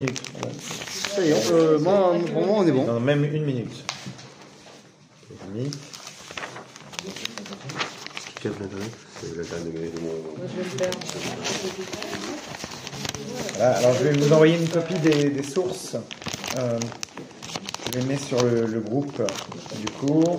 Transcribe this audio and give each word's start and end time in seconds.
Ça 0.00 1.24
y 1.24 1.30
est, 1.30 1.50
euh, 1.50 1.76
moi, 1.80 2.14
pour 2.32 2.46
moi, 2.46 2.58
on 2.58 2.66
est 2.68 2.70
bon. 2.70 2.84
Non, 2.84 3.00
même 3.00 3.24
une 3.24 3.44
minute. 3.44 3.82
Demi. 5.48 5.68
C'est 8.40 8.48
de 9.90 10.00
mon. 10.00 10.12
Voilà, 13.56 13.76
alors 13.78 13.94
je 13.94 14.04
vais 14.04 14.12
vous 14.12 14.32
envoyer 14.32 14.56
une 14.60 14.68
copie 14.68 15.00
des, 15.00 15.30
des 15.30 15.42
sources. 15.42 15.96
Euh, 16.58 16.78
je 17.92 17.98
les 17.98 18.04
mets 18.06 18.18
sur 18.18 18.40
le, 18.44 18.66
le 18.66 18.78
groupe 18.78 19.20
du 19.80 19.90
cours. 19.94 20.36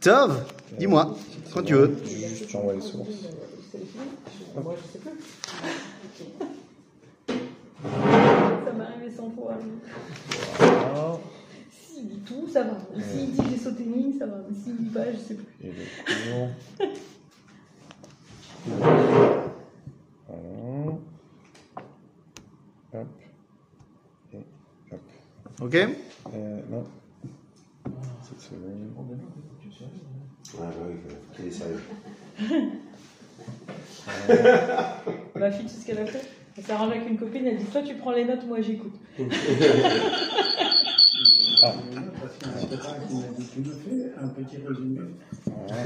Tov, 0.00 0.44
dis-moi, 0.78 1.16
quand 1.52 1.62
tu 1.62 1.74
veux. 1.74 1.96
Juste, 2.04 2.48
j'envoie 2.50 2.74
les 2.74 2.80
sources. 2.80 3.08
Ça 8.64 8.72
m'est 8.72 8.84
arrivé 8.84 9.10
100 9.10 9.30
fois. 9.30 9.58
Voilà. 10.58 11.18
S'il 11.70 12.08
dit 12.08 12.20
tout, 12.26 12.48
ça 12.52 12.62
va. 12.64 12.78
S'il 13.00 13.32
dit 13.32 13.42
j'ai 13.50 13.56
sauté 13.58 13.84
une 13.84 13.92
ligne, 13.94 14.18
ça 14.18 14.26
va. 14.26 14.36
Mais 14.48 14.56
s'il 14.56 14.76
dit 14.76 14.90
pas, 14.90 15.12
je 15.12 15.18
sais 15.18 15.34
plus. 15.34 15.46
Et 15.62 15.72
le 15.72 15.84
cours. 16.04 16.48
Voilà. 20.28 20.98
Hop. 22.94 23.06
Et 24.32 24.36
hop. 24.92 25.00
Ok 25.60 25.74
Euh, 26.34 26.60
non. 26.70 26.84
Cette 28.22 28.40
seconde. 28.40 29.18
Ouais, 30.54 30.60
bah 30.60 30.72
oui, 30.88 30.94
qu'il 31.36 31.46
est 31.46 31.50
sérieux. 31.50 31.80
Ma 35.36 35.50
fille, 35.50 35.66
tu 35.66 35.74
sais 35.74 35.80
ce 35.80 35.86
qu'elle 35.86 35.98
a 36.00 36.06
fait? 36.06 36.22
Elle 36.56 36.64
s'est 36.64 36.72
arrangée 36.72 36.96
avec 36.96 37.08
une 37.08 37.18
copine, 37.18 37.46
elle 37.46 37.58
dit 37.58 37.64
Toi, 37.66 37.82
tu 37.82 37.94
prends 37.94 38.12
les 38.12 38.24
notes, 38.24 38.46
moi, 38.46 38.60
j'écoute. 38.60 38.94
Ah. 41.60 41.72
Tu 42.40 43.60
nous 43.60 43.72
fais 43.72 44.12
un 44.22 44.28
petit 44.28 44.56
résumé 44.64 45.00
Voilà. 45.44 45.82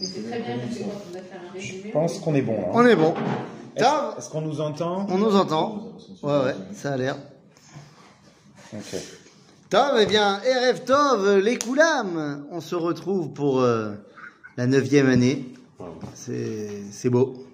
Mais 0.00 0.06
c'est 0.06 0.22
très 0.28 0.38
bien, 0.40 0.56
je 0.66 0.74
sais 0.74 0.84
qu'on 0.84 1.12
va 1.12 1.20
faire 1.20 1.40
un 1.46 1.52
résumé. 1.52 1.82
Je 1.84 1.90
pense 1.92 2.18
qu'on 2.20 2.34
est 2.34 2.42
bon 2.42 2.60
là. 2.62 2.68
On 2.72 2.86
est 2.86 2.96
bon. 2.96 3.14
Est-ce 3.76 4.30
qu'on 4.30 4.40
nous 4.40 4.60
entend? 4.62 5.06
On 5.10 5.18
nous 5.18 5.36
entend 5.36 5.92
Ouais, 6.22 6.44
ouais, 6.44 6.54
ça 6.72 6.92
a 6.92 6.96
l'air. 6.96 7.16
Ok. 8.72 8.96
Tov, 9.70 9.98
eh 10.00 10.06
bien, 10.06 10.36
RF 10.38 10.84
Tov, 10.84 11.38
les 11.40 11.56
Koulam, 11.58 12.46
on 12.50 12.60
se 12.60 12.74
retrouve 12.74 13.30
pour 13.32 13.60
euh, 13.60 13.90
la 14.56 14.66
neuvième 14.66 15.08
année. 15.08 15.44
C'est 16.14 16.68
c'est 16.90 17.10
beau. 17.10 17.44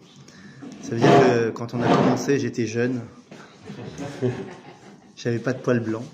Ça 0.83 0.91
veut 0.93 1.01
dire 1.01 1.09
que 1.09 1.51
quand 1.51 1.75
on 1.75 1.83
a 1.83 1.89
commencé, 1.89 2.39
j'étais 2.39 2.67
jeune. 2.67 3.01
J'avais 5.17 5.39
pas 5.39 5.53
de 5.53 5.59
poils 5.59 5.81
blancs. 5.81 6.05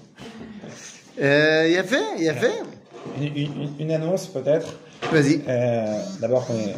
Euh, 1.20 1.64
Il 1.68 1.72
y 1.74 1.76
a 1.76 1.84
fait, 1.84 2.02
il 2.18 2.24
y 2.24 2.28
a 2.28 2.34
fait. 2.34 2.62
Une, 3.20 3.36
une- 3.36 3.70
une 3.78 3.90
annonce 3.92 4.26
peut-être? 4.28 4.78
Vas-y. 5.12 5.42
Euh, 5.48 6.00
D'abord, 6.20 6.46
on 6.50 6.56
est 6.56 6.74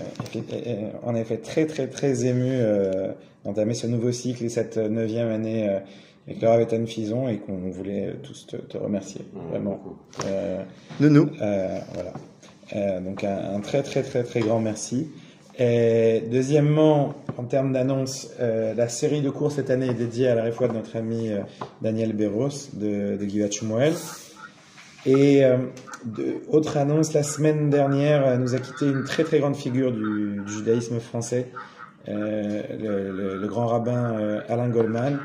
euh, 0.67 0.89
en 1.05 1.15
effet 1.15 1.37
très 1.39 1.67
très 1.67 1.87
très 1.87 2.25
ému 2.27 2.49
euh, 2.51 3.13
d'entamer 3.45 3.75
ce 3.75 3.87
nouveau 3.87 4.11
cycle 4.11 4.45
et 4.45 4.49
cette 4.49 4.79
neuvième 4.79 5.31
année 5.31 5.69
euh, 6.27 6.31
avec 6.31 6.43
Laura 6.43 6.59
Vétan 6.59 6.87
Fison 6.87 7.29
et 7.29 7.39
qu'on 7.39 7.71
voulait 7.71 8.15
tous 8.23 8.47
te, 8.47 8.57
te 8.57 8.77
remercier 8.79 9.23
vraiment. 9.51 9.81
Euh, 10.27 10.63
Nounou. 11.01 11.29
Euh, 11.41 11.79
voilà. 11.95 12.13
Euh, 12.75 13.01
donc 13.01 13.23
un, 13.25 13.55
un 13.57 13.61
très 13.61 13.83
très 13.83 14.03
très 14.03 14.23
très 14.23 14.41
grand 14.41 14.61
merci. 14.61 15.11
Et 15.59 16.23
deuxièmement, 16.31 17.13
en 17.37 17.45
termes 17.45 17.73
d'annonce, 17.75 18.31
euh, 18.41 18.73
la 18.73 18.89
série 18.89 19.21
de 19.21 19.29
cours 19.29 19.53
cette 19.53 19.69
année 19.69 19.89
est 19.89 19.95
dédiée 19.95 20.29
à 20.29 20.35
la 20.35 20.45
réfoua 20.45 20.69
de 20.69 20.73
notre 20.73 20.97
ami 20.97 21.29
euh, 21.31 21.41
Daniel 21.83 22.15
Berros 22.15 22.49
de, 22.73 23.17
de 23.19 23.25
Givat. 23.27 23.49
Et 25.05 25.45
euh, 25.45 25.59
de, 26.07 26.37
autre 26.49 26.77
annonce, 26.79 27.13
la 27.13 27.23
semaine 27.23 27.69
dernière 27.69 28.27
euh, 28.27 28.37
nous 28.39 28.55
a 28.55 28.59
quitté 28.59 28.87
une 28.87 29.05
très 29.05 29.25
très 29.25 29.41
grande 29.41 29.57
figure 29.57 29.93
du, 29.93 30.41
du 30.47 30.53
judaïsme 30.53 31.01
français, 31.01 31.49
euh, 32.09 32.63
le, 32.81 33.13
le- 33.13 33.37
le 33.39 33.47
grand 33.49 33.67
rabbin 33.67 34.15
euh, 34.19 34.41
Alain 34.49 34.69
Goldman, 34.69 35.19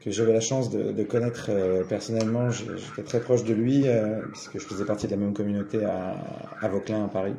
que 0.00 0.10
j'avais 0.10 0.32
la 0.32 0.40
chance 0.40 0.70
de, 0.70 0.92
de 0.92 1.02
connaître 1.02 1.46
euh, 1.50 1.82
personnellement. 1.84 2.50
J'étais 2.50 3.02
très 3.04 3.20
proche 3.20 3.44
de 3.44 3.52
lui, 3.54 3.82
euh, 3.86 4.20
puisque 4.32 4.58
je 4.58 4.64
faisais 4.64 4.84
partie 4.84 5.06
de 5.06 5.12
la 5.12 5.16
même 5.18 5.32
communauté 5.34 5.84
à, 5.84 6.14
à 6.60 6.68
Vauclin, 6.68 7.04
à 7.04 7.08
Paris. 7.08 7.34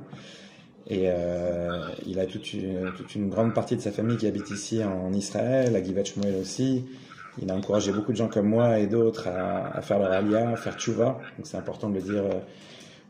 Et 0.88 1.04
euh, 1.06 1.82
il 2.08 2.20
a 2.20 2.26
toute 2.26 2.54
une, 2.54 2.92
toute 2.98 3.14
une 3.16 3.30
grande 3.30 3.54
partie 3.54 3.76
de 3.76 3.82
sa 3.82 3.92
famille 3.92 4.18
qui 4.18 4.28
habite 4.28 4.50
ici 4.50 4.84
en 4.84 5.14
Israël, 5.14 5.76
à 5.76 5.84
Givat 5.84 6.04
Shmuel 6.04 6.36
aussi. 6.42 6.86
Il 7.42 7.50
a 7.52 7.56
encouragé 7.56 7.92
beaucoup 7.92 8.12
de 8.12 8.18
gens 8.18 8.28
comme 8.28 8.48
moi 8.48 8.80
et 8.80 8.88
d'autres 8.88 9.28
à, 9.28 9.68
à 9.78 9.82
faire 9.82 10.00
leur 10.00 10.12
alia, 10.12 10.50
à 10.50 10.56
faire 10.56 10.76
tchouva. 10.78 11.20
Donc 11.38 11.46
c'est 11.46 11.58
important 11.58 11.90
de 11.90 11.96
le 11.96 12.02
dire 12.02 12.24
euh, 12.26 12.40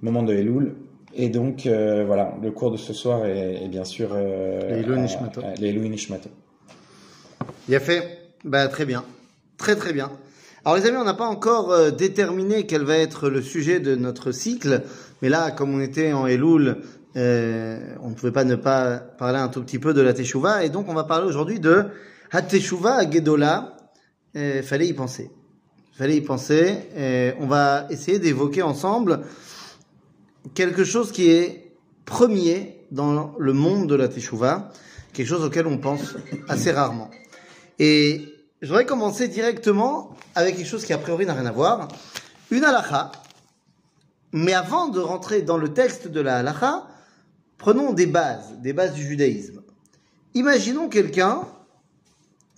moment 0.01 0.23
de 0.23 0.33
Elul. 0.33 0.75
Et 1.15 1.29
donc 1.29 1.65
euh, 1.65 2.03
voilà, 2.05 2.35
le 2.43 2.51
cours 2.51 2.69
de 2.69 2.77
ce 2.77 2.93
soir 2.93 3.25
est, 3.25 3.63
est 3.63 3.67
bien 3.69 3.85
sûr 3.85 4.09
euh, 4.13 4.83
à- 4.93 4.97
Nishmato. 4.97 5.41
Leilou 5.59 5.87
Nishmato. 5.87 6.29
Il 7.67 7.75
a 7.75 7.79
fait. 7.79 8.03
Bah, 8.43 8.67
très 8.67 8.85
bien. 8.85 9.03
Très, 9.59 9.75
très 9.75 9.91
bien. 9.91 10.09
Alors, 10.63 10.77
les 10.77 10.85
amis, 10.85 10.97
on 10.97 11.03
n'a 11.03 11.13
pas 11.13 11.27
encore 11.27 11.71
euh, 11.71 11.91
déterminé 11.91 12.65
quel 12.65 12.83
va 12.83 12.97
être 12.97 13.29
le 13.29 13.41
sujet 13.41 13.81
de 13.81 13.93
notre 13.93 14.31
cycle. 14.31 14.83
Mais 15.21 15.27
là, 15.27 15.51
comme 15.51 15.75
on 15.75 15.81
était 15.81 16.13
en 16.13 16.27
Elul, 16.27 16.77
euh, 17.17 17.95
on 18.01 18.09
ne 18.09 18.13
pouvait 18.15 18.31
pas 18.31 18.45
ne 18.45 18.55
pas 18.55 18.97
parler 18.97 19.37
un 19.37 19.49
tout 19.49 19.61
petit 19.61 19.77
peu 19.77 19.93
de 19.93 19.99
la 19.99 20.13
Teshuvah. 20.13 20.63
Et 20.63 20.69
donc, 20.69 20.87
on 20.87 20.93
va 20.93 21.03
parler 21.03 21.27
aujourd'hui 21.27 21.59
de 21.59 21.87
Hateshuvah 22.31 22.95
à 22.95 23.11
Gedola. 23.11 23.75
Euh, 24.37 24.63
fallait 24.63 24.87
y 24.87 24.93
penser. 24.93 25.29
Fallait 25.91 26.15
y 26.15 26.21
penser. 26.21 26.77
Et 26.95 27.33
on 27.41 27.47
va 27.47 27.85
essayer 27.89 28.17
d'évoquer 28.17 28.61
ensemble 28.61 29.19
quelque 30.53 30.85
chose 30.85 31.11
qui 31.11 31.31
est 31.31 31.73
premier 32.05 32.85
dans 32.91 33.35
le 33.37 33.51
monde 33.51 33.89
de 33.89 33.95
la 33.95 34.07
Teshuvah. 34.07 34.71
Quelque 35.11 35.27
chose 35.27 35.43
auquel 35.43 35.67
on 35.67 35.79
pense 35.79 36.15
assez 36.47 36.71
rarement. 36.71 37.11
Et 37.77 38.38
je 38.61 38.67
voudrais 38.67 38.85
commencer 38.85 39.27
directement 39.27 40.15
avec 40.35 40.57
quelque 40.57 40.67
chose 40.67 40.85
qui 40.85 40.93
a 40.93 40.97
priori 40.97 41.25
n'a 41.25 41.33
rien 41.33 41.45
à 41.45 41.51
voir. 41.51 41.87
Une 42.51 42.63
halakha. 42.63 43.11
Mais 44.31 44.53
avant 44.53 44.89
de 44.89 44.99
rentrer 44.99 45.41
dans 45.41 45.57
le 45.57 45.73
texte 45.73 46.07
de 46.07 46.21
la 46.21 46.37
halakha, 46.37 46.87
prenons 47.57 47.93
des 47.93 48.05
bases, 48.05 48.53
des 48.59 48.73
bases 48.73 48.93
du 48.93 49.03
judaïsme. 49.03 49.61
Imaginons 50.33 50.89
quelqu'un 50.89 51.41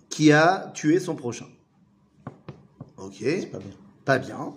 qui 0.10 0.32
a 0.32 0.72
tué 0.74 1.00
son 1.00 1.16
prochain. 1.16 1.48
Ok, 2.98 3.24
Pas 3.52 3.60
bien. 3.60 3.72
pas 4.06 4.18
bien. 4.20 4.54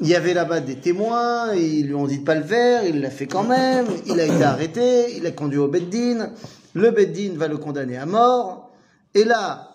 Il 0.00 0.08
y 0.08 0.14
avait 0.14 0.34
là-bas 0.34 0.60
des 0.60 0.76
témoins, 0.76 1.54
ils 1.54 1.86
lui 1.86 1.94
ont 1.94 2.06
dit 2.06 2.18
de 2.18 2.24
pas 2.24 2.34
le 2.34 2.42
faire, 2.44 2.84
il 2.84 3.00
l'a 3.00 3.10
fait 3.10 3.26
quand 3.26 3.44
même, 3.44 3.86
il 4.06 4.18
a 4.18 4.24
été 4.24 4.42
arrêté, 4.42 5.16
il 5.16 5.26
a 5.26 5.30
conduit 5.30 5.58
au 5.58 5.68
Beddin, 5.68 6.32
le 6.74 6.90
Beddin 6.90 7.34
va 7.36 7.46
le 7.46 7.56
condamner 7.56 7.96
à 7.96 8.06
mort, 8.06 8.70
et 9.14 9.22
là, 9.22 9.71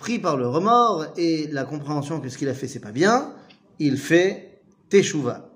pris 0.00 0.18
par 0.18 0.38
le 0.38 0.48
remords 0.48 1.04
et 1.18 1.46
la 1.48 1.64
compréhension 1.64 2.20
que 2.20 2.30
ce 2.30 2.38
qu'il 2.38 2.48
a 2.48 2.54
fait 2.54 2.66
c'est 2.66 2.80
pas 2.80 2.90
bien, 2.90 3.34
il 3.78 3.98
fait 3.98 4.62
Teshuva. 4.88 5.50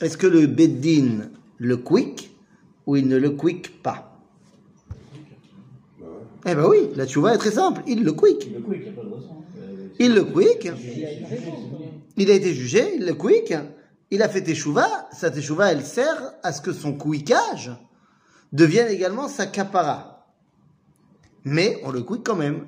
Est-ce 0.00 0.18
que 0.18 0.26
le 0.26 0.46
Beddin 0.48 1.30
le 1.58 1.76
quick 1.76 2.36
ou 2.86 2.96
il 2.96 3.06
ne 3.06 3.16
le 3.16 3.30
quick 3.30 3.82
pas? 3.82 4.20
Eh 6.44 6.54
ben 6.54 6.66
oui, 6.66 6.90
la 6.96 7.06
Teshuva 7.06 7.34
est 7.34 7.38
très 7.38 7.52
simple, 7.52 7.82
il 7.86 8.02
le 8.02 8.12
quick. 8.12 8.50
Il 10.00 10.12
le 10.12 10.24
quick, 10.24 10.68
il 12.16 12.30
a 12.30 12.34
été 12.34 12.52
jugé, 12.52 12.96
il 12.96 13.06
le 13.06 13.14
quick, 13.14 13.54
il 14.10 14.22
a 14.22 14.28
fait 14.28 14.42
teshuva, 14.42 15.08
sa 15.12 15.30
teshuva 15.30 15.72
elle 15.72 15.84
sert 15.84 16.34
à 16.42 16.52
ce 16.52 16.60
que 16.60 16.72
son 16.72 16.92
quickage 16.94 17.70
devienne 18.52 18.88
également 18.88 19.28
sa 19.28 19.46
capara. 19.46 20.15
Mais 21.46 21.80
on 21.84 21.92
le 21.92 22.02
quick 22.02 22.22
quand 22.24 22.34
même. 22.34 22.66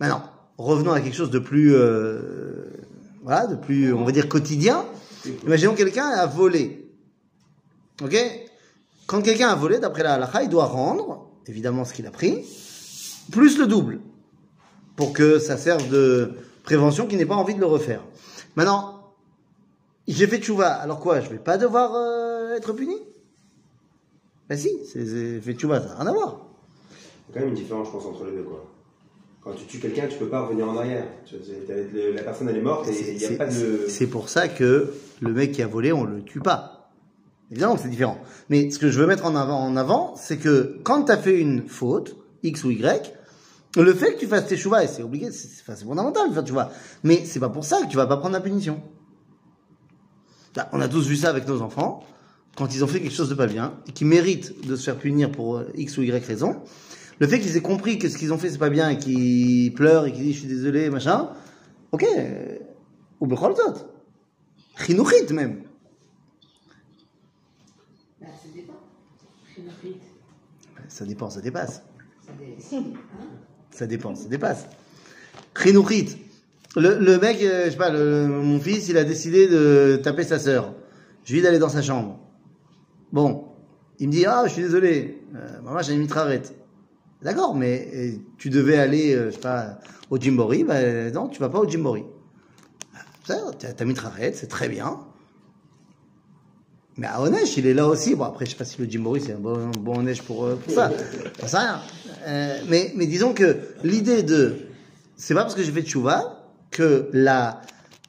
Maintenant, 0.00 0.22
revenons 0.58 0.92
à 0.92 1.00
quelque 1.00 1.16
chose 1.16 1.30
de 1.30 1.38
plus, 1.38 1.74
euh, 1.74 2.62
voilà, 3.22 3.46
de 3.46 3.56
plus, 3.56 3.92
on 3.94 4.04
va 4.04 4.12
dire 4.12 4.28
quotidien. 4.28 4.84
Imaginons 5.44 5.74
quelqu'un 5.74 6.06
a 6.06 6.26
volé. 6.26 6.88
Ok? 8.02 8.14
Quand 9.06 9.22
quelqu'un 9.22 9.48
a 9.48 9.54
volé, 9.54 9.78
d'après 9.78 10.02
la 10.02 10.14
halakha, 10.14 10.42
il 10.42 10.50
doit 10.50 10.66
rendre, 10.66 11.30
évidemment, 11.46 11.86
ce 11.86 11.94
qu'il 11.94 12.06
a 12.06 12.10
pris, 12.10 12.44
plus 13.32 13.58
le 13.58 13.66
double 13.66 14.00
pour 14.94 15.14
que 15.14 15.38
ça 15.38 15.56
serve 15.56 15.88
de 15.88 16.32
prévention 16.64 17.06
qu'il 17.06 17.16
n'ait 17.16 17.26
pas 17.26 17.34
envie 17.34 17.54
de 17.54 17.60
le 17.60 17.66
refaire. 17.66 18.02
Maintenant, 18.56 19.14
j'ai 20.06 20.26
fait 20.26 20.38
tchouva, 20.38 20.68
alors 20.74 21.00
quoi, 21.00 21.20
je 21.20 21.30
vais 21.30 21.38
pas 21.38 21.56
devoir 21.56 21.94
euh, 21.94 22.54
être 22.56 22.72
puni? 22.74 22.96
Ben 24.50 24.58
si, 24.58 24.70
c'est- 24.90 25.40
fait 25.40 25.54
tchouva, 25.54 25.80
ça 25.80 25.88
n'a 25.88 25.94
rien 25.96 26.06
à 26.08 26.12
voir. 26.12 26.47
Il 27.28 27.34
y 27.34 27.38
a 27.38 27.40
quand 27.40 27.40
même 27.40 27.48
une 27.50 27.54
différence, 27.54 27.88
je 27.88 27.92
pense, 27.92 28.06
entre 28.06 28.24
les 28.24 28.32
deux, 28.32 28.42
quoi. 28.42 28.64
Quand 29.42 29.52
tu 29.52 29.64
tues 29.66 29.78
quelqu'un, 29.78 30.06
tu 30.08 30.18
peux 30.18 30.28
pas 30.28 30.42
revenir 30.42 30.68
en 30.68 30.76
arrière. 30.76 31.06
La 32.14 32.22
personne, 32.22 32.48
elle 32.48 32.56
est 32.56 32.62
morte 32.62 32.88
et 32.88 33.12
il 33.12 33.18
n'y 33.18 33.24
a 33.24 33.38
pas 33.38 33.46
de. 33.46 33.86
C'est 33.88 34.08
pour 34.08 34.28
ça 34.28 34.48
que 34.48 34.92
le 35.20 35.32
mec 35.32 35.52
qui 35.52 35.62
a 35.62 35.66
volé, 35.66 35.92
on 35.92 36.04
le 36.04 36.22
tue 36.22 36.40
pas. 36.40 36.90
Évidemment 37.50 37.76
que 37.76 37.82
c'est 37.82 37.88
différent. 37.88 38.18
Mais 38.50 38.70
ce 38.70 38.78
que 38.78 38.90
je 38.90 39.00
veux 39.00 39.06
mettre 39.06 39.24
en 39.24 39.34
avant, 39.34 39.60
en 39.60 39.76
avant, 39.76 40.14
c'est 40.16 40.36
que 40.36 40.78
quand 40.82 41.04
tu 41.04 41.12
as 41.12 41.16
fait 41.16 41.38
une 41.38 41.66
faute, 41.66 42.16
X 42.42 42.64
ou 42.64 42.70
Y, 42.70 43.14
le 43.76 43.94
fait 43.94 44.14
que 44.14 44.20
tu 44.20 44.26
fasses 44.26 44.46
tes 44.46 44.56
chouvas, 44.56 44.84
et 44.84 44.88
c'est 44.88 45.02
obligé, 45.02 45.30
c'est 45.30 45.48
enfin, 45.62 45.74
fondamental 45.76 46.28
de 46.28 46.34
faire 46.34 46.44
tu 46.44 46.52
vois. 46.52 46.70
Mais 47.04 47.24
c'est 47.24 47.40
pas 47.40 47.48
pour 47.48 47.64
ça 47.64 47.80
que 47.82 47.88
tu 47.88 47.96
vas 47.96 48.06
pas 48.06 48.16
prendre 48.18 48.34
la 48.34 48.40
punition. 48.40 48.82
Là, 50.56 50.68
on 50.72 50.80
a 50.80 50.88
tous 50.88 51.06
vu 51.06 51.16
ça 51.16 51.30
avec 51.30 51.46
nos 51.46 51.62
enfants, 51.62 52.02
quand 52.56 52.74
ils 52.74 52.82
ont 52.84 52.86
fait 52.86 53.00
quelque 53.00 53.14
chose 53.14 53.28
de 53.30 53.34
pas 53.34 53.46
bien, 53.46 53.74
et 53.86 53.92
qui 53.92 54.04
méritent 54.04 54.66
de 54.66 54.76
se 54.76 54.84
faire 54.84 54.96
punir 54.96 55.30
pour 55.30 55.62
X 55.74 55.96
ou 55.96 56.02
Y 56.02 56.24
raison. 56.26 56.56
Le 57.20 57.26
fait 57.26 57.40
qu'ils 57.40 57.56
aient 57.56 57.60
compris 57.62 57.98
que 57.98 58.08
ce 58.08 58.16
qu'ils 58.16 58.32
ont 58.32 58.38
fait 58.38 58.50
c'est 58.50 58.58
pas 58.58 58.70
bien 58.70 58.90
et 58.90 58.98
qu'ils 58.98 59.72
pleurent 59.74 60.06
et 60.06 60.12
qu'ils 60.12 60.22
disent 60.24 60.34
je 60.34 60.38
suis 60.40 60.48
désolé, 60.48 60.88
machin, 60.90 61.30
ok, 61.92 62.06
ou 63.20 63.26
bechol 63.26 63.54
zot. 63.56 63.74
Chinuchit 64.76 65.32
même. 65.32 65.62
Bah, 68.20 68.26
ça 68.40 68.48
dépend. 68.54 68.74
Chinuchit, 69.54 70.00
Ça 70.88 71.04
dépend, 71.04 71.30
ça 71.30 71.40
dépasse. 71.40 71.82
ça 72.60 72.76
hein 72.76 72.82
Ça 73.70 73.86
dépend, 73.86 74.14
ça 74.14 74.28
dépasse. 74.28 74.66
Chinuchit. 75.60 76.18
Le, 76.76 76.98
le 76.98 77.18
mec, 77.18 77.40
euh, 77.42 77.64
je 77.66 77.70
sais 77.70 77.76
pas, 77.76 77.90
le- 77.90 78.28
mon 78.28 78.60
fils, 78.60 78.88
il 78.88 78.96
a 78.98 79.04
décidé 79.04 79.48
de 79.48 79.98
taper 80.02 80.22
sa 80.22 80.38
sœur. 80.38 80.74
Je 81.24 81.32
lui 81.32 81.40
dis 81.40 81.44
d'aller 81.44 81.58
dans 81.58 81.68
sa 81.68 81.82
chambre. 81.82 82.20
Bon. 83.12 83.46
Il 83.98 84.06
me 84.08 84.12
dit, 84.12 84.26
ah, 84.26 84.44
je 84.46 84.52
suis 84.52 84.62
désolé. 84.62 85.20
Euh, 85.34 85.60
maman, 85.62 85.82
j'ai 85.82 85.94
une 85.94 86.00
mitraillette. 86.00 86.54
D'accord, 87.22 87.54
mais 87.54 87.88
euh, 87.94 88.12
tu 88.36 88.48
devais 88.50 88.78
aller, 88.78 89.14
euh, 89.14 89.30
je 89.30 89.34
sais 89.34 89.40
pas, 89.40 89.78
au 90.10 90.18
Jimbori. 90.18 90.64
Ben 90.64 91.12
non, 91.12 91.28
tu 91.28 91.40
vas 91.40 91.48
pas 91.48 91.58
au 91.58 91.68
Jimbori. 91.68 92.04
Ça, 93.26 93.38
t'as 93.58 93.72
ta 93.72 93.84
mitraillette, 93.84 94.36
c'est 94.36 94.46
très 94.46 94.68
bien. 94.68 95.00
Mais 96.96 97.06
à 97.06 97.20
Onesh, 97.20 97.56
il 97.56 97.66
est 97.66 97.74
là 97.74 97.86
aussi. 97.86 98.14
Bon, 98.14 98.24
après, 98.24 98.44
je 98.44 98.50
sais 98.52 98.56
pas 98.56 98.64
si 98.64 98.80
le 98.80 98.88
Jimbori, 98.88 99.20
c'est 99.20 99.32
un 99.32 99.38
bon, 99.38 99.70
bon 99.70 99.98
Onesh 99.98 100.22
pour, 100.22 100.44
euh, 100.44 100.56
pour 100.56 100.72
ça. 100.72 100.90
Ça 101.40 101.48
sert 101.48 101.60
rien. 101.60 101.80
Euh, 102.26 102.60
mais, 102.68 102.92
mais 102.96 103.06
disons 103.06 103.34
que 103.34 103.56
l'idée 103.84 104.22
de, 104.22 104.56
c'est 105.16 105.34
pas 105.34 105.42
parce 105.42 105.54
que 105.54 105.62
j'ai 105.62 105.72
fait 105.72 105.82
tchouva 105.82 106.44
que 106.70 107.08
la, 107.12 107.60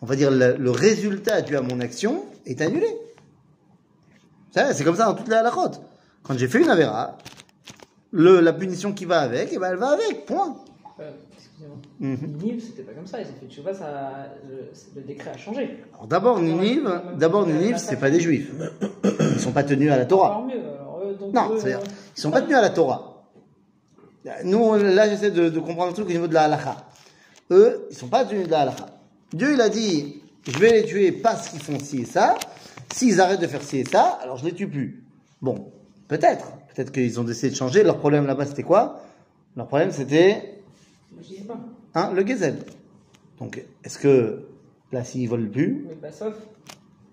on 0.02 0.06
va 0.06 0.16
dire, 0.16 0.32
le, 0.32 0.56
le 0.58 0.72
résultat 0.72 1.42
dû 1.42 1.56
à 1.56 1.62
mon 1.62 1.80
action 1.80 2.26
est 2.46 2.62
annulé. 2.62 2.88
C'est 4.52 4.84
comme 4.84 4.96
ça 4.96 5.06
dans 5.06 5.14
toutes 5.14 5.28
les 5.28 5.36
halakhot. 5.36 5.72
Quand 6.24 6.38
j'ai 6.38 6.48
fait 6.48 6.62
une 6.62 6.70
avéra, 6.70 7.18
le, 8.12 8.40
la 8.40 8.54
punition 8.54 8.94
qui 8.94 9.06
va 9.06 9.20
avec, 9.22 9.50
eh 9.52 9.58
ben, 9.58 9.70
elle 9.72 9.78
va 9.78 9.90
avec, 9.90 10.26
point. 10.26 10.58
Euh, 11.00 11.12
Excusez-moi. 11.38 11.78
Mhm. 12.00 12.60
C'était 12.60 12.84
pas 12.84 12.94
comme 12.94 13.08
ça. 13.08 13.20
Ils 13.22 13.28
ont 13.28 13.34
fait 13.40 13.54
tchouva, 13.54 13.74
ça, 13.74 14.12
le, 14.50 14.72
le 14.96 15.02
décret 15.08 15.32
a 15.32 15.38
changé. 15.38 15.78
Alors 15.94 16.08
d'abord, 16.08 16.40
Ninive, 16.40 16.90
d'abord, 17.18 17.46
Ninive, 17.46 17.78
c'est 17.78 17.98
pas 18.00 18.10
des 18.10 18.20
juifs. 18.20 18.52
Ils 19.04 19.40
sont 19.40 19.52
pas 19.52 19.64
tenus 19.64 19.92
à 19.92 19.98
la 19.98 20.06
Torah. 20.06 20.32
Encore 20.38 20.46
mieux. 20.48 20.60
Alors, 20.60 21.02
eux, 21.06 21.16
donc, 21.20 21.34
Non, 21.34 21.58
c'est-à-dire, 21.58 21.80
euh, 21.80 22.16
ils 22.18 22.22
sont 22.22 22.32
pas 22.32 22.42
tenus 22.42 22.56
à 22.56 22.62
la 22.62 22.70
Torah. 22.70 23.24
Nous, 24.44 24.76
là, 24.76 25.10
j'essaie 25.10 25.32
de, 25.32 25.50
de 25.50 25.60
comprendre 25.60 25.92
un 25.92 25.94
truc 25.94 26.08
au 26.08 26.12
niveau 26.12 26.28
de 26.28 26.34
la 26.34 26.44
halakha. 26.44 26.76
Eux, 27.52 27.88
ils 27.90 27.96
sont 27.96 28.08
pas 28.10 28.26
tenus 28.26 28.46
de 28.46 28.52
la 28.52 28.62
halakha. 28.62 28.86
Dieu, 29.34 29.54
il 29.54 29.62
a 29.62 29.70
dit, 29.70 30.22
je 30.48 30.58
vais 30.60 30.72
les 30.74 30.86
tuer 30.86 31.12
parce 31.12 31.50
qu'ils 31.50 31.62
font 31.62 31.80
ci 31.80 32.02
et 32.02 32.06
ça. 32.06 32.36
S'ils 32.94 33.22
arrêtent 33.22 33.42
de 33.42 33.48
faire 33.48 33.62
ci 33.64 33.78
et 33.78 33.86
ça, 33.86 34.20
alors 34.22 34.38
je 34.38 34.46
les 34.46 34.54
tue 34.54 34.68
plus. 34.68 35.04
Bon, 35.42 35.72
peut-être. 36.08 36.52
Peut-être 36.80 36.94
qu'ils 36.94 37.20
ont 37.20 37.26
décidé 37.26 37.50
de 37.50 37.56
changer. 37.56 37.84
Leur 37.84 37.98
problème 37.98 38.26
là-bas, 38.26 38.46
c'était 38.46 38.64
quoi? 38.64 39.02
Leur 39.58 39.68
problème, 39.68 39.92
c'était 39.92 40.62
hein, 41.94 42.14
le 42.14 42.24
gazelle. 42.24 42.60
Donc, 43.38 43.62
est-ce 43.84 44.00
que 44.00 44.46
là, 44.94 45.04
s'ils 45.04 45.28
volent 45.28 45.50
plus, 45.52 45.84
Mais 45.90 45.96
bah, 45.96 46.10
sauf 46.10 46.36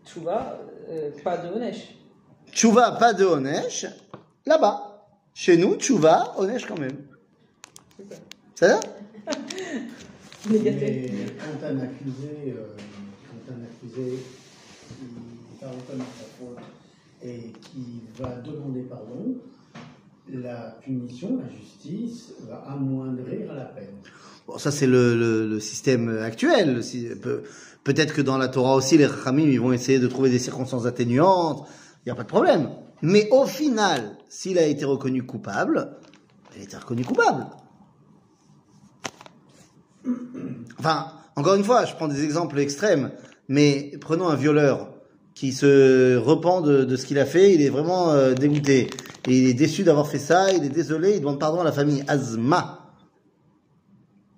tchouva, 0.06 0.60
euh, 0.88 1.10
pas 1.24 1.38
de 1.38 1.48
Onesh. 1.48 1.96
Tchouva, 2.52 2.92
pas 2.92 3.12
de 3.12 3.24
Onesh, 3.24 3.86
là-bas. 4.46 5.04
Chez 5.34 5.56
nous, 5.56 5.74
Tchouva, 5.74 6.34
Onesh 6.38 6.64
quand 6.64 6.78
même. 6.78 6.98
C'est 8.54 8.68
ça. 8.68 8.78
Mais 10.48 10.60
quand 10.60 11.66
un 11.66 11.80
accusé, 11.80 12.54
euh, 12.56 12.76
quand 13.26 13.52
un 13.52 13.64
accusé 13.64 14.18
sa 15.60 15.66
faute 16.38 16.58
et 17.24 17.50
qui 17.62 18.02
va 18.16 18.36
demander 18.36 18.82
pardon, 18.82 19.34
la 20.32 20.76
punition, 20.82 21.38
la 21.38 21.49
justice, 21.49 22.32
va 22.49 22.64
amoindrir 22.69 23.52
la 23.55 23.64
peine. 23.64 23.94
Bon, 24.46 24.58
ça 24.58 24.70
c'est 24.70 24.87
le, 24.87 25.58
système 25.61 26.08
actuel. 26.23 26.81
Peut-être 27.84 28.14
que 28.14 28.23
dans 28.23 28.38
la 28.38 28.49
Torah 28.49 28.75
aussi, 28.75 28.99
les 28.99 29.06
Rachamim, 29.06 29.49
ils 29.49 29.61
vont 29.61 29.73
essayer 29.73 29.99
de 29.99 30.06
trouver 30.08 30.31
des 30.31 30.38
circonstances 30.38 30.87
atténuantes. 30.87 31.67
Il 32.05 32.08
n'y 32.08 32.12
a 32.12 32.14
pas 32.14 32.25
de 32.25 32.28
problème. 32.28 32.70
Mais 33.02 33.28
au 33.31 33.46
final, 33.46 34.17
s'il 34.28 34.58
a 34.58 34.67
été 34.67 34.84
reconnu 34.84 35.25
coupable, 35.25 35.96
il 36.55 36.62
a 36.62 36.64
été 36.64 36.76
reconnu 36.76 37.05
coupable. 37.05 37.46
Enfin, 40.78 41.12
encore 41.37 41.55
une 41.55 41.64
fois, 41.64 41.84
je 41.84 41.94
prends 41.94 42.08
des 42.08 42.25
exemples 42.25 42.58
extrêmes, 42.58 43.11
mais 43.49 43.93
prenons 44.00 44.28
un 44.28 44.37
violeur 44.37 44.90
qui 45.34 45.52
se 45.52 46.17
repent 46.17 46.64
de, 46.64 46.84
de 46.84 46.96
ce 46.96 47.05
qu'il 47.05 47.19
a 47.19 47.26
fait, 47.26 47.52
il 47.52 47.61
est 47.61 47.69
vraiment 47.69 48.12
euh, 48.12 48.32
dégoûté. 48.32 48.88
Et 49.26 49.38
il 49.38 49.49
est 49.49 49.55
déçu 49.55 49.82
d'avoir 49.82 50.06
fait 50.06 50.19
ça, 50.19 50.52
il 50.52 50.64
est 50.64 50.69
désolé, 50.70 51.14
il 51.14 51.20
demande 51.20 51.40
pardon 51.40 51.61
à 51.61 51.64
la 51.64 51.73
famille 51.73 52.05
Azma. 52.06 52.93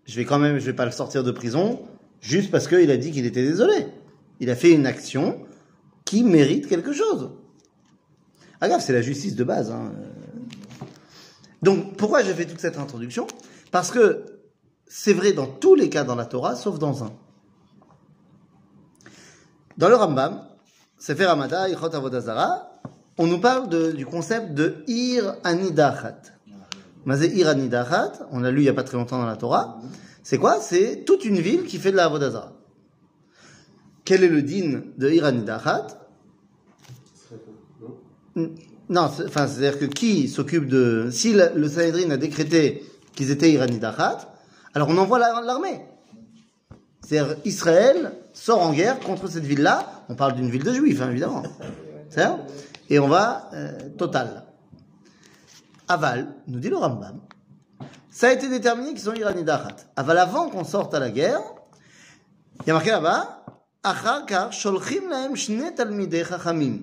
Je 0.07 0.17
vais 0.17 0.25
quand 0.25 0.39
même, 0.39 0.59
je 0.59 0.65
vais 0.65 0.73
pas 0.73 0.87
le 0.87 0.91
sortir 0.91 1.23
de 1.23 1.31
prison, 1.31 1.83
juste 2.21 2.51
parce 2.51 2.67
qu'il 2.67 2.91
a 2.91 2.97
dit 2.97 3.13
qu'il 3.13 3.27
était 3.27 3.45
désolé. 3.45 3.87
Il 4.41 4.49
a 4.51 4.57
fait 4.57 4.73
une 4.73 4.87
action 4.87 5.45
qui 6.05 6.25
mérite 6.25 6.67
quelque 6.69 6.93
chose. 6.93 7.31
Ah 8.61 8.69
grave, 8.69 8.81
c'est 8.81 8.95
la 8.95 9.03
justice 9.03 9.37
de 9.37 9.45
base. 9.45 9.71
hein. 9.71 9.93
Donc, 11.63 11.97
pourquoi 11.97 12.23
j'ai 12.23 12.33
fait 12.33 12.47
toute 12.47 12.61
cette 12.61 12.79
introduction? 12.79 13.27
Parce 13.71 13.91
que 13.91 14.25
c'est 14.87 15.13
vrai 15.13 15.33
dans 15.33 15.47
tous 15.47 15.75
les 15.75 15.91
cas 15.91 16.05
dans 16.05 16.15
la 16.15 16.25
Torah, 16.25 16.57
sauf 16.57 16.79
dans 16.79 17.05
un. 17.05 17.13
Dans 19.77 19.89
le 19.89 19.97
Rambam, 19.97 20.49
Sefer 20.97 21.27
Hamada, 21.27 21.69
Ichot 21.69 21.95
Avodazara, 21.95 22.68
on 23.19 23.27
nous 23.27 23.39
parle 23.39 23.95
du 23.95 24.07
concept 24.07 24.55
de 24.55 24.85
Ir 24.87 25.35
Anidachat. 25.45 26.23
Mazé 27.05 27.29
Ir 27.37 27.49
Anidachat, 27.49 28.13
on 28.31 28.41
l'a 28.41 28.51
lu 28.51 28.61
il 28.61 28.65
n'y 28.65 28.69
a 28.69 28.75
pas 28.75 28.85
très 28.85 28.97
longtemps 28.97 29.19
dans 29.19 29.27
la 29.27 29.37
Torah. 29.37 29.81
C'est 30.23 30.39
quoi? 30.39 30.61
C'est 30.61 31.05
toute 31.05 31.25
une 31.25 31.39
ville 31.39 31.65
qui 31.65 31.79
fait 31.79 31.91
de 31.91 31.97
la 31.97 32.05
Avodazara. 32.05 32.53
Quel 34.05 34.25
est 34.25 34.29
le 34.29 34.43
din 34.43 34.83
de 34.97 35.11
Ir 35.11 35.25
Anidachat 35.25 35.87
non 38.89 39.03
enfin, 39.03 39.47
c'est-à-dire 39.47 39.79
que 39.79 39.85
qui 39.85 40.29
s'occupe 40.29 40.67
de... 40.67 41.09
Si 41.11 41.33
le, 41.35 41.51
le 41.55 41.69
Sanhedrin 41.69 42.11
a 42.11 42.17
décrété 42.17 42.85
qu'ils 43.15 43.31
étaient 43.31 43.51
Iranidachat, 43.51 44.33
alors 44.75 44.89
on 44.89 44.97
envoie 44.97 45.19
la- 45.19 45.43
l'armée. 45.45 45.81
C'est-à-dire 47.07 47.37
Israël 47.45 48.13
sort 48.33 48.63
en 48.63 48.73
guerre 48.73 48.99
contre 49.01 49.29
cette 49.29 49.45
ville-là. 49.45 50.05
On 50.09 50.15
parle 50.15 50.37
d'une 50.37 50.49
ville 50.51 50.63
de 50.65 50.73
juifs, 50.73 51.03
hein, 51.03 51.11
évidemment. 51.11 51.43
Et 52.89 52.99
on 52.99 53.09
va 53.09 53.51
euh, 53.53 53.91
total. 53.97 54.45
Aval, 55.89 56.35
nous 56.47 56.59
dit 56.59 56.69
le 56.69 56.77
Rambam, 56.77 57.21
ça 58.11 58.29
a 58.29 58.33
été 58.33 58.49
déterminé 58.49 58.91
qu'ils 58.91 59.01
sont 59.01 59.15
iranidachat. 59.15 59.77
Aval, 59.97 60.19
avant 60.19 60.49
qu'on 60.49 60.65
sorte 60.65 60.95
à 60.95 60.99
la 60.99 61.11
guerre, 61.11 61.41
il 62.61 62.67
y 62.67 62.71
a 62.71 62.75
marqué 62.75 62.91
là-bas, 62.91 63.45
Achakar 63.83 64.53
Sholchim 64.53 65.09
Laem 65.09 65.37
Shne 65.37 65.75
Talmide 65.75 66.25
Chachamim, 66.27 66.81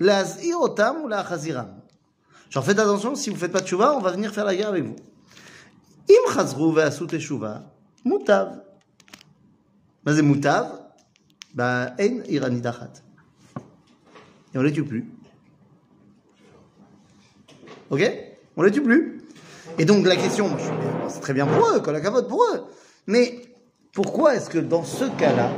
Lazir 0.00 0.60
Otam 0.60 1.04
ou 1.04 1.08
Lachaziram. 1.08 1.82
Genre 2.50 2.64
faites 2.64 2.78
attention, 2.78 3.14
si 3.14 3.30
vous 3.30 3.36
ne 3.36 3.40
faites 3.40 3.52
pas 3.52 3.60
de 3.60 3.66
chouva, 3.66 3.94
on 3.96 4.00
va 4.00 4.12
venir 4.12 4.32
faire 4.32 4.44
la 4.44 4.54
guerre 4.54 4.68
avec 4.68 4.84
vous. 4.84 4.96
Im 6.08 6.32
Chazrou 6.32 6.72
Veasut 6.72 7.06
Teshuva, 7.06 7.64
Moutav. 8.04 8.62
Mais 10.04 10.14
c'est 10.14 10.22
Moutav, 10.22 10.70
ben, 11.54 11.86
bah, 11.86 11.94
Ein 11.98 12.22
iranidachat. 12.28 12.92
Et 14.54 14.58
on 14.58 14.62
ne 14.62 14.66
les 14.66 14.72
tue 14.72 14.84
plus. 14.84 15.15
Ok 17.90 18.02
On 18.56 18.62
les 18.62 18.70
tue 18.70 18.82
plus. 18.82 19.20
Et 19.78 19.84
donc 19.84 20.06
la 20.06 20.16
question, 20.16 20.50
c'est 21.08 21.20
très 21.20 21.34
bien 21.34 21.46
pour 21.46 21.68
eux, 21.68 21.82
la 21.92 22.00
cavote 22.00 22.28
pour 22.28 22.42
eux. 22.44 22.64
Mais 23.06 23.42
pourquoi 23.92 24.34
est-ce 24.34 24.48
que 24.48 24.58
dans 24.58 24.84
ce 24.84 25.04
cas-là, 25.04 25.50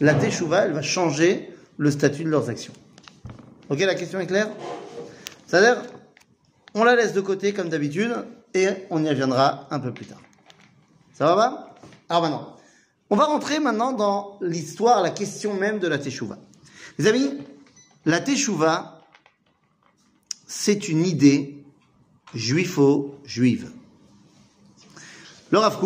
la 0.00 0.14
teshuva, 0.14 0.66
elle 0.66 0.72
va 0.72 0.82
changer 0.82 1.52
le 1.76 1.90
statut 1.90 2.24
de 2.24 2.30
leurs 2.30 2.48
actions? 2.48 2.72
Ok, 3.68 3.80
la 3.80 3.94
question 3.94 4.20
est 4.20 4.26
claire? 4.26 4.48
C'est-à-dire, 5.46 5.82
on 6.74 6.84
la 6.84 6.94
laisse 6.94 7.12
de 7.12 7.20
côté 7.20 7.52
comme 7.52 7.68
d'habitude 7.68 8.14
et 8.54 8.68
on 8.90 9.04
y 9.04 9.08
reviendra 9.08 9.66
un 9.70 9.80
peu 9.80 9.92
plus 9.92 10.06
tard. 10.06 10.20
Ça 11.14 11.26
va 11.26 11.34
pas 11.34 11.74
Alors 12.08 12.22
maintenant, 12.22 12.56
on 13.10 13.16
va 13.16 13.24
rentrer 13.24 13.58
maintenant 13.58 13.92
dans 13.92 14.38
l'histoire, 14.40 15.02
la 15.02 15.10
question 15.10 15.54
même 15.54 15.78
de 15.78 15.88
la 15.88 15.98
teshuva. 15.98 16.38
Les 16.98 17.06
amis, 17.06 17.38
la 18.04 18.20
teshuva, 18.20 18.97
c'est 20.48 20.88
une 20.88 21.06
idée 21.06 21.62
juifo-juive. 22.34 23.70
Le 25.50 25.58
Rav 25.58 25.78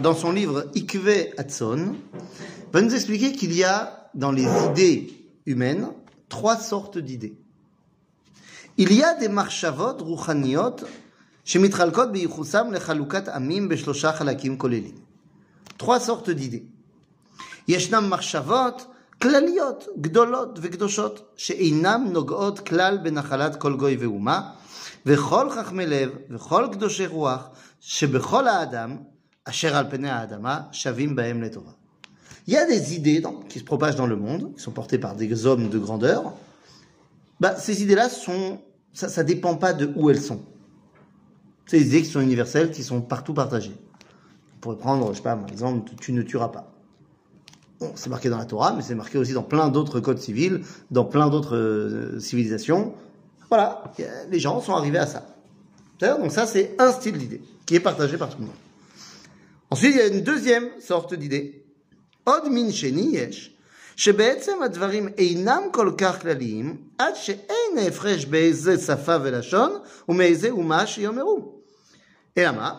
dans 0.00 0.14
son 0.14 0.32
livre 0.32 0.70
Ikve 0.74 1.32
Hudson, 1.38 1.96
va 2.72 2.80
nous 2.80 2.94
expliquer 2.94 3.32
qu'il 3.32 3.52
y 3.52 3.64
a 3.64 4.10
dans 4.14 4.32
les 4.32 4.46
idées 4.70 5.12
humaines 5.46 5.88
trois 6.28 6.56
sortes 6.56 6.98
d'idées. 6.98 7.36
Il 8.76 8.92
y 8.92 9.02
a 9.02 9.14
des 9.14 9.28
marshavot 9.28 9.96
ruchaniot 9.98 10.76
shemitralkot 11.44 12.12
le 12.12 12.72
lechalukat 12.72 13.24
amim 13.32 13.66
beshlosha 13.66 14.10
halakim 14.10 14.56
kolelim. 14.56 14.94
Trois 15.76 15.98
sortes 15.98 16.30
d'idées. 16.30 16.66
Yeshnam 17.66 18.06
marshavot 18.06 18.76
כלליות, 19.21 19.87
גדולות 20.01 20.59
וקדושות, 20.61 21.33
שאינם 21.35 22.07
נוגעות 22.11 22.59
כלל 22.59 22.97
בנחלת 23.03 23.55
כל 23.55 23.75
גוי 23.75 23.97
ואומה, 23.97 24.51
וכל 25.05 25.49
חכמי 25.49 25.85
לב 25.85 26.09
וכל 26.29 26.67
קדושי 26.71 27.07
רוח, 27.07 27.49
שבכל 27.79 28.47
האדם, 28.47 28.97
אשר 29.45 29.75
על 29.75 29.85
פני 29.89 30.09
האדמה, 30.09 30.61
שווים 30.71 31.15
בהם 31.15 31.41
לטובה. 31.41 31.71
Il 32.47 32.51
y 32.53 32.57
a 32.57 32.65
des 32.65 32.93
idées 32.95 33.21
dans- 33.21 33.39
qui 33.47 33.59
se 33.59 33.63
propagent 33.63 33.95
dans 33.95 34.05
le 34.05 34.17
monde, 34.17 34.53
qui 34.55 34.61
sont 34.61 34.71
portées 34.71 34.97
par 34.97 35.15
des 35.15 35.45
hommes 35.45 35.69
de 35.69 35.79
grandeur. 35.79 36.33
Bah, 37.39 37.55
ces 37.55 37.81
idées-là 37.83 38.09
sont, 38.09 38.59
ça, 38.93 39.07
ça 39.07 39.23
dépend 39.23 39.55
pas 39.55 39.71
de 39.73 39.89
où 39.95 40.09
elles 40.09 40.21
sont. 40.21 40.41
C'est 41.65 41.79
des 41.79 41.87
idées 41.87 42.01
qui 42.01 42.09
sont 42.09 42.19
universelles, 42.19 42.71
qui 42.71 42.83
sont 42.83 43.01
partout 43.01 43.33
partagées. 43.33 43.77
On 44.55 44.59
pourrait 44.59 44.77
prendre, 44.77 45.09
je 45.13 45.17
sais 45.17 45.23
pas, 45.23 45.37
par 45.37 45.47
exemple, 45.49 45.91
tu 46.01 46.11
ne 46.11 46.21
tueras 46.21 46.49
pas. 46.49 46.66
Bon, 47.79 47.91
c'est 47.95 48.09
marqué 48.09 48.29
dans 48.29 48.37
la 48.37 48.45
Torah, 48.45 48.73
mais 48.75 48.81
c'est 48.81 48.95
marqué 48.95 49.17
aussi 49.17 49.33
dans 49.33 49.43
plein 49.43 49.67
d'autres 49.69 49.99
codes 49.99 50.19
civils, 50.19 50.61
dans 50.91 51.05
plein 51.05 51.29
d'autres 51.29 51.57
euh, 51.57 52.19
civilisations. 52.19 52.93
Voilà, 53.49 53.83
y 53.99 54.03
a- 54.03 54.25
les 54.29 54.39
gens 54.39 54.61
sont 54.61 54.73
arrivés 54.73 54.99
à 54.99 55.07
ça. 55.07 55.21
D'ailleurs, 55.99 56.19
donc 56.19 56.31
ça, 56.31 56.45
c'est 56.47 56.75
un 56.79 56.91
style 56.91 57.17
d'idée 57.17 57.41
qui 57.65 57.75
est 57.75 57.79
partagé 57.79 58.17
par 58.17 58.29
tout 58.29 58.37
le 58.39 58.45
monde. 58.45 58.55
Ensuite, 59.69 59.95
il 59.95 59.97
y 59.97 60.01
a 60.01 60.07
une 60.07 60.21
deuxième 60.21 60.65
sorte 60.79 61.13
d'idée. 61.13 61.63
עוד 62.25 62.47
מין 62.49 62.71
שני 62.71 63.09
יש, 63.13 63.55
שבעצם 63.95 64.63
הדברים 64.65 65.07
אינם 65.17 65.61
כל 65.71 65.91
כך 65.97 66.21
כלליים, 66.21 66.77
עד 66.97 67.15
שאין 67.15 67.77
הפרש 67.87 68.25
באיזה 68.25 68.77
שפה 68.77 69.15
ולשון 69.23 69.71
ומאיזה 70.09 70.49
אומה 70.49 70.87
שיאמרו. 70.87 71.55
אלא 72.37 72.51
מה? 72.51 72.73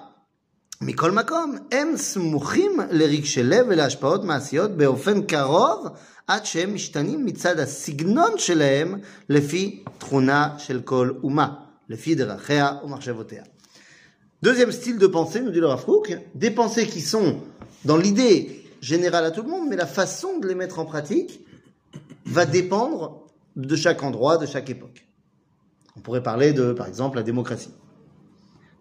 מכל 0.81 1.11
מקום, 1.11 1.57
הם 1.73 1.97
סמוכים 1.97 2.73
לרגשי 2.91 3.43
לב 3.43 3.67
ולהשפעות 3.69 4.25
מעשיות 4.25 4.71
באופן 4.71 5.23
קרוב, 5.23 5.89
עד 6.27 6.45
שהם 6.47 6.75
משתנים 6.75 7.25
מצד 7.25 7.59
הסגנון 7.59 8.39
שלהם 8.39 8.95
לפי 9.29 9.85
תכונה 9.99 10.55
של 10.59 10.81
כל 10.81 11.11
אומה, 11.23 11.55
לפי 11.89 12.15
דרכיה 12.15 12.73
ומחשבותיה. 12.85 13.43
Deuxième 14.45 14.73
style 14.73 14.99
de 14.99 15.07
pensée, 15.07 15.41
nous 15.41 15.51
dit 15.51 15.61
le 15.61 15.69
Rav 15.69 15.87
Kook, 15.87 16.19
des 16.35 16.51
pensées 16.51 16.87
qui 16.87 17.01
sont 17.01 17.41
dans 17.87 17.97
l'idée 17.97 18.63
générale 18.83 19.25
à 19.25 19.31
tout 19.31 19.43
le 19.43 19.49
monde, 19.49 19.69
mais 19.71 19.77
la 19.77 19.87
façon 19.87 20.39
de 20.39 20.47
les 20.47 20.55
mettre 20.55 20.79
en 20.79 20.85
pratique 20.85 21.41
va 22.27 22.45
dépendre 22.45 23.25
de 23.57 23.75
chaque 23.75 24.03
endroit, 24.03 24.37
de 24.37 24.45
chaque 24.45 24.69
époque. 24.69 25.07
On 25.97 26.01
pourrait 26.01 26.23
parler 26.23 26.53
de, 26.53 26.75
par 26.75 26.87
exemple, 26.89 27.17
la 27.17 27.23
démocratie. 27.23 27.71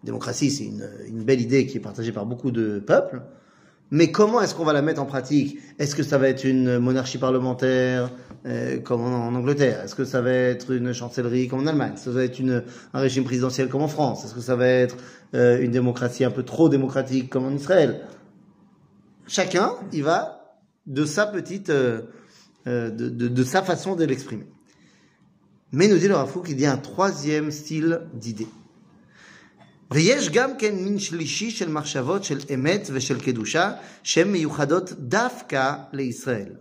Démocratie, 0.03 0.49
c'est 0.49 0.65
une, 0.65 1.23
belle 1.23 1.41
idée 1.41 1.65
qui 1.65 1.77
est 1.77 1.81
partagée 1.81 2.11
par 2.11 2.25
beaucoup 2.25 2.51
de 2.51 2.79
peuples, 2.79 3.21
mais 3.91 4.11
comment 4.11 4.39
est-ce 4.41 4.53
qu'on 4.53 4.63
va 4.63 4.73
la 4.73 4.81
mettre 4.81 5.01
en 5.01 5.05
pratique? 5.05 5.57
Est-ce 5.79 5.95
que 5.95 6.03
ça 6.03 6.17
va 6.17 6.29
être 6.29 6.45
une 6.45 6.77
monarchie 6.77 7.17
parlementaire 7.17 8.11
euh, 8.45 8.79
comme 8.79 9.01
en, 9.01 9.27
Angleterre? 9.29 9.81
Est-ce 9.83 9.95
que 9.95 10.05
ça 10.05 10.21
va 10.21 10.31
être 10.31 10.71
une 10.71 10.93
chancellerie 10.93 11.47
comme 11.47 11.61
en 11.61 11.67
Allemagne? 11.67 11.93
Est-ce 11.95 12.05
que 12.05 12.11
ça 12.11 12.17
va 12.17 12.23
être 12.23 12.39
un 12.93 12.99
régime 12.99 13.23
présidentiel 13.23 13.67
comme 13.67 13.81
en 13.81 13.87
France? 13.87 14.25
Est-ce 14.25 14.35
que 14.35 14.41
ça 14.41 14.55
va 14.55 14.67
être 14.67 14.95
euh, 15.33 15.59
une 15.59 15.71
démocratie 15.71 16.23
un 16.23 16.29
peu 16.31 16.43
trop 16.43 16.69
démocratique 16.69 17.29
comme 17.29 17.45
en 17.45 17.51
Israël? 17.51 18.01
Chacun, 19.27 19.71
il 19.91 20.03
va 20.03 20.39
de 20.85 21.05
sa 21.05 21.25
petite, 21.25 21.69
euh, 21.69 22.01
de, 22.65 23.43
sa 23.43 23.63
façon 23.63 23.95
de 23.95 24.05
l'exprimer. 24.05 24.45
Mais 25.71 25.87
nous 25.87 25.97
dit 25.97 26.07
le 26.07 26.15
Rafouk 26.15 26.45
qu'il 26.45 26.59
y 26.59 26.65
a 26.65 26.73
un 26.73 26.77
troisième 26.77 27.51
style 27.51 28.01
d'idée. 28.13 28.47
ויש 29.90 30.28
גם 30.28 30.50
כן 30.58 30.74
מין 30.76 30.98
שלישי 30.98 31.50
של 31.50 31.68
מחשבות 31.68 32.24
של 32.24 32.38
אמת 32.54 32.88
ושל 32.92 33.20
קדושה, 33.20 33.72
שהן 34.02 34.28
מיוחדות 34.28 34.92
דווקא 34.92 35.74
לישראל. 35.92 36.52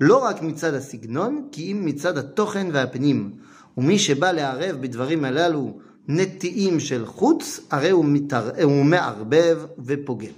לא 0.00 0.16
רק 0.16 0.42
מצד 0.42 0.74
הסגנון, 0.74 1.48
כי 1.52 1.72
אם 1.72 1.86
מצד 1.86 2.18
התוכן 2.18 2.66
והפנים. 2.72 3.32
ומי 3.76 3.98
שבא 3.98 4.32
לערב 4.32 4.76
בדברים 4.80 5.24
הללו 5.24 5.78
נטיעים 6.08 6.80
של 6.80 7.06
חוץ, 7.06 7.60
הרי 7.70 7.90
הוא, 7.90 8.04
מתער... 8.04 8.50
הוא 8.62 8.84
מערבב 8.84 9.66
ופוגם. 9.78 10.32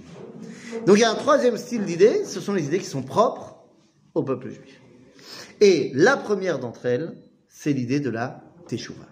Donc 0.85 0.97
il 0.97 1.01
y 1.01 1.03
a 1.03 1.11
un 1.11 1.15
troisième 1.15 1.57
style 1.57 1.83
d'idées, 1.83 2.23
ce 2.25 2.39
sont 2.39 2.53
les 2.53 2.65
idées 2.65 2.79
qui 2.79 2.85
sont 2.85 3.03
propres 3.03 3.55
au 4.13 4.23
peuple 4.23 4.49
juif. 4.49 4.79
Et 5.61 5.91
la 5.93 6.15
première 6.15 6.59
d'entre 6.59 6.85
elles, 6.85 7.17
c'est 7.47 7.73
l'idée 7.73 7.99
de 7.99 8.09
la 8.09 8.41
teshuva. 8.67 9.07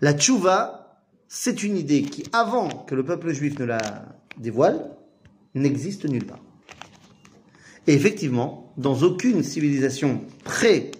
La 0.00 0.12
tchouva, 0.14 0.85
c'est 1.27 1.63
une 1.63 1.77
idée 1.77 2.03
qui, 2.03 2.23
avant 2.33 2.69
que 2.69 2.95
le 2.95 3.03
peuple 3.03 3.33
juif 3.33 3.59
ne 3.59 3.65
la 3.65 3.79
dévoile, 4.37 4.91
n'existe 5.55 6.05
nulle 6.05 6.25
part. 6.25 6.39
Et 7.87 7.93
effectivement, 7.93 8.73
dans 8.77 9.03
aucune 9.03 9.43
civilisation 9.43 10.21
pré-biblique, 10.43 10.91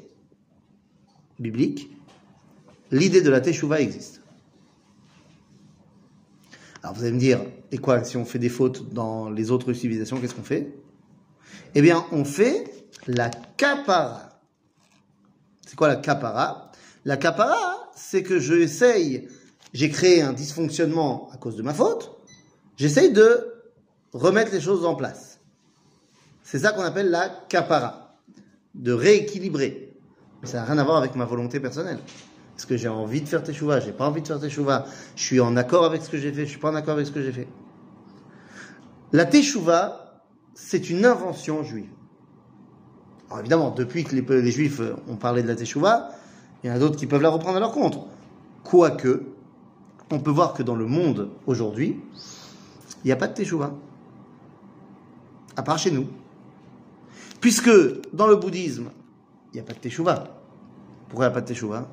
l'idée 2.91 3.22
de 3.22 3.29
la 3.29 3.41
teshuva 3.41 3.81
existe. 3.81 4.22
Alors 6.81 6.96
vous 6.96 7.03
allez 7.03 7.12
me 7.12 7.19
dire, 7.19 7.41
et 7.72 7.77
quoi, 7.77 8.03
si 8.03 8.15
on 8.17 8.25
fait 8.25 8.39
des 8.39 8.50
fautes 8.50 8.93
dans 8.93 9.29
les 9.29 9.51
autres 9.51 9.74
civilisations, 9.74 10.22
qu'est-ce 10.22 10.36
qu'on 10.36 10.43
fait? 10.43 10.74
Eh 11.75 11.81
bien, 11.81 12.05
on 12.12 12.24
fait 12.24 12.63
la 13.07 13.29
kapara. 13.29 14.41
C'est 15.65 15.75
quoi 15.75 15.89
la 15.89 15.98
kapara? 15.98 16.72
La 17.03 17.17
kapara, 17.17 17.91
c'est 17.96 18.24
que 18.24 18.39
je 18.39 18.53
essaye, 18.53 19.27
j'ai 19.77 19.91
créé 19.91 20.24
un 20.24 20.34
dysfonctionnement 20.34 21.29
à 21.31 21.38
cause 21.38 21.55
de 21.55 21.62
ma 21.62 21.72
faute, 21.72 22.17
j'essaye 22.77 23.13
de 23.13 23.53
remettre 24.12 24.51
les 24.51 24.60
choses 24.60 24.84
en 24.88 24.96
place. 24.96 25.39
C'est 26.41 26.57
ça 26.57 26.72
qu'on 26.72 26.81
appelle 26.81 27.12
la 27.12 27.29
kapara, 27.48 28.17
de 28.74 28.91
rééquilibrer. 28.91 29.93
Mais 30.41 30.48
ça 30.48 30.57
n'a 30.57 30.63
rien 30.63 30.79
à 30.79 30.84
voir 30.84 30.98
avec 30.98 31.13
ma 31.13 31.25
volonté 31.25 31.60
personnelle. 31.60 32.00
Est-ce 32.57 32.65
que 32.65 32.75
j'ai 32.75 32.88
envie 32.88 33.22
de 33.22 33.29
faire 33.29 33.43
teshuva 33.43 33.79
J'ai 33.79 33.91
pas 33.91 34.07
envie 34.07 34.24
de 34.24 34.27
faire 34.27 34.39
teshuva. 34.39 34.88
Je 35.15 35.22
suis 35.22 35.39
en 35.39 35.55
accord 35.55 35.86
avec 35.86 36.01
ce 36.01 36.10
que 36.10 36.17
j'ai 36.17 36.31
fait. 36.31 36.46
Je 36.46 36.50
suis 36.50 36.60
pas 36.60 36.72
en 36.72 36.75
accord 36.75 36.96
avec 36.96 37.05
ce 37.05 37.12
que 37.12 37.22
j'ai 37.22 37.31
fait. 37.31 37.48
La 39.13 39.25
teshuva, 39.25 40.24
c'est 40.55 40.89
une 40.89 41.05
invention 41.05 41.62
juive. 41.62 41.91
Alors 43.27 43.41
évidemment, 43.41 43.69
depuis 43.69 44.05
que 44.05 44.15
les, 44.15 44.41
les 44.41 44.51
juifs 44.51 44.81
ont 45.07 45.17
parlé 45.17 45.43
de 45.43 45.48
la 45.48 45.55
teshuva, 45.55 46.10
il 46.63 46.67
y 46.67 46.74
en 46.74 46.75
a 46.75 46.79
d'autres 46.79 46.98
qui 46.98 47.05
peuvent 47.05 47.22
la 47.22 47.29
reprendre 47.29 47.57
à 47.57 47.60
leur 47.60 47.74
compte. 47.74 48.00
Quoique, 48.63 49.26
on 50.11 50.19
peut 50.19 50.31
voir 50.31 50.53
que 50.53 50.63
dans 50.63 50.75
le 50.75 50.85
monde 50.85 51.29
aujourd'hui, 51.45 51.99
il 53.03 53.07
n'y 53.07 53.11
a 53.11 53.15
pas 53.15 53.27
de 53.27 53.33
teshuva. 53.33 53.73
À 55.55 55.63
part 55.63 55.77
chez 55.77 55.91
nous. 55.91 56.07
Puisque 57.41 57.69
dans 58.13 58.27
le 58.27 58.35
bouddhisme, 58.35 58.89
il 59.53 59.55
n'y 59.55 59.59
a 59.59 59.63
pas 59.63 59.73
de 59.73 59.79
teshuva. 59.79 60.39
Pourquoi 61.09 61.25
il 61.25 61.29
n'y 61.29 61.31
a 61.31 61.35
pas 61.35 61.41
de 61.41 61.47
teshuva? 61.47 61.87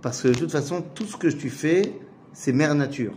Parce 0.00 0.22
que 0.22 0.28
de 0.28 0.34
toute 0.34 0.50
façon, 0.50 0.82
tout 0.94 1.04
ce 1.04 1.16
que 1.16 1.28
tu 1.28 1.50
fais, 1.50 1.94
c'est 2.32 2.52
mère 2.52 2.74
nature. 2.74 3.12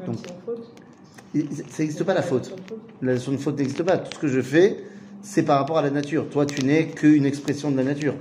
Même 0.00 0.08
Donc, 0.08 0.18
si 0.26 0.32
faute. 0.44 1.70
Ça 1.70 1.82
n'existe 1.82 2.04
pas 2.04 2.14
la 2.14 2.22
faute. 2.22 2.54
La 3.00 3.14
notion 3.14 3.32
de 3.32 3.38
faute 3.38 3.58
n'existe 3.58 3.82
pas. 3.82 3.98
Tout 3.98 4.12
ce 4.14 4.18
que 4.18 4.28
je 4.28 4.40
fais, 4.40 4.84
c'est 5.22 5.42
par 5.42 5.58
rapport 5.58 5.78
à 5.78 5.82
la 5.82 5.90
nature. 5.90 6.28
Toi, 6.28 6.46
tu 6.46 6.64
n'es 6.64 6.88
qu'une 6.88 7.24
expression 7.24 7.70
de 7.70 7.76
la 7.76 7.84
nature. 7.84 8.14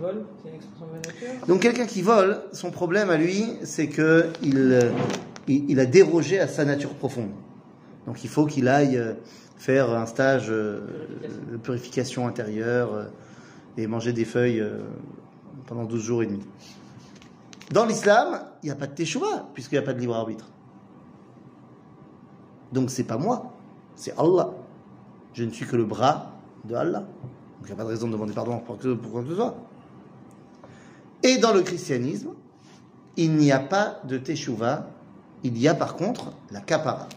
Quelqu'un 0.00 0.16
qui 0.16 0.22
vole, 0.22 0.26
c'est 0.42 0.48
une 0.48 0.54
expression 0.54 0.86
de 0.86 0.92
la 0.92 0.98
nature. 0.98 1.46
Donc 1.46 1.60
quelqu'un 1.60 1.86
qui 1.86 2.02
vole, 2.02 2.42
son 2.52 2.70
problème 2.70 3.10
à 3.10 3.16
lui, 3.16 3.52
c'est 3.64 3.88
que 3.88 4.28
il, 4.42 4.92
il, 5.46 5.70
il 5.70 5.80
a 5.80 5.86
dérogé 5.86 6.40
à 6.40 6.48
sa 6.48 6.64
nature 6.64 6.94
profonde. 6.94 7.30
Donc 8.06 8.24
il 8.24 8.30
faut 8.30 8.46
qu'il 8.46 8.68
aille 8.68 8.96
euh, 8.96 9.14
faire 9.56 9.90
un 9.90 10.06
stage 10.06 10.46
euh, 10.48 10.80
de 11.52 11.56
purification 11.58 12.26
intérieure 12.26 12.94
euh, 12.94 13.04
et 13.76 13.86
manger 13.86 14.12
des 14.12 14.24
feuilles 14.24 14.64
pendant 15.66 15.84
12 15.84 16.02
jours 16.02 16.22
et 16.22 16.26
demi. 16.26 16.40
Dans 17.70 17.84
l'islam, 17.84 18.40
il 18.62 18.66
n'y 18.66 18.72
a 18.72 18.74
pas 18.74 18.86
de 18.86 18.94
teshuva, 18.94 19.48
puisqu'il 19.54 19.76
n'y 19.76 19.84
a 19.84 19.86
pas 19.86 19.92
de 19.92 20.00
libre 20.00 20.16
arbitre. 20.16 20.50
Donc 22.72 22.90
c'est 22.90 23.04
pas 23.04 23.16
moi, 23.16 23.52
c'est 23.94 24.12
Allah. 24.18 24.50
Je 25.34 25.44
ne 25.44 25.50
suis 25.50 25.66
que 25.66 25.76
le 25.76 25.84
bras 25.84 26.32
de 26.64 26.74
Allah. 26.74 27.00
Donc 27.00 27.62
il 27.62 27.66
n'y 27.66 27.72
a 27.72 27.76
pas 27.76 27.84
de 27.84 27.88
raison 27.88 28.08
de 28.08 28.12
demander 28.12 28.32
pardon 28.32 28.58
pour 28.58 28.76
quoi 28.76 29.22
que 29.22 29.28
ce 29.28 29.34
soit. 29.36 29.56
Et 31.22 31.38
dans 31.38 31.52
le 31.52 31.62
christianisme, 31.62 32.30
il 33.16 33.32
n'y 33.32 33.52
a 33.52 33.58
pas 33.58 34.00
de 34.04 34.18
teshuva, 34.18 34.88
il 35.44 35.58
y 35.58 35.68
a 35.68 35.74
par 35.74 35.96
contre 35.96 36.32
la 36.50 36.60
kapara. 36.60 37.08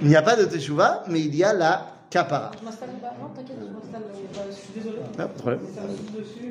Il 0.00 0.08
n'y 0.08 0.16
a 0.16 0.22
pas 0.22 0.36
de 0.36 0.44
teshuva, 0.44 1.04
mais 1.08 1.20
il 1.20 1.34
y 1.34 1.44
a 1.44 1.52
la 1.52 1.86
Kapara. 2.10 2.50
Je 2.58 2.64
m'installe 2.64 2.88
là-bas. 2.88 3.14
Non, 3.20 3.28
t'inquiète, 3.28 3.56
je 3.60 3.66
m'installe 3.66 4.02
Je 4.50 4.54
suis 4.56 4.72
désolée. 4.74 4.98
Ah, 5.12 5.16
pas 5.16 5.24
de 5.26 5.38
problème. 5.38 5.60
Ça 5.72 5.82
me 5.82 6.18
dessus. 6.18 6.50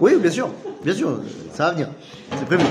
Oui, 0.00 0.16
bien 0.16 0.30
sûr, 0.30 0.50
bien 0.82 0.94
sûr, 0.94 1.20
ça 1.52 1.66
va 1.66 1.72
venir. 1.72 1.88
C'est 2.38 2.46
prévu. 2.46 2.64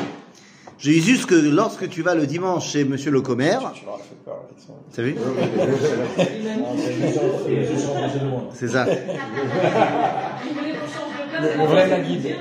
Je 0.83 0.89
dis 0.89 1.01
juste 1.01 1.27
que 1.27 1.35
lorsque 1.35 1.87
tu 1.87 2.01
vas 2.01 2.13
le 2.13 2.27
dimanche 2.27 2.69
chez 2.69 2.83
Monsieur 2.83 3.09
le 3.09 3.21
Commère, 3.21 3.73
t'as 4.93 5.01
vu. 5.01 5.15
C'est 8.53 8.67
ça. 8.67 8.85
Il 8.85 8.97
voulait 10.53 10.73
qu'on 10.73 10.87
change 10.91 11.15
de 11.23 11.29
place. 11.29 11.57
Le 11.57 11.65
vrai 11.67 11.87
la 11.87 11.99
guide. 12.05 12.35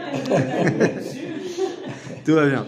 Tout 2.24 2.34
va 2.34 2.46
bien. 2.46 2.66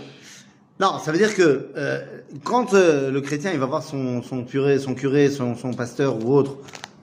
Non, 0.78 1.00
ça 1.04 1.11
veut 1.11 1.19
dire 1.19 1.35
que 1.35 1.71
euh, 1.76 2.04
quand 2.45 2.75
euh, 2.75 3.11
le 3.11 3.21
chrétien 3.21 3.50
il 3.52 3.59
va 3.59 3.66
voir 3.66 3.83
son, 3.83 4.23
son 4.23 4.45
curé, 4.45 4.78
son 4.78 4.95
curé, 4.95 5.28
son, 5.28 5.57
son 5.57 5.73
pasteur 5.73 6.25
ou 6.25 6.37
autre 6.37 6.59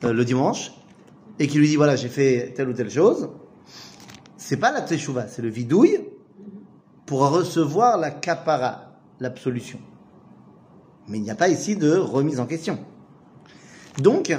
euh, 0.05 0.13
le 0.13 0.23
dimanche, 0.23 0.71
et 1.39 1.47
qu'il 1.47 1.59
lui 1.59 1.67
dit 1.67 1.75
voilà 1.75 1.97
j'ai 1.97 2.07
fait 2.07 2.53
telle 2.55 2.69
ou 2.69 2.73
telle 2.73 2.89
chose, 2.89 3.27
c'est 4.37 4.57
pas 4.57 4.71
la 4.71 4.79
teshuva, 4.79 5.27
c'est 5.27 5.41
le 5.41 5.49
vidouille 5.49 5.99
pour 7.11 7.29
recevoir 7.29 7.97
la 7.97 8.09
kapara, 8.09 8.93
l'absolution. 9.19 9.79
Mais 11.09 11.17
il 11.17 11.23
n'y 11.23 11.29
a 11.29 11.35
pas 11.35 11.49
ici 11.49 11.75
de 11.75 11.97
remise 11.97 12.39
en 12.39 12.45
question. 12.45 12.79
Donc, 13.97 14.33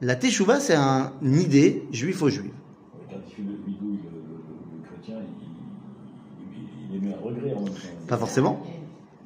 la 0.00 0.16
teshuva 0.16 0.58
c'est 0.58 0.74
un 0.74 1.12
une 1.20 1.38
idée 1.38 1.86
juif 1.92 2.22
aux 2.22 2.30
juifs. 2.30 2.50
Quand 3.10 3.16
il 3.28 3.34
fait 3.34 3.42
le 3.42 3.56
bidouille, 3.58 3.98
le, 4.04 4.20
le- 4.20 4.78
le 4.80 4.88
chrétien, 4.88 5.16
il, 5.20 6.56
il, 6.56 6.96
il 6.96 6.96
émet 6.96 7.14
un 7.14 7.18
regret 7.22 7.52
en 7.52 7.60
même 7.60 7.74
temps. 7.74 7.80
Pas 8.08 8.16
forcément, 8.16 8.62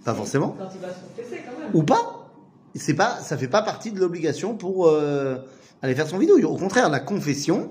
pas 0.04 0.14
forcément. 0.14 0.56
Quand 0.58 0.68
il 0.74 0.80
va 0.80 0.88
se 0.88 0.94
confesser, 1.04 1.40
quand 1.48 1.60
même. 1.62 1.70
ou 1.74 1.84
pas. 1.84 2.28
C'est 2.74 2.94
pas, 2.94 3.20
ça 3.20 3.38
fait 3.38 3.46
pas 3.46 3.62
partie 3.62 3.92
de 3.92 4.00
l'obligation 4.00 4.56
pour 4.56 4.88
euh, 4.88 5.36
aller 5.82 5.94
faire 5.94 6.08
son 6.08 6.18
vidouille. 6.18 6.42
Au 6.42 6.56
contraire, 6.56 6.90
la 6.90 6.98
confession, 6.98 7.70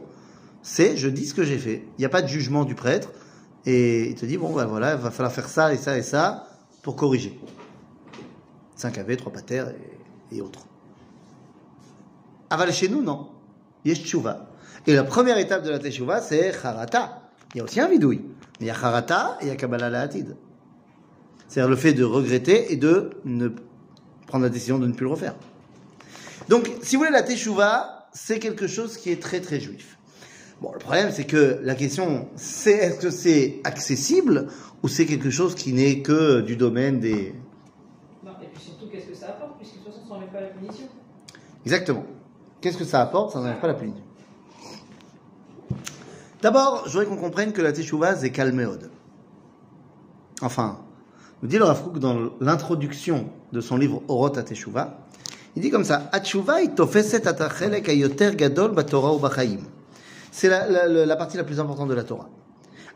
c'est 0.62 0.96
je 0.96 1.10
dis 1.10 1.26
ce 1.26 1.34
que 1.34 1.44
j'ai 1.44 1.58
fait. 1.58 1.84
Il 1.98 2.00
n'y 2.00 2.06
a 2.06 2.10
pas 2.10 2.22
de 2.22 2.28
jugement 2.30 2.64
du 2.64 2.76
prêtre 2.76 3.12
et 3.66 4.10
il 4.10 4.16
te 4.16 4.26
dit 4.26 4.38
bon 4.38 4.54
ben 4.54 4.66
voilà, 4.66 4.94
il 4.94 5.00
va 5.00 5.12
falloir 5.12 5.32
faire 5.32 5.50
ça 5.50 5.74
et 5.74 5.78
ça 5.78 5.98
et 5.98 6.04
ça 6.04 6.48
pour 6.82 6.96
corriger. 6.96 7.40
5 8.76 8.98
AV, 8.98 9.18
3 9.18 9.32
pater 9.32 9.66
et, 10.32 10.38
et 10.38 10.42
autres. 10.42 10.66
Aval 12.50 12.74
chez 12.74 12.90
nous, 12.90 13.02
non. 13.02 13.30
Yesh 13.86 14.04
tshuva. 14.04 14.52
Et 14.88 14.94
la 14.94 15.04
première 15.04 15.38
étape 15.38 15.64
de 15.64 15.70
la 15.70 15.80
teshuva, 15.80 16.22
c'est 16.22 16.52
charata. 16.52 17.22
Il 17.54 17.60
y 17.60 17.62
a 17.62 17.64
aussi 17.64 17.80
un 17.80 17.88
vidouille. 17.88 18.22
Mais 18.60 18.66
il 18.66 18.68
y 18.68 18.70
a 18.72 18.74
charata 18.74 19.38
et 19.42 19.46
il 19.46 19.48
y 19.48 19.52
a 19.52 19.56
kabbalah 19.56 19.90
la'atid. 19.90 20.36
C'est-à-dire 21.48 21.70
le 21.70 21.76
fait 21.76 21.94
de 21.94 22.04
regretter 22.04 22.74
et 22.74 22.78
de 22.78 23.12
ne 23.26 23.50
prendre 24.28 24.44
la 24.44 24.50
décision 24.50 24.80
de 24.80 24.88
ne 24.88 24.94
plus 24.94 25.06
le 25.06 25.12
refaire. 25.12 25.36
Donc, 26.50 26.72
si 26.82 26.96
vous 26.96 27.02
voulez, 27.02 27.12
la 27.12 27.24
teshuva, 27.24 28.10
c'est 28.14 28.40
quelque 28.40 28.68
chose 28.68 28.98
qui 28.98 29.12
est 29.12 29.22
très 29.22 29.40
très 29.40 29.60
juif. 29.60 29.98
Bon, 30.62 30.72
le 30.74 30.78
problème, 30.78 31.10
c'est 31.12 31.24
que 31.24 31.60
la 31.64 31.74
question, 31.74 32.28
c'est 32.36 32.74
est-ce 32.74 33.00
que 33.00 33.10
c'est 33.10 33.62
accessible 33.64 34.48
ou 34.84 34.88
c'est 34.88 35.08
quelque 35.08 35.32
chose 35.32 35.56
qui 35.56 35.74
n'est 35.74 36.04
que 36.04 36.42
du 36.42 36.56
domaine 36.56 37.00
des... 37.00 37.34
Non, 38.24 38.34
et 38.44 38.46
puis 38.54 38.62
surtout, 38.64 38.86
qu'est-ce 38.88 39.08
que 39.08 39.16
ça 39.16 39.30
apporte 39.30 39.58
Puisque 39.58 39.74
de 39.74 39.80
toute 39.80 39.88
façon, 39.88 40.08
ça 40.08 40.14
n'enlève 40.14 40.30
pas 40.30 40.42
la 40.42 40.50
punition. 40.50 40.86
Exactement. 41.66 42.06
Qu'est-ce 42.62 42.78
que 42.78 42.84
ça 42.84 43.02
apporte 43.02 43.34
Ça 43.34 43.40
n'enlève 43.40 43.60
pas 43.60 43.70
la 43.70 43.74
punition? 43.74 44.04
D'abord, 46.44 46.84
je 46.86 46.92
voudrais 46.92 47.08
qu'on 47.08 47.18
comprenne 47.18 47.54
que 47.54 47.62
la 47.64 47.74
teshuva, 47.74 48.16
c'est 48.16 48.30
kalmeod. 48.30 48.92
Enfin, 50.44 50.78
nous 51.42 51.50
dit 51.50 51.58
le 51.58 51.64
Rav 51.64 51.98
dans 51.98 52.34
l'introduction 52.40 53.30
de 53.52 53.62
son 53.62 53.78
livre 53.78 54.04
Orot 54.08 54.38
à 54.38 54.44
Teshuva, 54.44 55.00
il 55.56 55.64
dit 55.64 55.72
comme 55.72 55.84
ça, 55.84 56.08
Atshuva 56.12 56.62
itofeset 56.62 57.28
atachelek 57.28 57.90
ayoter 57.90 58.36
gadol 58.36 58.74
batorah 58.74 59.14
ou 59.14 59.20
bachaim. 59.20 59.60
C'est 60.32 60.48
la, 60.48 61.16
partie 61.18 61.38
la 61.38 61.44
plus 61.44 61.60
importante 61.60 61.90
de 61.90 61.94
la 61.94 62.04
Torah. 62.04 62.30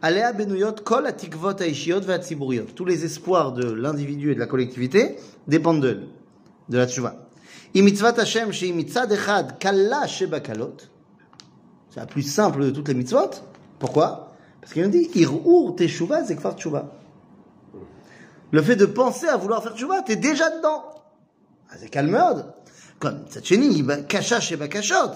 Alea 0.01 0.31
benuyot 0.33 0.83
kol 0.85 1.05
atikvot 1.05 1.61
aishiyot 1.61 2.01
ve'atziburiot. 2.01 2.67
Tous 2.75 2.85
les 2.85 3.03
espoirs 3.03 3.51
de 3.51 3.71
l'individu 3.71 4.31
et 4.31 4.35
de 4.35 4.39
la 4.39 4.45
collectivité 4.45 5.17
dépendent 5.47 5.81
de, 5.81 5.99
de 6.69 6.77
la 6.77 6.87
Tshuva. 6.87 7.27
Im 7.75 7.83
mitzvat 7.83 8.17
Hashem 8.17 8.51
echad 8.51 9.57
kalla 9.59 10.07
shebakalot. 10.07 10.77
C'est 11.89 11.99
la 11.99 12.05
plus 12.05 12.23
simple 12.23 12.65
de 12.65 12.69
toutes 12.71 12.87
les 12.87 12.93
mitzvot. 12.93 13.31
Pourquoi? 13.79 14.33
Parce 14.61 14.73
qu'il 14.73 14.83
nous 14.83 14.89
dit, 14.89 15.09
irur 15.15 15.75
teshuva 15.75 16.23
zekfar 16.23 16.55
tshuva. 16.55 16.91
Le 18.51 18.61
fait 18.61 18.75
de 18.75 18.85
penser 18.85 19.27
à 19.27 19.35
vouloir 19.37 19.61
faire 19.61 19.75
tshuva, 19.75 20.01
t'es 20.01 20.15
déjà 20.15 20.49
dedans. 20.57 20.85
Ah, 21.69 21.75
c'est 21.77 21.89
calmeur. 21.89 22.53
Comme 22.99 23.25
Tzatcheni, 23.27 23.85
kasha 24.07 24.39
sheba 24.39 24.67
kashot. 24.67 25.11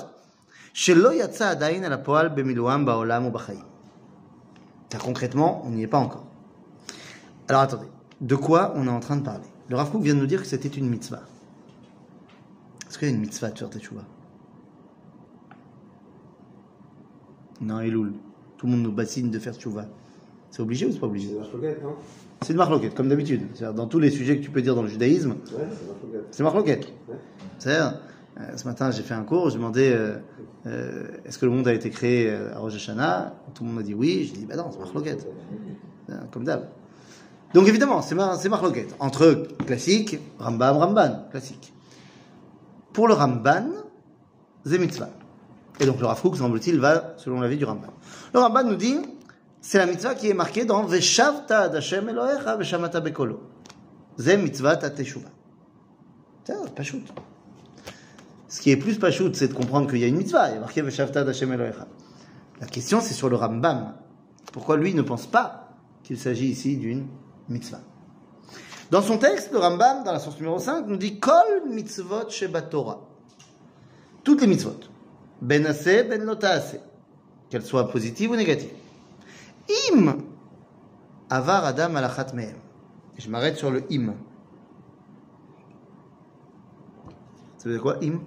Shelo 0.73 1.11
yatsa 1.11 1.49
adayin 1.49 1.83
al 1.83 2.01
poal 2.03 2.29
bemiluam 2.29 2.85
baolam 2.85 3.25
ou 3.27 3.31
bachayim. 3.31 3.63
Car 4.89 5.01
concrètement, 5.01 5.61
on 5.65 5.71
n'y 5.71 5.83
est 5.83 5.87
pas 5.87 5.99
encore. 5.99 6.25
Alors 7.47 7.61
attendez, 7.61 7.87
de 8.21 8.35
quoi 8.35 8.73
on 8.75 8.85
est 8.87 8.91
en 8.91 8.99
train 8.99 9.17
de 9.17 9.23
parler? 9.23 9.45
Le 9.69 9.75
Rav 9.75 9.91
Kook 9.91 10.01
vient 10.01 10.15
de 10.15 10.19
nous 10.19 10.25
dire 10.25 10.41
que 10.41 10.47
c'était 10.47 10.67
une 10.69 10.89
mitzvah. 10.89 11.21
Est-ce 12.87 12.97
qu'il 12.97 13.07
y 13.07 13.11
a 13.11 13.13
une 13.13 13.21
mitzvah 13.21 13.49
de 13.51 13.57
faire 13.57 13.69
teshuva 13.69 14.01
Non, 17.61 17.79
Elul. 17.81 18.13
Tout 18.57 18.65
le 18.65 18.71
monde 18.73 18.81
nous 18.83 18.91
bassine 18.91 19.29
de 19.31 19.39
faire 19.39 19.53
teshuva. 19.55 19.85
C'est 20.51 20.61
obligé 20.61 20.85
ou 20.87 20.91
c'est 20.91 20.99
pas 20.99 21.05
obligé? 21.07 21.29
C'est 21.61 21.77
C'est 22.41 22.53
une 22.53 22.57
marloquette, 22.57 22.95
comme 22.95 23.09
d'habitude. 23.09 23.43
Dans 23.75 23.85
tous 23.85 23.99
les 23.99 24.09
sujets 24.09 24.37
que 24.39 24.43
tu 24.43 24.49
peux 24.49 24.61
dire 24.63 24.75
dans 24.75 24.81
le 24.81 24.87
judaïsme, 24.87 25.31
Ouais, 25.31 25.67
c'est 26.31 26.41
la 26.43 26.49
floquette. 26.51 26.91
c'est 27.59 27.77
euh, 28.39 28.55
ce 28.55 28.65
matin, 28.65 28.91
j'ai 28.91 29.03
fait 29.03 29.13
un 29.13 29.23
cours, 29.23 29.49
je 29.49 29.55
demandais 29.55 29.91
euh, 29.91 30.17
euh, 30.65 31.07
est-ce 31.25 31.37
que 31.37 31.45
le 31.45 31.51
monde 31.51 31.67
a 31.67 31.73
été 31.73 31.89
créé 31.89 32.31
à 32.31 32.59
Rosh 32.59 32.75
Hashanah? 32.75 33.33
Tout 33.53 33.63
le 33.63 33.67
monde 33.67 33.77
m'a 33.77 33.83
dit 33.83 33.93
oui. 33.93 34.29
J'ai 34.29 34.39
dit 34.39 34.45
bah 34.45 34.55
non, 34.55 34.71
c'est 34.71 34.79
marloquette. 34.79 35.27
Comme 36.31 36.43
d'hab. 36.43 36.69
Donc 37.53 37.67
évidemment, 37.67 38.01
c'est 38.01 38.15
mar 38.15 38.35
c'est 38.35 38.49
marloquette. 38.49 38.95
Entre 38.99 39.47
classique, 39.65 40.19
Rambam, 40.39 40.77
Ramban, 40.77 41.27
classique. 41.31 41.73
Pour 42.93 43.07
le 43.07 43.13
Ramban, 43.13 43.67
c'est 44.65 44.79
mitzvah. 44.79 45.09
Et 45.79 45.85
donc 45.85 45.99
le 45.99 46.05
Rav 46.05 46.21
Kook, 46.21 46.37
semble-t-il, 46.37 46.79
va 46.79 47.13
selon 47.17 47.41
l'avis 47.41 47.57
du 47.57 47.65
Ramban. 47.65 47.93
Le 48.33 48.39
Ramban 48.39 48.63
nous 48.63 48.75
dit, 48.75 48.99
c'est 49.61 49.77
la 49.77 49.85
mitzvah 49.85 50.15
qui 50.15 50.29
est 50.29 50.33
marquée 50.33 50.65
dans 50.65 50.83
Veshavta 50.83 51.63
Hashem 51.63 52.09
Elohecha 52.09 52.55
Veshamata 52.55 52.99
Bekolo. 53.01 53.41
C'est 54.17 54.37
mitzvah 54.37 54.75
ta 54.77 54.89
teshuva. 54.89 55.29
C'est 56.43 56.75
pas 56.75 56.83
shoot. 56.83 57.03
Ce 58.49 58.61
qui 58.61 58.71
est 58.71 58.77
plus 58.77 58.97
pas 58.97 59.11
shoot, 59.11 59.35
c'est 59.35 59.47
de 59.47 59.53
comprendre 59.53 59.87
qu'il 59.87 59.99
y 59.99 60.03
a 60.03 60.07
une 60.07 60.17
mitzvah. 60.17 60.49
Il 60.49 60.55
y 60.55 60.57
a 60.57 60.59
marqué. 60.59 60.81
La 62.59 62.67
question, 62.67 62.99
c'est 62.99 63.13
sur 63.13 63.29
le 63.29 63.35
Rambam. 63.35 63.93
Pourquoi 64.51 64.75
lui 64.75 64.95
ne 64.95 65.03
pense 65.03 65.27
pas 65.27 65.69
qu'il 66.03 66.17
s'agit 66.17 66.47
ici 66.47 66.75
d'une 66.77 67.07
mitzvah? 67.47 67.81
Dans 68.89 69.03
son 69.03 69.19
texte, 69.19 69.51
le 69.51 69.59
Rambam, 69.59 70.03
dans 70.03 70.11
la 70.11 70.19
source 70.19 70.37
numéro 70.37 70.57
5, 70.57 70.87
nous 70.87 70.97
dit 70.97 71.19
Kol 71.19 71.69
mitzvot 71.69 72.29
sheba 72.29 72.63
Torah. 72.63 73.01
Toutes 74.23 74.41
les 74.41 74.47
mitzvot. 74.47 74.79
Ben 75.41 75.65
assez, 75.67 76.03
ben 76.03 76.25
nota 76.25 76.49
assez. 76.49 76.81
Qu'elles 77.51 77.63
soient 77.63 77.87
positives 77.89 78.31
ou 78.31 78.35
négatives. 78.35 78.73
Im 79.93 80.17
avar 81.29 81.65
adam 81.65 81.95
alachat 81.95 82.33
mehem. 82.33 82.57
Je 83.17 83.29
m'arrête 83.29 83.57
sur 83.57 83.69
le 83.69 83.83
im. 83.91 84.15
Ça 87.57 87.69
veut 87.69 87.75
dire 87.75 87.83
quoi, 87.83 87.97
im? 88.03 88.21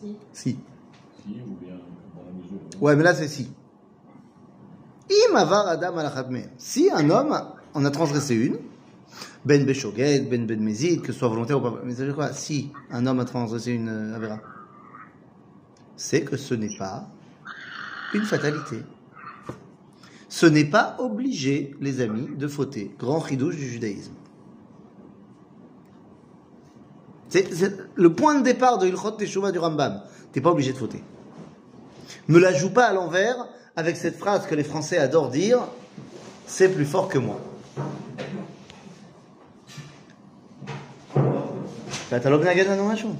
Si. 0.00 0.16
Si. 0.32 0.58
Si, 1.22 1.28
ou 1.28 1.54
bien 1.64 1.74
dans 2.14 2.22
la 2.24 2.32
mesure 2.32 2.58
où... 2.80 2.84
Ouais, 2.84 2.96
mais 2.96 3.02
là 3.02 3.14
c'est 3.14 3.28
si. 3.28 3.50
Im 5.10 5.36
avar 5.36 5.68
adam. 5.68 5.94
Si 6.58 6.90
un 6.92 7.10
homme 7.10 7.36
en 7.74 7.84
a 7.84 7.90
transgressé 7.90 8.34
une, 8.34 8.58
ben 9.44 9.64
beshoget, 9.64 10.20
ben 10.20 10.46
ben 10.46 10.60
mezid, 10.60 11.02
que 11.02 11.12
ce 11.12 11.18
soit 11.18 11.28
volontaire 11.28 11.58
ou 11.58 11.62
pas, 11.62 11.80
mais 11.84 11.92
ça 11.92 12.00
veut 12.00 12.06
dire 12.06 12.14
quoi? 12.14 12.32
Si 12.32 12.70
un 12.90 13.06
homme 13.06 13.20
a 13.20 13.24
transgressé 13.24 13.72
une 13.72 13.88
euh, 13.88 14.16
avéra, 14.16 14.40
c'est 15.96 16.22
que 16.22 16.36
ce 16.36 16.54
n'est 16.54 16.76
pas 16.78 17.08
une 18.14 18.24
fatalité. 18.24 18.82
Ce 20.28 20.46
n'est 20.46 20.64
pas 20.64 20.96
obligé, 20.98 21.76
les 21.80 22.00
amis, 22.00 22.28
de 22.36 22.48
fauter. 22.48 22.94
Grand 22.98 23.18
ridouche 23.18 23.56
du 23.56 23.68
judaïsme. 23.68 24.14
C'est 27.33 27.53
c'est 27.53 27.73
le 27.95 28.13
point 28.13 28.35
de 28.35 28.43
départ 28.43 28.77
de 28.77 28.87
Ilchot 28.87 29.11
Teshuvah 29.11 29.51
du 29.51 29.59
Rambam. 29.59 30.01
T'es 30.31 30.41
pas 30.41 30.51
obligé 30.51 30.73
de 30.73 30.77
fauter. 30.77 31.03
Me 32.27 32.39
la 32.39 32.53
joue 32.53 32.71
pas 32.71 32.85
à 32.85 32.93
l'envers 32.93 33.47
avec 33.75 33.97
cette 33.97 34.17
phrase 34.17 34.45
que 34.47 34.55
les 34.55 34.63
Français 34.63 34.97
adorent 34.97 35.29
dire 35.29 35.59
c'est 36.45 36.69
plus 36.69 36.85
fort 36.85 37.07
que 37.07 37.19
moi. 37.19 37.39
אתה 42.15 42.29
לא 42.29 42.39
מנגד 42.39 42.67
לנו 42.67 42.87
משהו? 42.87 43.13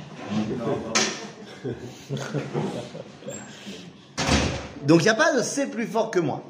Donc 4.86 5.02
il 5.02 5.04
n'y 5.04 5.10
a 5.10 5.14
pas 5.14 5.36
de 5.38 5.44
c'est 5.44 5.68
plus 5.68 5.86
fort 5.86 6.10
que 6.10 6.20
moi. 6.20 6.42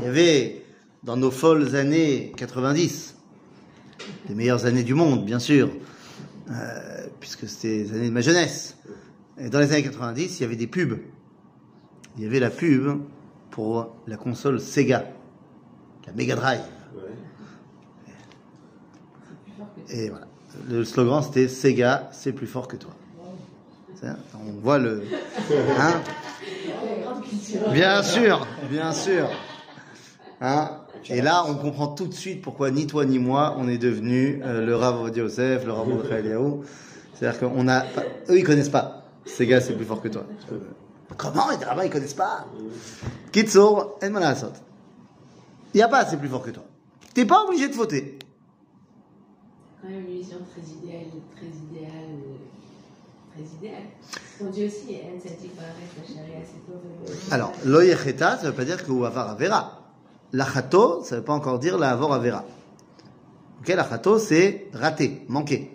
Il 0.00 0.04
y 0.06 0.08
avait 0.08 0.64
dans 1.02 1.16
nos 1.16 1.30
folles 1.30 1.74
années 1.74 2.32
90 2.36 3.16
les 4.28 4.34
meilleures 4.34 4.66
années 4.66 4.82
du 4.82 4.94
monde, 4.94 5.24
bien 5.24 5.38
sûr, 5.38 5.70
euh, 6.50 6.93
puisque 7.25 7.49
c'était 7.49 7.79
les 7.79 7.91
années 7.91 8.09
de 8.09 8.13
ma 8.13 8.21
jeunesse. 8.21 8.77
Et 9.39 9.49
dans 9.49 9.57
les 9.57 9.71
années 9.71 9.81
90, 9.81 10.37
il 10.37 10.41
y 10.43 10.45
avait 10.45 10.55
des 10.55 10.67
pubs. 10.67 10.99
Il 12.17 12.23
y 12.23 12.27
avait 12.27 12.39
la 12.39 12.51
pub 12.51 12.99
pour 13.49 13.95
la 14.05 14.15
console 14.15 14.61
Sega, 14.61 15.05
la 16.05 16.13
Mega 16.13 16.35
Drive. 16.35 16.61
Ouais. 16.95 17.01
Et 19.89 20.09
voilà. 20.09 20.27
Le 20.69 20.85
slogan 20.85 21.23
c'était 21.23 21.47
Sega, 21.47 22.09
c'est 22.11 22.31
plus 22.31 22.45
fort 22.45 22.67
que 22.67 22.75
toi. 22.75 22.91
On 24.03 24.61
voit 24.61 24.77
le. 24.77 25.01
Hein? 25.79 25.93
Bien 27.73 28.03
sûr, 28.03 28.45
bien 28.69 28.93
sûr. 28.93 29.31
Hein? 30.41 30.69
Et 31.09 31.21
là, 31.21 31.43
on 31.47 31.55
comprend 31.55 31.87
tout 31.87 32.05
de 32.05 32.13
suite 32.13 32.43
pourquoi 32.43 32.69
ni 32.69 32.85
toi 32.85 33.03
ni 33.03 33.17
moi, 33.17 33.55
on 33.57 33.67
est 33.67 33.79
devenu 33.79 34.41
euh, 34.43 34.63
le 34.63 34.75
Rav 34.75 35.11
Yosef, 35.17 35.65
le 35.65 35.71
Rav 35.71 35.87
Eliyahu. 36.11 36.61
C'est-à-dire 37.15 37.39
qu'on 37.39 37.67
a, 37.67 37.85
eux, 38.29 38.37
ils 38.37 38.43
connaissent 38.43 38.69
pas. 38.69 39.03
Ces 39.25 39.47
gars, 39.47 39.61
c'est 39.61 39.73
plus 39.73 39.85
fort 39.85 40.01
que 40.01 40.09
toi. 40.09 40.25
Comment 41.17 41.51
Et 41.51 41.57
là-bas, 41.63 41.85
ils 41.85 41.91
connaissent 41.91 42.13
pas? 42.13 42.45
Kitsour. 43.31 43.97
Il 44.01 45.79
y 45.79 45.81
a 45.81 45.87
pas, 45.87 46.05
c'est 46.05 46.17
plus 46.17 46.27
fort 46.27 46.43
que 46.43 46.51
toi. 46.51 46.63
T'es 47.13 47.25
pas 47.25 47.43
obligé 47.43 47.69
de 47.69 47.73
fauter. 47.73 48.19
quand 49.81 49.87
même 49.89 50.01
une 50.01 50.17
vision 50.17 50.37
très 50.51 50.61
idéale, 50.61 51.07
très 51.35 51.45
idéale, 51.45 52.09
euh, 52.11 53.33
très 53.33 53.43
idéale. 53.57 54.51
Dieu 54.51 54.67
aussi. 54.67 54.97
Alors, 57.31 57.53
loyecheta, 57.63 58.37
ça 58.37 58.47
veut 58.47 58.55
pas 58.55 58.65
dire 58.65 58.85
que 58.85 58.91
ou 58.91 59.05
avar 59.05 59.29
avera. 59.29 59.81
Lachato, 60.33 61.03
ça 61.03 61.17
veut 61.17 61.23
pas 61.23 61.33
encore 61.33 61.59
dire 61.59 61.77
la 61.77 61.91
avor 61.91 62.13
avera. 62.13 62.43
Ok, 63.61 63.69
lachato, 63.69 64.19
c'est 64.19 64.67
raté, 64.73 65.25
manqué. 65.29 65.74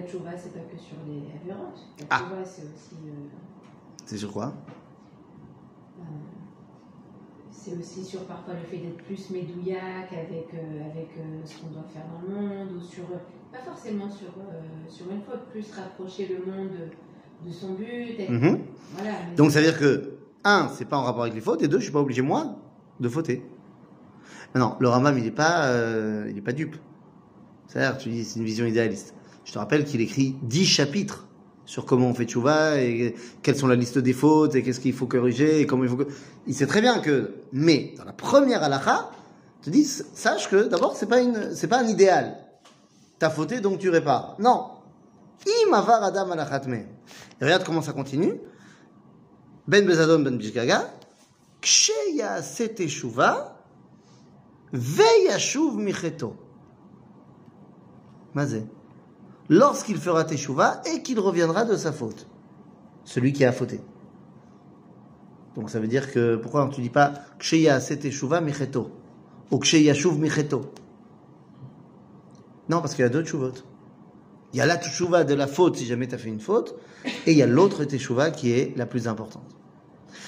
La 0.00 0.06
tchouva, 0.06 0.30
c'est 0.36 0.52
pas 0.54 0.60
que 0.60 0.78
sur 0.78 0.96
les 1.06 1.22
avérantes. 1.42 1.86
La 1.98 2.06
Ah. 2.10 2.22
c'est 2.44 2.62
aussi, 2.62 2.96
euh, 3.06 3.10
C'est 4.06 4.16
sur 4.16 4.32
quoi? 4.32 4.54
Euh, 5.98 6.02
c'est 7.50 7.76
aussi 7.76 8.02
sur 8.02 8.24
parfois 8.24 8.54
le 8.54 8.60
fait 8.60 8.78
d'être 8.78 9.02
plus 9.04 9.30
médouillac 9.30 10.10
avec, 10.12 10.54
euh, 10.54 10.90
avec 10.90 11.10
ce 11.44 11.58
qu'on 11.60 11.68
doit 11.68 11.84
faire 11.92 12.04
dans 12.06 12.26
le 12.26 12.34
monde, 12.34 12.68
ou 12.76 12.80
sur, 12.80 13.04
pas 13.52 13.58
forcément 13.58 14.08
sur, 14.08 14.32
sur 14.88 15.10
une 15.10 15.20
faute, 15.20 15.44
plus 15.50 15.70
rapprocher 15.72 16.28
le 16.28 16.50
monde 16.50 16.70
de 17.44 17.50
son 17.52 17.74
but. 17.74 18.28
Mhm. 18.28 18.60
Voilà. 18.94 19.12
Donc 19.36 19.50
ça 19.50 19.60
veut 19.60 19.66
dire 19.66 19.78
que, 19.78 20.14
un, 20.44 20.68
c'est 20.68 20.86
pas 20.86 20.96
en 20.96 21.02
rapport 21.02 21.22
avec 21.22 21.34
les 21.34 21.42
fautes, 21.42 21.62
et 21.62 21.68
deux, 21.68 21.78
je 21.78 21.84
suis 21.84 21.92
pas 21.92 22.00
obligé, 22.00 22.22
moi, 22.22 22.56
de 23.00 23.08
fauter. 23.08 23.44
Non, 24.54 24.76
le 24.80 24.88
Rambam, 24.88 25.18
il 25.18 25.26
est 25.26 25.30
pas, 25.30 25.70
il 26.28 26.38
est 26.38 26.42
pas 26.42 26.52
dupe. 26.52 26.76
C'est-à-dire, 27.66 27.98
tu 27.98 28.08
dis, 28.08 28.24
c'est 28.24 28.40
une 28.40 28.46
vision 28.46 28.64
idéaliste. 28.64 29.14
Je 29.50 29.54
te 29.54 29.58
rappelle 29.58 29.84
qu'il 29.84 30.00
écrit 30.00 30.36
dix 30.42 30.64
chapitres 30.64 31.26
sur 31.64 31.84
comment 31.84 32.06
on 32.06 32.14
fait 32.14 32.24
tchouva, 32.24 32.80
et 32.80 33.16
quelles 33.42 33.56
sont 33.56 33.66
la 33.66 33.74
liste 33.74 33.98
des 33.98 34.12
fautes, 34.12 34.54
et 34.54 34.62
qu'est-ce 34.62 34.78
qu'il 34.78 34.92
faut 34.92 35.08
corriger, 35.08 35.60
et 35.60 35.66
comment 35.66 35.82
il 35.82 35.88
faut. 35.88 35.98
Il 36.46 36.54
sait 36.54 36.68
très 36.68 36.80
bien 36.80 37.00
que, 37.00 37.34
mais, 37.50 37.92
dans 37.98 38.04
la 38.04 38.12
première 38.12 38.62
halakha, 38.62 39.10
te 39.60 39.70
dit, 39.70 39.84
sache 39.84 40.48
que, 40.48 40.68
d'abord, 40.68 40.94
c'est 40.94 41.08
pas 41.08 41.20
une, 41.20 41.52
c'est 41.56 41.66
pas 41.66 41.80
un 41.80 41.88
idéal. 41.88 42.36
T'as 43.18 43.28
fauté, 43.28 43.58
donc 43.58 43.80
tu 43.80 43.90
répares. 43.90 44.36
Non. 44.38 44.68
Im 45.44 45.72
avar 45.72 46.04
adam 46.04 46.30
alachatme. 46.30 46.84
Regarde 47.42 47.64
comment 47.64 47.82
ça 47.82 47.92
continue. 47.92 48.34
Ben 49.66 49.84
Bezadon 49.84 50.20
Ben 50.20 50.38
Bishgaga, 50.38 50.94
ksheya 51.60 52.40
teshuva, 52.76 53.64
veyashuv 54.72 55.74
micheto. 55.74 56.36
Mazé. 58.32 58.64
Lorsqu'il 59.50 59.96
fera 59.96 60.22
teshuva 60.22 60.80
et 60.86 61.02
qu'il 61.02 61.18
reviendra 61.18 61.64
de 61.64 61.76
sa 61.76 61.90
faute. 61.90 62.28
Celui 63.04 63.32
qui 63.32 63.44
a 63.44 63.50
fauté. 63.50 63.80
Donc 65.56 65.70
ça 65.70 65.80
veut 65.80 65.88
dire 65.88 66.12
que, 66.12 66.36
pourquoi 66.36 66.70
tu 66.72 66.80
dis 66.80 66.88
pas 66.88 67.14
ksheya 67.40 67.80
teshuva 67.80 68.40
micheto? 68.40 68.92
Ou 69.50 69.58
ksheya 69.58 69.92
micheto? 70.16 70.72
Non, 72.68 72.80
parce 72.80 72.94
qu'il 72.94 73.02
y 73.02 73.06
a 73.06 73.08
deux 73.08 73.24
teshuvot. 73.24 73.54
Il 74.52 74.58
y 74.58 74.60
a 74.60 74.66
la 74.66 74.76
teshuva 74.76 75.24
de 75.24 75.34
la 75.34 75.48
faute 75.48 75.76
si 75.76 75.84
jamais 75.84 76.06
tu 76.06 76.14
as 76.14 76.18
fait 76.18 76.28
une 76.28 76.38
faute, 76.38 76.76
et 77.26 77.32
il 77.32 77.36
y 77.36 77.42
a 77.42 77.46
l'autre 77.48 77.84
teshuva 77.84 78.30
qui 78.30 78.52
est 78.52 78.76
la 78.76 78.86
plus 78.86 79.08
importante. 79.08 79.56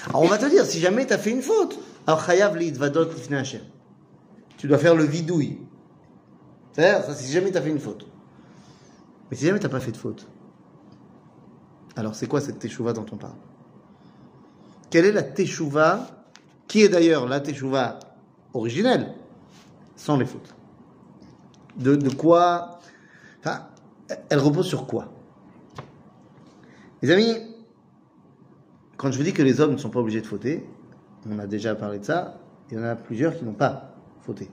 Alors 0.09 0.21
on 0.23 0.27
va 0.27 0.37
te 0.37 0.47
dire, 0.47 0.65
si 0.65 0.81
jamais 0.81 1.07
tu 1.07 1.13
as 1.13 1.17
fait 1.17 1.31
une 1.31 1.41
faute, 1.41 1.79
alors 2.07 2.25
chayav 2.25 2.57
Hashem. 2.57 3.61
Tu 4.57 4.67
dois 4.67 4.77
faire 4.77 4.95
le 4.95 5.05
vidouille. 5.05 5.59
C'est-à-dire, 6.73 7.15
si 7.15 7.31
jamais 7.31 7.51
tu 7.51 7.57
as 7.57 7.61
fait 7.61 7.69
une 7.69 7.79
faute. 7.79 8.07
Mais 9.29 9.37
si 9.37 9.45
jamais 9.45 9.59
tu 9.59 9.65
n'as 9.65 9.71
pas 9.71 9.79
fait 9.79 9.91
de 9.91 9.97
faute, 9.97 10.27
alors 11.95 12.15
c'est 12.15 12.27
quoi 12.27 12.41
cette 12.41 12.59
teshuva 12.59 12.93
dont 12.93 13.05
on 13.11 13.17
parle? 13.17 13.35
Quelle 14.89 15.05
est 15.05 15.11
la 15.11 15.23
teshuva, 15.23 16.07
qui 16.67 16.81
est 16.81 16.89
d'ailleurs 16.89 17.27
la 17.27 17.39
teshuva 17.39 17.99
originelle, 18.53 19.13
sans 19.95 20.17
les 20.17 20.25
fautes? 20.25 20.55
De, 21.77 21.97
quoi 22.09 22.79
Enfin, 23.39 23.67
elle 24.29 24.39
repose 24.39 24.67
sur 24.67 24.85
quoi? 24.85 25.11
Les 27.01 27.09
amis, 27.09 27.35
quand 28.97 29.11
je 29.11 29.17
vous 29.17 29.23
dis 29.23 29.33
que 29.33 29.41
les 29.41 29.59
hommes 29.59 29.73
ne 29.73 29.77
sont 29.77 29.89
pas 29.89 29.99
obligés 29.99 30.21
de 30.21 30.27
fauter, 30.27 30.65
on 31.29 31.39
a 31.39 31.47
déjà 31.47 31.75
parlé 31.75 31.99
de 31.99 32.05
ça, 32.05 32.39
il 32.69 32.77
y 32.77 32.79
en 32.79 32.83
a 32.83 32.95
plusieurs 32.95 33.35
qui 33.37 33.43
n'ont 33.43 33.53
pas 33.53 33.95
fauté. 34.21 34.49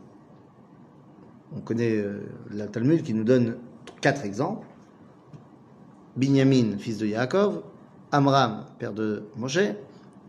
On 1.55 1.61
connaît 1.61 1.97
euh, 1.97 2.23
la 2.51 2.67
Talmud 2.67 3.03
qui 3.03 3.13
nous 3.13 3.25
donne 3.25 3.57
quatre 4.01 4.25
exemples. 4.25 4.67
Binyamin, 6.17 6.77
fils 6.79 6.99
de 6.99 7.07
Yaakov, 7.07 7.63
Amram, 8.13 8.67
père 8.79 8.93
de 8.93 9.25
Moshe, 9.37 9.61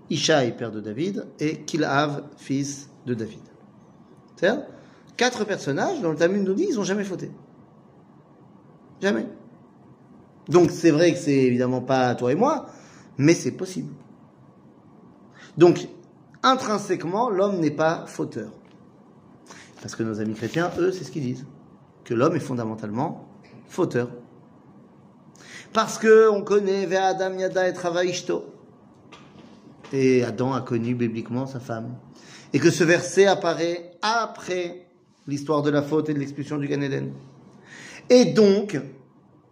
Ishaï, 0.09 0.55
père 0.55 0.71
de 0.71 0.79
David, 0.79 1.27
et 1.39 1.61
Kilhav, 1.61 2.23
fils 2.37 2.89
de 3.05 3.13
David. 3.13 3.41
C'est-à-dire, 4.35 4.65
quatre 5.17 5.45
personnages 5.45 6.01
dont 6.01 6.11
le 6.11 6.17
Talmud 6.17 6.43
nous 6.43 6.53
dit 6.53 6.67
ils 6.69 6.75
n'ont 6.75 6.83
jamais 6.83 7.03
fauté. 7.03 7.31
Jamais. 9.01 9.27
Donc 10.47 10.71
c'est 10.71 10.91
vrai 10.91 11.11
que 11.13 11.17
c'est 11.17 11.31
évidemment 11.31 11.81
pas 11.81 12.13
toi 12.15 12.31
et 12.31 12.35
moi, 12.35 12.67
mais 13.17 13.33
c'est 13.33 13.51
possible. 13.51 13.93
Donc, 15.57 15.87
intrinsèquement, 16.43 17.29
l'homme 17.29 17.59
n'est 17.59 17.71
pas 17.71 18.05
fauteur. 18.07 18.51
Parce 19.81 19.95
que 19.95 20.03
nos 20.03 20.19
amis 20.19 20.33
chrétiens, 20.33 20.71
eux, 20.77 20.91
c'est 20.91 21.03
ce 21.03 21.11
qu'ils 21.11 21.23
disent. 21.23 21.45
Que 22.03 22.13
l'homme 22.13 22.35
est 22.35 22.39
fondamentalement 22.39 23.27
fauteur. 23.71 24.09
Parce 25.73 25.97
que 25.97 26.29
on 26.29 26.43
connaît 26.43 26.93
Adam 26.95 27.33
Yada 27.37 27.67
et 27.67 27.73
Travaishto. 27.73 28.45
Et 29.93 30.23
Adam 30.23 30.53
a 30.53 30.61
connu 30.61 30.93
bibliquement 30.95 31.47
sa 31.47 31.59
femme. 31.59 31.95
Et 32.53 32.59
que 32.59 32.69
ce 32.69 32.83
verset 32.83 33.25
apparaît 33.27 33.91
après 34.01 34.85
l'histoire 35.27 35.61
de 35.61 35.69
la 35.69 35.81
faute 35.81 36.09
et 36.09 36.13
de 36.13 36.19
l'expulsion 36.19 36.57
du 36.57 36.67
Gan 36.67 36.81
Eden. 36.81 37.13
Et 38.09 38.25
donc, 38.25 38.77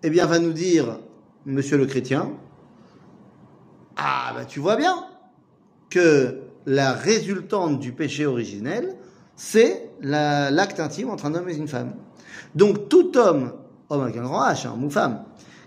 eh 0.04 0.10
bien, 0.10 0.26
va 0.26 0.40
nous 0.40 0.52
dire, 0.54 1.00
monsieur 1.46 1.78
le 1.78 1.86
chrétien, 1.86 2.32
ah, 3.96 4.34
bah, 4.36 4.46
tu 4.46 4.60
vois 4.60 4.76
bien 4.76 5.06
que 5.90 6.42
la 6.66 6.92
résultante 6.92 7.80
du 7.80 7.94
péché 7.94 8.26
originel, 8.26 8.96
c'est 9.36 9.90
la- 10.02 10.52
l'acte 10.52 10.80
intime 10.82 11.10
entre 11.10 11.26
un 11.26 11.36
homme 11.36 11.48
et 11.50 11.56
une 11.56 11.68
femme. 11.70 11.96
Donc, 12.56 12.90
tout 12.90 13.18
homme, 13.18 13.54
homme 13.90 14.02
avec 14.02 14.18
un 14.18 14.24
grand 14.24 14.44
H, 14.44 14.68
hein, 14.68 14.78
ou 14.82 14.90
femme, 14.90 15.24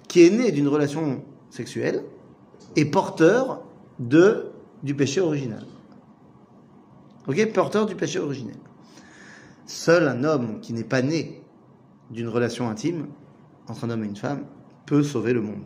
qui 0.09 0.25
est 0.25 0.31
né 0.31 0.53
d'une 0.53 0.69
relation 0.69 1.23
sexuelle, 1.51 2.05
est 2.77 2.85
porteur 2.85 3.63
de, 3.99 4.51
du 4.83 4.95
péché 4.95 5.21
original. 5.21 5.65
Ok 7.27 7.53
Porteur 7.53 7.87
du 7.87 7.95
péché 7.95 8.19
originel. 8.19 8.57
Seul 9.67 10.09
un 10.09 10.25
homme 10.25 10.61
qui 10.61 10.73
n'est 10.73 10.85
pas 10.85 11.03
né 11.03 11.43
d'une 12.11 12.29
relation 12.29 12.69
intime 12.69 13.07
entre 13.69 13.85
un 13.85 13.91
homme 13.91 14.05
et 14.05 14.09
une 14.09 14.17
femme 14.17 14.45
peut 14.87 15.03
sauver 15.03 15.33
le 15.33 15.41
monde. 15.41 15.65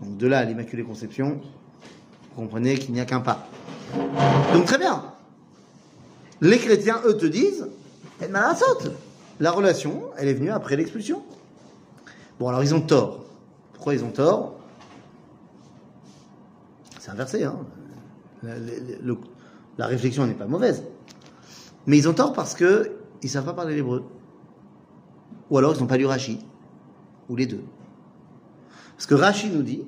Donc 0.00 0.16
de 0.16 0.26
là 0.26 0.38
à 0.38 0.44
l'Immaculée 0.44 0.84
Conception, 0.84 1.40
vous 2.30 2.42
comprenez 2.42 2.78
qu'il 2.78 2.94
n'y 2.94 3.00
a 3.00 3.04
qu'un 3.04 3.20
pas. 3.20 3.48
Donc 4.54 4.64
très 4.66 4.78
bien. 4.78 5.02
Les 6.40 6.58
chrétiens, 6.58 7.00
eux, 7.04 7.16
te 7.16 7.26
disent, 7.26 7.68
eh 8.22 8.26
ben, 8.26 8.40
la 8.40 8.54
saute. 8.54 8.92
La 9.40 9.50
relation, 9.50 10.10
elle 10.18 10.28
est 10.28 10.34
venue 10.34 10.50
après 10.50 10.76
l'expulsion. 10.76 11.22
Bon, 12.38 12.48
alors 12.48 12.62
ils 12.62 12.74
ont 12.74 12.80
tort. 12.80 13.24
Pourquoi 13.72 13.94
ils 13.94 14.04
ont 14.04 14.10
tort? 14.10 14.54
C'est 16.98 17.10
inversé. 17.10 17.44
Hein. 17.44 17.56
La, 18.42 18.58
la- 18.58 18.72
le- 19.02 19.18
la 19.78 19.86
réflexion 19.86 20.26
n'est 20.26 20.34
pas 20.34 20.46
mauvaise. 20.46 20.84
Mais 21.86 21.96
ils 21.96 22.08
ont 22.08 22.12
tort 22.12 22.34
parce 22.34 22.54
que 22.54 22.92
ils 23.22 23.30
savent 23.30 23.44
pas 23.46 23.54
parler 23.54 23.74
l'hébreu. 23.74 24.04
Ou 25.50 25.58
alors 25.58 25.74
ils 25.74 25.80
n'ont 25.80 25.86
pas 25.86 25.96
lu 25.96 26.06
Rashi. 26.06 26.38
Ou 27.30 27.36
les 27.36 27.46
deux. 27.46 27.64
Parce 28.96 29.06
que 29.06 29.14
Rashi 29.14 29.48
nous 29.48 29.62
dit, 29.62 29.86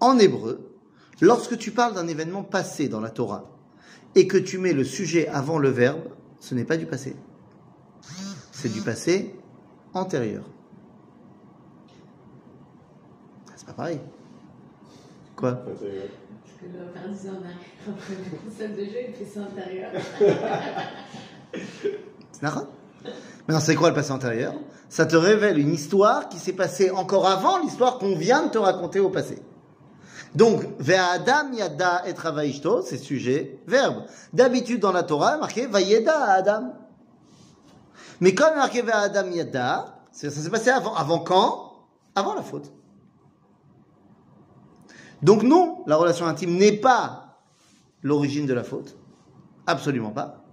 en 0.00 0.18
hébreu, 0.18 0.72
lorsque 1.20 1.56
tu 1.56 1.70
parles 1.70 1.94
d'un 1.94 2.08
événement 2.08 2.42
passé 2.42 2.88
dans 2.88 3.00
la 3.00 3.10
Torah 3.10 3.44
et 4.16 4.26
que 4.26 4.36
tu 4.38 4.58
mets 4.58 4.72
le 4.72 4.82
sujet 4.84 5.28
avant 5.28 5.58
le 5.58 5.68
verbe, 5.68 6.02
ce 6.40 6.54
n'est 6.56 6.64
pas 6.64 6.76
du 6.76 6.86
passé. 6.86 7.14
C'est 8.60 8.72
du 8.72 8.80
passé 8.80 9.36
antérieure. 9.94 10.42
C'est 13.54 13.66
pas 13.66 13.72
pareil. 13.72 14.00
Quoi? 15.36 15.52
Parce 15.52 15.78
que 15.78 15.86
je 15.86 15.90
vais 15.90 16.10
faire 16.92 17.08
10 17.08 17.28
ans 17.28 17.34
en 17.34 17.40
la 17.40 18.40
console 18.44 18.74
de 18.74 18.84
jeu, 18.84 18.98
il 19.10 19.14
fait 19.14 19.26
ça 19.26 19.42
intérieur. 19.42 19.92
C'est. 22.32 22.42
Maintenant, 22.42 23.60
c'est 23.60 23.76
quoi 23.76 23.90
le 23.90 23.94
passé 23.94 24.10
antérieur? 24.10 24.54
Ça 24.88 25.06
te 25.06 25.14
révèle 25.14 25.60
une 25.60 25.72
histoire 25.72 26.28
qui 26.28 26.38
s'est 26.38 26.52
passée 26.52 26.90
encore 26.90 27.28
avant 27.28 27.58
l'histoire 27.58 27.98
qu'on 27.98 28.16
vient 28.16 28.46
de 28.46 28.50
te 28.50 28.58
raconter 28.58 28.98
au 28.98 29.08
passé. 29.08 29.40
Donc, 30.34 30.64
Adam 30.88 31.52
yada 31.52 32.08
et 32.08 32.14
travaishto, 32.14 32.82
c'est 32.82 32.98
sujet, 32.98 33.60
verbe. 33.68 34.02
D'habitude, 34.32 34.80
dans 34.80 34.92
la 34.92 35.04
Torah, 35.04 35.34
il 35.34 35.36
est 35.36 35.40
marqué 35.40 35.66
Vayeda 35.66 36.24
à 36.24 36.32
Adam. 36.32 36.72
Mais 38.20 38.34
comme 38.34 38.56
marqué 38.56 38.82
Adam 38.90 39.30
yada, 39.30 40.02
ça 40.10 40.30
s'est 40.30 40.50
passé 40.50 40.70
avant. 40.70 40.94
Avant 40.94 41.20
quand? 41.20 41.72
Avant 42.14 42.34
la 42.34 42.42
faute. 42.42 42.72
Donc 45.22 45.42
non, 45.42 45.82
la 45.86 45.96
relation 45.96 46.26
intime 46.26 46.56
n'est 46.56 46.72
pas 46.72 47.38
l'origine 48.02 48.46
de 48.46 48.54
la 48.54 48.64
faute. 48.64 48.96
Absolument 49.66 50.10
pas. 50.10 50.44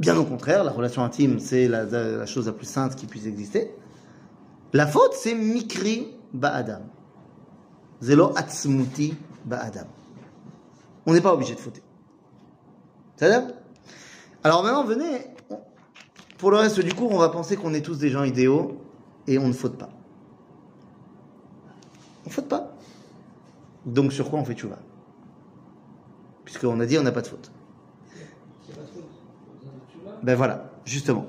Bien 0.00 0.16
au 0.16 0.24
contraire, 0.24 0.64
la 0.64 0.72
relation 0.72 1.02
intime, 1.02 1.38
c'est 1.38 1.68
la, 1.68 2.26
chose 2.26 2.46
la 2.46 2.52
plus 2.52 2.66
sainte 2.66 2.96
qui 2.96 3.06
puisse 3.06 3.26
exister. 3.26 3.74
La 4.72 4.86
faute, 4.86 5.14
c'est 5.14 5.34
mikri 5.34 6.16
ba'adam. 6.32 6.82
Zelo 8.02 8.32
atzmuti 8.36 9.14
ba'adam. 9.44 9.86
On 11.06 11.12
n'est 11.12 11.20
pas 11.20 11.32
obligé 11.32 11.54
de 11.54 11.60
fauter. 11.60 11.82
Va 13.20 13.42
Alors 14.42 14.62
maintenant, 14.64 14.84
venez. 14.84 15.33
Pour 16.44 16.50
le 16.50 16.58
reste 16.58 16.78
du 16.78 16.92
cours, 16.92 17.10
on 17.10 17.16
va 17.16 17.30
penser 17.30 17.56
qu'on 17.56 17.72
est 17.72 17.80
tous 17.80 17.96
des 17.96 18.10
gens 18.10 18.22
idéaux 18.22 18.78
et 19.26 19.38
on 19.38 19.48
ne 19.48 19.54
faute 19.54 19.78
pas. 19.78 19.88
On 22.26 22.28
ne 22.28 22.34
faute 22.34 22.50
pas. 22.50 22.76
Donc 23.86 24.12
sur 24.12 24.28
quoi 24.28 24.40
on 24.40 24.44
fait 24.44 24.52
tchouva? 24.52 24.78
Puisqu'on 26.44 26.78
a 26.80 26.84
dit 26.84 26.98
on 26.98 27.02
n'a 27.02 27.12
pas 27.12 27.22
de 27.22 27.28
faute. 27.28 27.50
Ben 30.22 30.34
voilà, 30.34 30.70
justement. 30.84 31.24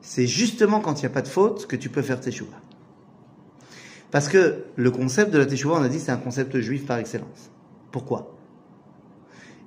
C'est 0.00 0.28
justement 0.28 0.78
quand 0.78 1.00
il 1.00 1.06
n'y 1.06 1.06
a 1.06 1.10
pas 1.14 1.22
de 1.22 1.28
faute 1.28 1.66
que 1.66 1.74
tu 1.74 1.88
peux 1.88 2.02
faire 2.02 2.20
teshuva. 2.20 2.56
Parce 4.12 4.28
que 4.28 4.62
le 4.76 4.92
concept 4.92 5.32
de 5.32 5.38
la 5.38 5.46
teshuva, 5.46 5.74
on 5.74 5.82
a 5.82 5.88
dit, 5.88 5.98
c'est 5.98 6.12
un 6.12 6.18
concept 6.18 6.60
juif 6.60 6.86
par 6.86 6.98
excellence. 6.98 7.50
Pourquoi? 7.90 8.32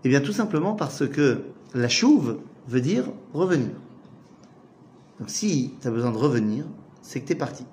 Eh 0.05 0.07
bien, 0.07 0.21
tout 0.21 0.31
simplement 0.31 0.73
parce 0.73 1.05
que 1.05 1.41
la 1.73 1.89
chouve 1.89 2.39
veut 2.69 2.79
dire 2.79 3.11
revenir. 3.33 3.71
Donc, 5.19 5.29
si 5.29 5.75
tu 5.81 5.87
as 5.87 5.91
besoin 5.91 6.11
de 6.11 6.17
revenir, 6.17 6.65
c'est 7.01 7.21
que 7.21 7.27
tu 7.27 7.33
es 7.33 7.35
parti. 7.35 7.65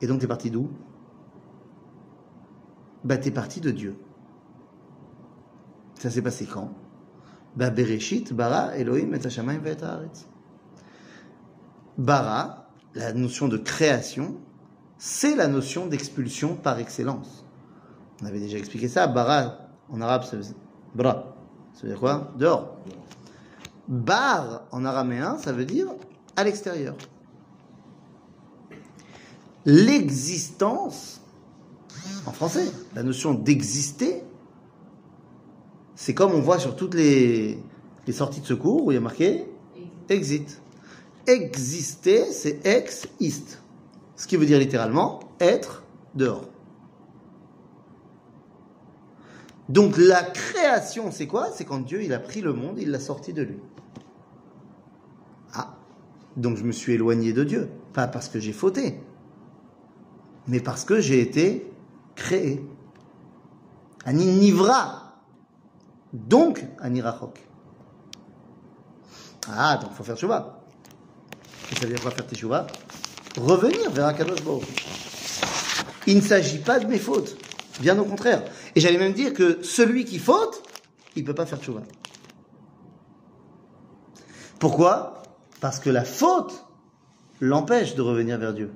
Et 0.00 0.06
donc, 0.06 0.18
tu 0.18 0.24
es 0.24 0.28
parti 0.28 0.50
d'où? 0.50 0.68
Bah, 3.02 3.16
tu 3.16 3.28
es 3.28 3.30
parti 3.30 3.60
de 3.60 3.70
Dieu. 3.70 3.96
Ça 5.94 6.10
s'est 6.10 6.22
passé 6.22 6.46
quand? 6.46 6.70
Bah, 7.56 7.70
Bereshit, 7.70 8.32
bara, 8.34 8.76
Elohim, 8.76 9.14
et 9.14 9.26
Hashamayim. 9.26 9.62
Bara, 11.96 12.68
la 12.94 13.12
notion 13.12 13.48
de 13.48 13.56
création, 13.56 14.36
c'est 14.98 15.36
la 15.36 15.48
notion 15.48 15.86
d'expulsion 15.86 16.56
par 16.56 16.78
excellence. 16.78 17.44
On 18.22 18.26
avait 18.26 18.40
déjà 18.40 18.58
expliqué 18.58 18.88
ça. 18.88 19.06
Bara, 19.06 19.58
en 19.88 20.00
arabe, 20.00 20.24
ça 20.24 20.36
veut 20.36 20.42
dire 20.42 20.54
bra. 20.94 21.36
Ça 21.72 21.82
veut 21.82 21.88
dire 21.88 22.00
quoi? 22.00 22.32
Dehors. 22.36 22.78
Bar, 23.88 24.66
en 24.72 24.84
araméen, 24.84 25.36
ça 25.38 25.52
veut 25.52 25.64
dire 25.64 25.88
à 26.36 26.44
l'extérieur. 26.44 26.96
L'existence, 29.66 31.20
en 32.26 32.32
français, 32.32 32.66
la 32.94 33.02
notion 33.02 33.34
d'exister, 33.34 34.22
c'est 35.94 36.14
comme 36.14 36.32
on 36.32 36.40
voit 36.40 36.58
sur 36.58 36.76
toutes 36.76 36.94
les, 36.94 37.58
les 38.06 38.12
sorties 38.12 38.40
de 38.40 38.46
secours 38.46 38.84
où 38.84 38.92
il 38.92 38.94
y 38.94 38.98
a 38.98 39.00
marqué 39.00 39.46
exit. 40.08 40.60
Exister, 41.26 42.30
c'est 42.32 42.66
ex 42.66 43.08
ist. 43.20 43.60
Ce 44.16 44.26
qui 44.26 44.36
veut 44.36 44.46
dire 44.46 44.58
littéralement 44.58 45.20
être 45.40 45.82
dehors. 46.14 46.44
Donc 49.68 49.96
la 49.96 50.22
création, 50.22 51.10
c'est 51.10 51.26
quoi? 51.26 51.48
C'est 51.50 51.64
quand 51.64 51.78
Dieu 51.78 52.02
il 52.02 52.12
a 52.12 52.18
pris 52.18 52.42
le 52.42 52.52
monde, 52.52 52.78
il 52.78 52.90
l'a 52.90 53.00
sorti 53.00 53.32
de 53.32 53.42
lui. 53.42 53.58
Donc 56.36 56.56
je 56.56 56.64
me 56.64 56.72
suis 56.72 56.94
éloigné 56.94 57.32
de 57.32 57.44
Dieu, 57.44 57.70
pas 57.92 58.08
parce 58.08 58.28
que 58.28 58.40
j'ai 58.40 58.52
fauté, 58.52 59.00
mais 60.48 60.60
parce 60.60 60.84
que 60.84 61.00
j'ai 61.00 61.20
été 61.20 61.70
créé. 62.16 62.64
Ani 64.04 64.26
nivra, 64.26 65.20
donc 66.12 66.64
ani 66.80 67.00
rachok. 67.00 67.40
Ah, 69.48 69.76
donc 69.76 69.90
il 69.92 69.96
faut 69.96 70.04
faire 70.04 70.16
tchouva. 70.16 70.60
Et 71.70 71.74
ça 71.74 71.82
veut 71.82 71.88
dire 71.88 72.00
quoi 72.00 72.10
faire 72.10 72.26
tchouva 72.26 72.66
Revenir 73.36 73.90
vers 73.90 74.06
Akadosh. 74.06 74.40
Il 76.06 76.16
ne 76.16 76.20
s'agit 76.20 76.58
pas 76.58 76.78
de 76.78 76.86
mes 76.86 76.98
fautes, 76.98 77.36
bien 77.80 77.98
au 77.98 78.04
contraire. 78.04 78.44
Et 78.74 78.80
j'allais 78.80 78.98
même 78.98 79.12
dire 79.12 79.32
que 79.32 79.62
celui 79.62 80.04
qui 80.04 80.18
faute, 80.18 80.62
il 81.16 81.22
ne 81.22 81.26
peut 81.26 81.34
pas 81.34 81.46
faire 81.46 81.60
tchouva. 81.60 81.82
Pourquoi? 84.58 85.23
Parce 85.64 85.80
que 85.80 85.88
la 85.88 86.04
faute 86.04 86.66
l'empêche 87.40 87.94
de 87.94 88.02
revenir 88.02 88.36
vers 88.38 88.52
Dieu. 88.52 88.70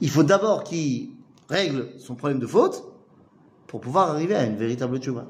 Il 0.00 0.10
faut 0.10 0.24
d'abord 0.24 0.64
qu'il 0.64 1.10
règle 1.48 1.90
son 2.00 2.16
problème 2.16 2.40
de 2.40 2.46
faute 2.48 2.82
pour 3.68 3.80
pouvoir 3.80 4.10
arriver 4.10 4.34
à 4.34 4.42
une 4.46 4.56
véritable 4.56 4.98
tchouva. 4.98 5.26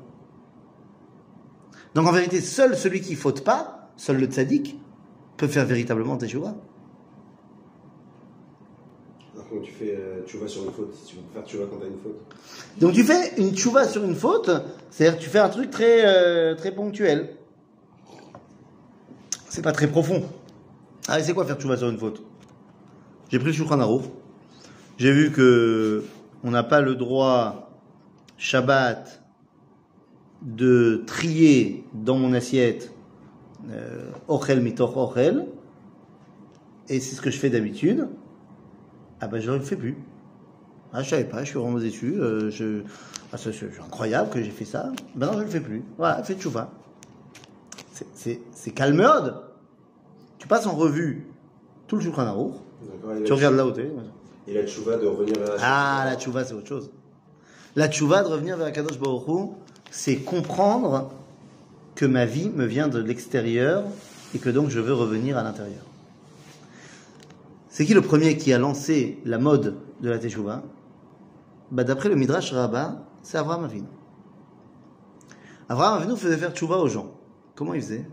Donc 1.95 2.07
en 2.07 2.13
vérité, 2.13 2.41
seul 2.41 2.75
celui 2.75 3.03
qui 3.03 3.17
faute 3.17 3.45
pas, 3.45 3.91
seul 3.99 4.17
le 4.17 4.25
tzaddik, 4.25 4.81
peut 5.37 5.47
faire 5.47 5.67
véritablement 5.67 6.19
tchouva. 6.19 6.55
Alors 9.35 9.47
comment 9.51 9.61
tu 9.61 9.73
fais, 9.73 9.95
euh, 9.95 10.23
tu 10.25 10.39
vas 10.39 10.49
sur 10.49 10.65
une 10.65 10.73
faute, 10.73 10.95
si 10.95 11.05
tu 11.05 11.17
veux 11.17 11.23
faire 11.35 11.45
tu 11.45 11.59
vas 11.59 11.67
quand 11.67 11.77
t'as 11.77 11.87
une 11.87 11.99
faute? 11.99 12.19
Donc 12.81 12.95
tu 12.95 13.05
fais 13.05 13.35
une 13.37 13.55
tchouva 13.55 13.87
sur 13.87 14.03
une 14.03 14.17
faute, 14.17 14.51
c'est-à-dire 14.89 15.19
que 15.19 15.23
tu 15.23 15.29
fais 15.29 15.41
un 15.41 15.51
truc 15.51 15.71
très, 15.71 16.07
euh, 16.07 16.55
très 16.55 16.75
ponctuel. 16.75 17.37
C'est 19.55 19.63
pas 19.63 19.71
très 19.71 19.87
profond. 19.87 20.25
Ah, 21.07 21.23
c'est 21.23 21.33
quoi 21.33 21.45
faire 21.45 21.55
tchouva 21.57 21.77
sur 21.77 21.89
une 21.89 21.97
faute? 21.97 22.25
J'ai 23.31 23.39
pris 23.39 23.47
le 23.47 23.53
Shulchan. 23.53 24.03
J'ai 24.99 25.13
vu 25.13 25.31
que 25.31 26.03
on 26.43 26.51
n'a 26.51 26.65
pas 26.65 26.81
le 26.81 26.97
droit 26.97 27.71
Shabbat 28.37 29.23
de 30.43 31.05
trier 31.07 31.85
dans 31.95 32.19
mon 32.19 32.33
assiette 32.33 32.93
euh, 33.71 34.11
ochel 34.27 34.61
mitoch 34.61 34.97
ochel 34.97 35.47
et 36.89 36.99
c'est 36.99 37.15
ce 37.15 37.21
que 37.21 37.31
je 37.31 37.39
fais 37.39 37.49
d'habitude. 37.49 38.09
Ah 39.21 39.29
ben 39.29 39.41
je 39.41 39.53
ne 39.53 39.59
le 39.59 39.63
fais 39.63 39.77
plus. 39.77 39.97
Ah 40.93 41.05
je 41.05 41.11
savais 41.11 41.27
pas, 41.27 41.45
je 41.45 41.51
suis 41.51 41.61
vraiment 41.61 41.79
déçu. 41.79 42.17
euh, 42.17 42.51
je, 42.51 42.83
ah, 43.33 43.39
c'est 43.39 43.53
incroyable 43.81 44.31
que 44.31 44.43
j'ai 44.43 44.51
fait 44.51 44.65
ça. 44.65 44.91
Ben 45.15 45.29
non, 45.29 45.35
je 45.35 45.39
ne 45.39 45.45
le 45.45 45.51
fais 45.51 45.61
plus. 45.61 45.85
Voilà, 45.97 46.25
fais 46.25 46.35
tchouva. 46.35 46.73
C'est, 48.15 48.71
calmeode. 48.73 49.37
Tu 50.39 50.49
passes 50.49 50.67
en 50.67 50.75
revue 50.75 51.27
tout 51.87 51.97
le 51.97 52.03
Shulchan 52.03 52.23
Aruch. 52.23 52.55
Tu 53.25 53.33
regardes 53.33 53.57
là 53.57 53.67
où 53.67 53.71
t'es. 53.71 53.91
Et 54.47 54.55
la 54.55 54.67
tchouva 54.67 54.97
de 54.97 55.07
revenir 55.07 55.39
vers 55.39 55.57
la 55.57 55.57
Ah, 55.61 56.05
la 56.05 56.17
tchouva, 56.17 56.45
c'est 56.45 56.55
autre 56.55 56.67
chose. 56.67 56.91
La 57.77 57.89
tchouva 57.89 58.23
de 58.23 58.29
revenir 58.29 58.57
vers 58.57 58.73
Kadosh 58.73 58.99
Baruch 58.99 59.29
Hu, 59.29 59.49
c'est 59.91 60.17
comprendre 60.17 61.11
que 61.95 62.05
ma 62.05 62.27
vie 62.27 62.51
me 62.51 62.67
vient 62.67 62.89
de 62.89 62.99
l'extérieur 62.99 63.85
et 64.35 64.39
que 64.39 64.51
donc 64.51 64.71
je 64.71 64.81
veux 64.81 64.95
revenir 64.95 65.39
à 65.39 65.43
l'intérieur. 65.43 65.83
C'est 67.69 67.85
qui 67.85 67.95
le 67.95 68.03
premier 68.03 68.37
qui 68.37 68.53
a 68.53 68.59
lancé 68.59 69.19
la 69.25 69.39
mode 69.39 69.77
de 70.01 70.11
la 70.11 70.19
tchouva 70.19 70.63
bah, 71.71 71.85
D'après 71.85 72.09
le 72.09 72.17
Midrash 72.17 72.53
Rabbah, 72.53 73.03
c'est 73.23 73.39
Avraham 73.39 73.65
Avinu. 73.65 73.87
Avraham 75.69 76.03
Avinu 76.03 76.17
faisait 76.17 76.37
faire 76.37 76.53
tchouva 76.53 76.79
aux 76.79 76.89
gens. 76.89 77.14
Comment 77.55 77.75
il 77.75 77.83
faisait? 77.83 78.05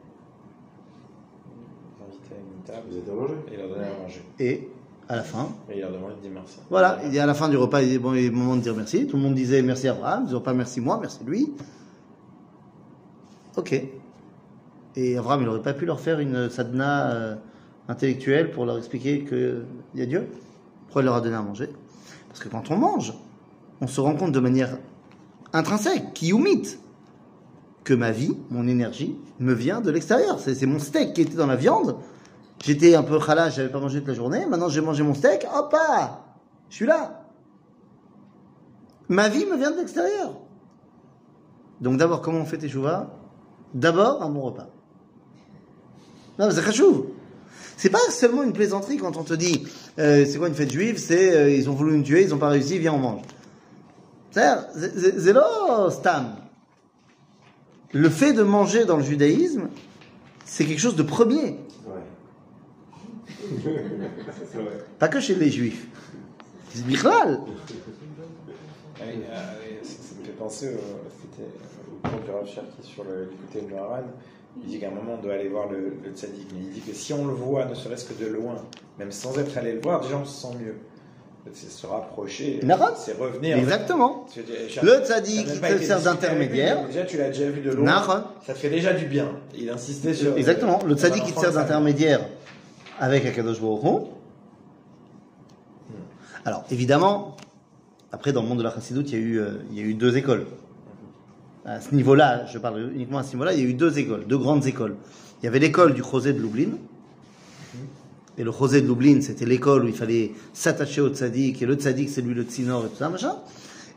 Ils 1.99 2.03
invitaient 2.03 2.35
à 2.35 2.37
une 2.37 2.63
table 2.63 2.87
Vous 2.89 2.97
êtes 2.97 3.09
à 3.09 3.13
manger 3.13 3.33
et 3.49 3.53
il 3.53 3.59
leur 3.59 3.69
donnait 3.69 3.87
à 3.87 4.01
manger. 4.01 4.23
Et 4.39 4.69
à 5.09 5.15
la 5.17 5.23
fin, 5.23 5.49
Et 5.69 5.75
il 5.75 5.81
leur 5.81 5.91
demandait 5.91 6.15
de 6.15 6.21
dire 6.21 6.31
merci. 6.33 6.59
Voilà, 6.69 6.99
il 7.03 7.11
dit 7.11 7.19
à 7.19 7.25
la 7.25 7.33
fin 7.33 7.49
du 7.49 7.57
repas, 7.57 7.81
il 7.81 7.89
dit, 7.89 7.97
bon, 7.97 8.13
il 8.13 8.25
est 8.25 8.29
moment 8.29 8.55
de 8.55 8.61
dire 8.61 8.75
merci. 8.75 9.07
Tout 9.07 9.17
le 9.17 9.23
monde 9.23 9.35
disait 9.35 9.61
merci 9.61 9.87
à 9.87 9.91
Abraham, 9.91 10.23
ils 10.23 10.27
disaient 10.27 10.39
pas 10.39 10.53
merci 10.53 10.79
moi, 10.79 10.99
merci 11.01 11.19
lui. 11.25 11.51
Ok. 13.57 13.83
Et 14.95 15.17
Abraham, 15.17 15.41
il 15.41 15.45
n'aurait 15.45 15.61
pas 15.61 15.73
pu 15.73 15.85
leur 15.85 15.99
faire 15.99 16.19
une 16.19 16.49
sadhana 16.49 17.11
euh, 17.11 17.35
intellectuelle 17.87 18.51
pour 18.51 18.65
leur 18.65 18.77
expliquer 18.77 19.25
qu'il 19.25 19.65
y 19.95 20.01
a 20.01 20.05
Dieu? 20.05 20.27
Pourquoi 20.85 21.01
il 21.01 21.05
leur 21.05 21.15
a 21.15 21.21
donné 21.21 21.35
à 21.35 21.41
manger? 21.41 21.69
Parce 22.27 22.39
que 22.39 22.49
quand 22.49 22.71
on 22.71 22.77
mange, 22.77 23.13
on 23.81 23.87
se 23.87 23.99
rend 23.99 24.15
compte 24.15 24.31
de 24.31 24.39
manière 24.39 24.77
intrinsèque, 25.53 26.13
qui 26.13 26.33
mythe, 26.33 26.79
que 27.83 27.93
ma 27.93 28.11
vie, 28.11 28.35
mon 28.49 28.67
énergie, 28.67 29.17
me 29.39 29.53
vient 29.53 29.81
de 29.81 29.91
l'extérieur. 29.91 30.39
C'est 30.39 30.65
mon 30.65 30.79
steak 30.79 31.13
qui 31.13 31.21
était 31.21 31.35
dans 31.35 31.47
la 31.47 31.55
viande. 31.55 31.97
J'étais 32.63 32.95
un 32.95 33.03
peu 33.03 33.19
khalage, 33.19 33.55
j'avais 33.55 33.69
pas 33.69 33.79
mangé 33.79 33.99
toute 33.99 34.09
la 34.09 34.13
journée. 34.13 34.45
Maintenant, 34.45 34.69
j'ai 34.69 34.81
mangé 34.81 35.03
mon 35.03 35.15
steak. 35.15 35.47
Hop 35.53 35.73
là 35.73 36.21
Je 36.69 36.75
suis 36.75 36.85
là. 36.85 37.23
Ma 39.09 39.29
vie 39.29 39.45
me 39.45 39.57
vient 39.57 39.71
de 39.71 39.77
l'extérieur. 39.77 40.33
Donc 41.81 41.97
d'abord, 41.97 42.21
comment 42.21 42.39
on 42.39 42.45
fait 42.45 42.57
teshuva 42.57 43.09
D'abord, 43.73 44.21
un 44.21 44.29
bon 44.29 44.41
repas. 44.41 44.69
Non, 46.37 46.47
mais 46.47 46.53
c'est 46.53 46.63
khashouv. 46.63 47.05
C'est 47.77 47.89
pas 47.89 47.99
seulement 48.11 48.43
une 48.43 48.53
plaisanterie 48.53 48.97
quand 48.97 49.17
on 49.17 49.23
te 49.23 49.33
dit 49.33 49.65
euh, 49.97 50.23
c'est 50.25 50.37
quoi 50.37 50.47
une 50.47 50.53
fête 50.53 50.71
juive? 50.71 50.99
C'est 50.99 51.35
euh, 51.35 51.49
ils 51.49 51.67
ont 51.67 51.73
voulu 51.73 51.97
nous 51.97 52.03
tuer, 52.03 52.21
ils 52.21 52.33
ont 52.33 52.37
pas 52.37 52.49
réussi, 52.49 52.77
viens 52.77 52.93
on 52.93 52.99
mange. 52.99 53.21
C'est 54.29 55.33
là, 55.33 55.89
stam. 55.89 56.35
Le 57.93 58.09
fait 58.09 58.33
de 58.33 58.43
manger 58.43 58.85
dans 58.85 58.97
le 58.97 59.03
judaïsme, 59.03 59.69
c'est 60.45 60.65
quelque 60.65 60.79
chose 60.79 60.95
de 60.95 61.03
premier, 61.03 61.57
Ouais. 61.85 62.01
Pas 64.99 65.07
que 65.07 65.19
chez 65.19 65.35
les 65.35 65.49
juifs. 65.49 65.87
C'est 66.73 66.85
bichlal. 66.85 67.41
Ah 68.99 69.03
oui, 69.07 69.21
ah 69.33 69.39
oui, 69.61 69.77
ça, 69.83 69.89
ça 70.01 70.15
me 70.19 70.23
fait 70.25 70.31
penser 70.31 70.69
au, 70.69 72.07
au 72.07 72.09
cours 72.09 72.19
du 72.21 72.31
Rav 72.31 72.47
sur 72.83 73.03
le, 73.03 73.25
du 73.25 73.35
côté 73.35 73.65
de 73.65 73.69
Moharan. 73.73 74.03
Il 74.63 74.69
dit 74.69 74.79
qu'à 74.79 74.87
un 74.89 74.91
moment 74.91 75.17
on 75.19 75.21
doit 75.23 75.33
aller 75.33 75.49
voir 75.49 75.69
le, 75.69 75.93
le 76.03 76.11
tzaddik, 76.11 76.47
mais 76.53 76.59
il 76.61 76.69
dit 76.69 76.81
que 76.81 76.93
si 76.93 77.13
on 77.13 77.25
le 77.25 77.33
voit, 77.33 77.65
ne 77.65 77.73
serait-ce 77.73 78.05
que 78.05 78.13
de 78.21 78.27
loin, 78.29 78.55
même 78.99 79.11
sans 79.11 79.37
être 79.39 79.57
allé 79.57 79.73
le 79.73 79.81
voir, 79.81 80.01
déjà 80.01 80.17
on 80.17 80.25
se 80.25 80.41
sent 80.47 80.55
mieux. 80.61 80.75
C'est 81.53 81.71
se 81.71 81.87
rapprocher, 81.87 82.59
Nahon. 82.63 82.93
c'est 82.95 83.17
revenir. 83.17 83.57
Exactement. 83.57 84.27
Charles, 84.69 84.87
Le 84.87 85.05
tzaddik 85.05 85.47
qui 85.47 85.85
sert 85.85 85.99
d'intermédiaire. 86.01 86.85
Déjà, 86.85 87.03
tu 87.03 87.17
l'as 87.17 87.29
déjà 87.29 87.49
vu 87.49 87.61
de 87.61 87.71
loin. 87.71 88.03
Ça 88.45 88.53
te 88.53 88.59
fait 88.59 88.69
déjà 88.69 88.93
du 88.93 89.05
bien. 89.05 89.27
Il 89.57 89.69
insistait 89.69 90.13
sur. 90.13 90.37
Exactement. 90.37 90.79
Le 90.85 90.95
tzaddik 90.95 91.23
qui 91.23 91.33
sert 91.33 91.51
d'intermédiaire 91.51 92.21
avec 92.99 93.25
Akadosh 93.25 93.59
Baruch 93.59 93.83
Hu. 93.83 94.07
Alors, 96.45 96.63
évidemment, 96.71 97.37
après, 98.11 98.31
dans 98.33 98.41
le 98.41 98.47
monde 98.47 98.59
de 98.59 98.63
la 98.63 98.73
chassidoute, 98.73 99.11
il 99.11 99.19
y 99.19 99.21
a 99.21 99.25
eu, 99.25 99.39
euh, 99.39 99.51
il 99.71 99.77
y 99.77 99.81
a 99.81 99.83
eu 99.83 99.93
deux 99.93 100.17
écoles. 100.17 100.45
À 101.65 101.79
ce 101.79 101.93
niveau-là, 101.93 102.45
je 102.47 102.57
parle 102.57 102.91
uniquement 102.93 103.19
à 103.19 103.23
ce 103.23 103.33
niveau-là, 103.33 103.53
il 103.53 103.59
y 103.59 103.65
a 103.65 103.69
eu 103.69 103.73
deux 103.73 103.99
écoles, 103.99 104.25
deux 104.27 104.37
grandes 104.37 104.65
écoles. 104.65 104.95
Il 105.41 105.45
y 105.45 105.47
avait 105.47 105.59
l'école 105.59 105.93
du 105.93 106.03
José 106.03 106.33
de 106.33 106.39
Lublin. 106.39 106.77
Et 108.41 108.43
le 108.43 108.51
José 108.51 108.81
de 108.81 108.87
Lublin, 108.87 109.21
c'était 109.21 109.45
l'école 109.45 109.85
où 109.85 109.87
il 109.87 109.93
fallait 109.93 110.31
s'attacher 110.51 110.99
au 110.99 111.09
tzaddik, 111.09 111.61
et 111.61 111.65
le 111.67 111.75
tzaddik, 111.75 112.09
c'est 112.09 112.21
lui 112.21 112.33
le 112.33 112.41
tsinor 112.41 112.87
et 112.87 112.89
tout 112.89 112.95
ça, 112.95 113.07
machin. 113.07 113.35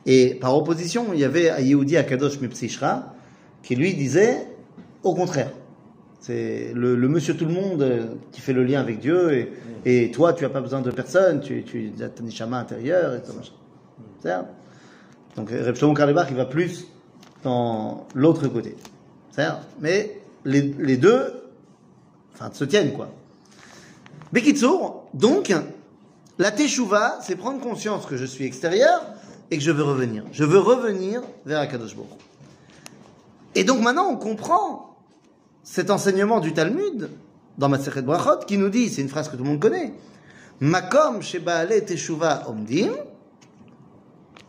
Et 0.05 0.35
par 0.35 0.55
opposition, 0.55 1.15
il 1.15 1.21
y 1.21 1.25
avait 1.25 1.49
à 1.49 1.63
Yehudi 1.63 1.97
Akadosh 1.97 2.39
Mipsishra, 2.43 3.15
qui 3.63 3.75
lui 3.75 3.95
disait, 3.95 4.47
au 5.03 5.15
contraire. 5.15 5.51
C'est 6.21 6.73
le, 6.75 6.95
le 6.95 7.09
monsieur 7.09 7.35
tout 7.35 7.47
le 7.47 7.55
monde 7.55 7.81
euh, 7.81 8.05
qui 8.33 8.43
fait 8.43 8.53
le 8.53 8.65
lien 8.65 8.83
avec 8.83 8.99
Dieu, 8.99 9.33
et, 9.33 9.53
et 9.87 10.11
toi, 10.11 10.35
tu 10.35 10.45
n'as 10.45 10.51
pas 10.51 10.61
besoin 10.61 10.83
de 10.83 10.91
personne, 10.91 11.41
tu, 11.41 11.63
tu 11.63 11.91
as 12.03 12.11
ton 12.11 12.25
neshama 12.25 12.59
intérieur, 12.59 13.15
et 13.15 13.23
tout 13.23 13.29
ça, 13.29 13.33
machin. 13.33 13.53
C'est-à-dire 14.21 14.45
Donc, 15.37 15.49
Reb 15.49 15.75
Shlomo 15.75 15.95
Karlebach, 15.95 16.27
il 16.29 16.37
va 16.37 16.45
plus 16.45 16.87
dans 17.43 18.07
l'autre 18.15 18.47
côté. 18.49 18.77
C'est-à-dire 19.31 19.61
Mais 19.81 20.21
les, 20.45 20.75
les 20.79 20.99
deux, 20.99 21.33
enfin, 22.35 22.51
se 22.53 22.65
tiennent, 22.65 22.93
quoi. 22.93 23.09
Bekitsour, 24.35 25.05
donc, 25.15 25.55
la 26.39 26.51
teshuva, 26.51 27.21
c'est 27.23 27.37
prendre 27.37 27.61
conscience 27.61 28.05
que 28.05 28.17
je 28.17 28.25
suis 28.25 28.45
extérieur 28.45 29.07
et 29.53 29.57
que 29.57 29.63
je 29.63 29.71
veux 29.71 29.85
revenir. 29.85 30.25
Je 30.33 30.43
veux 30.43 30.59
revenir 30.59 31.23
vers 31.47 31.61
Akadosh. 31.61 31.95
Et 33.55 33.63
donc 33.63 33.81
maintenant, 33.81 34.09
on 34.11 34.17
comprend 34.17 34.97
cet 35.63 35.89
enseignement 35.89 36.41
du 36.41 36.53
Talmud 36.53 37.11
dans 37.59 37.69
Masechet 37.69 38.03
Brachot 38.03 38.45
qui 38.45 38.59
nous 38.59 38.71
dit, 38.71 38.91
c'est 38.91 39.03
une 39.03 39.09
phrase 39.09 39.29
que 39.29 39.37
tout 39.37 39.45
le 39.45 39.51
monde 39.51 39.61
connaît, 39.61 39.95
Makom 40.59 41.23
shebaale 41.23 41.85
teshuva 41.85 42.51
omdim, 42.51 42.91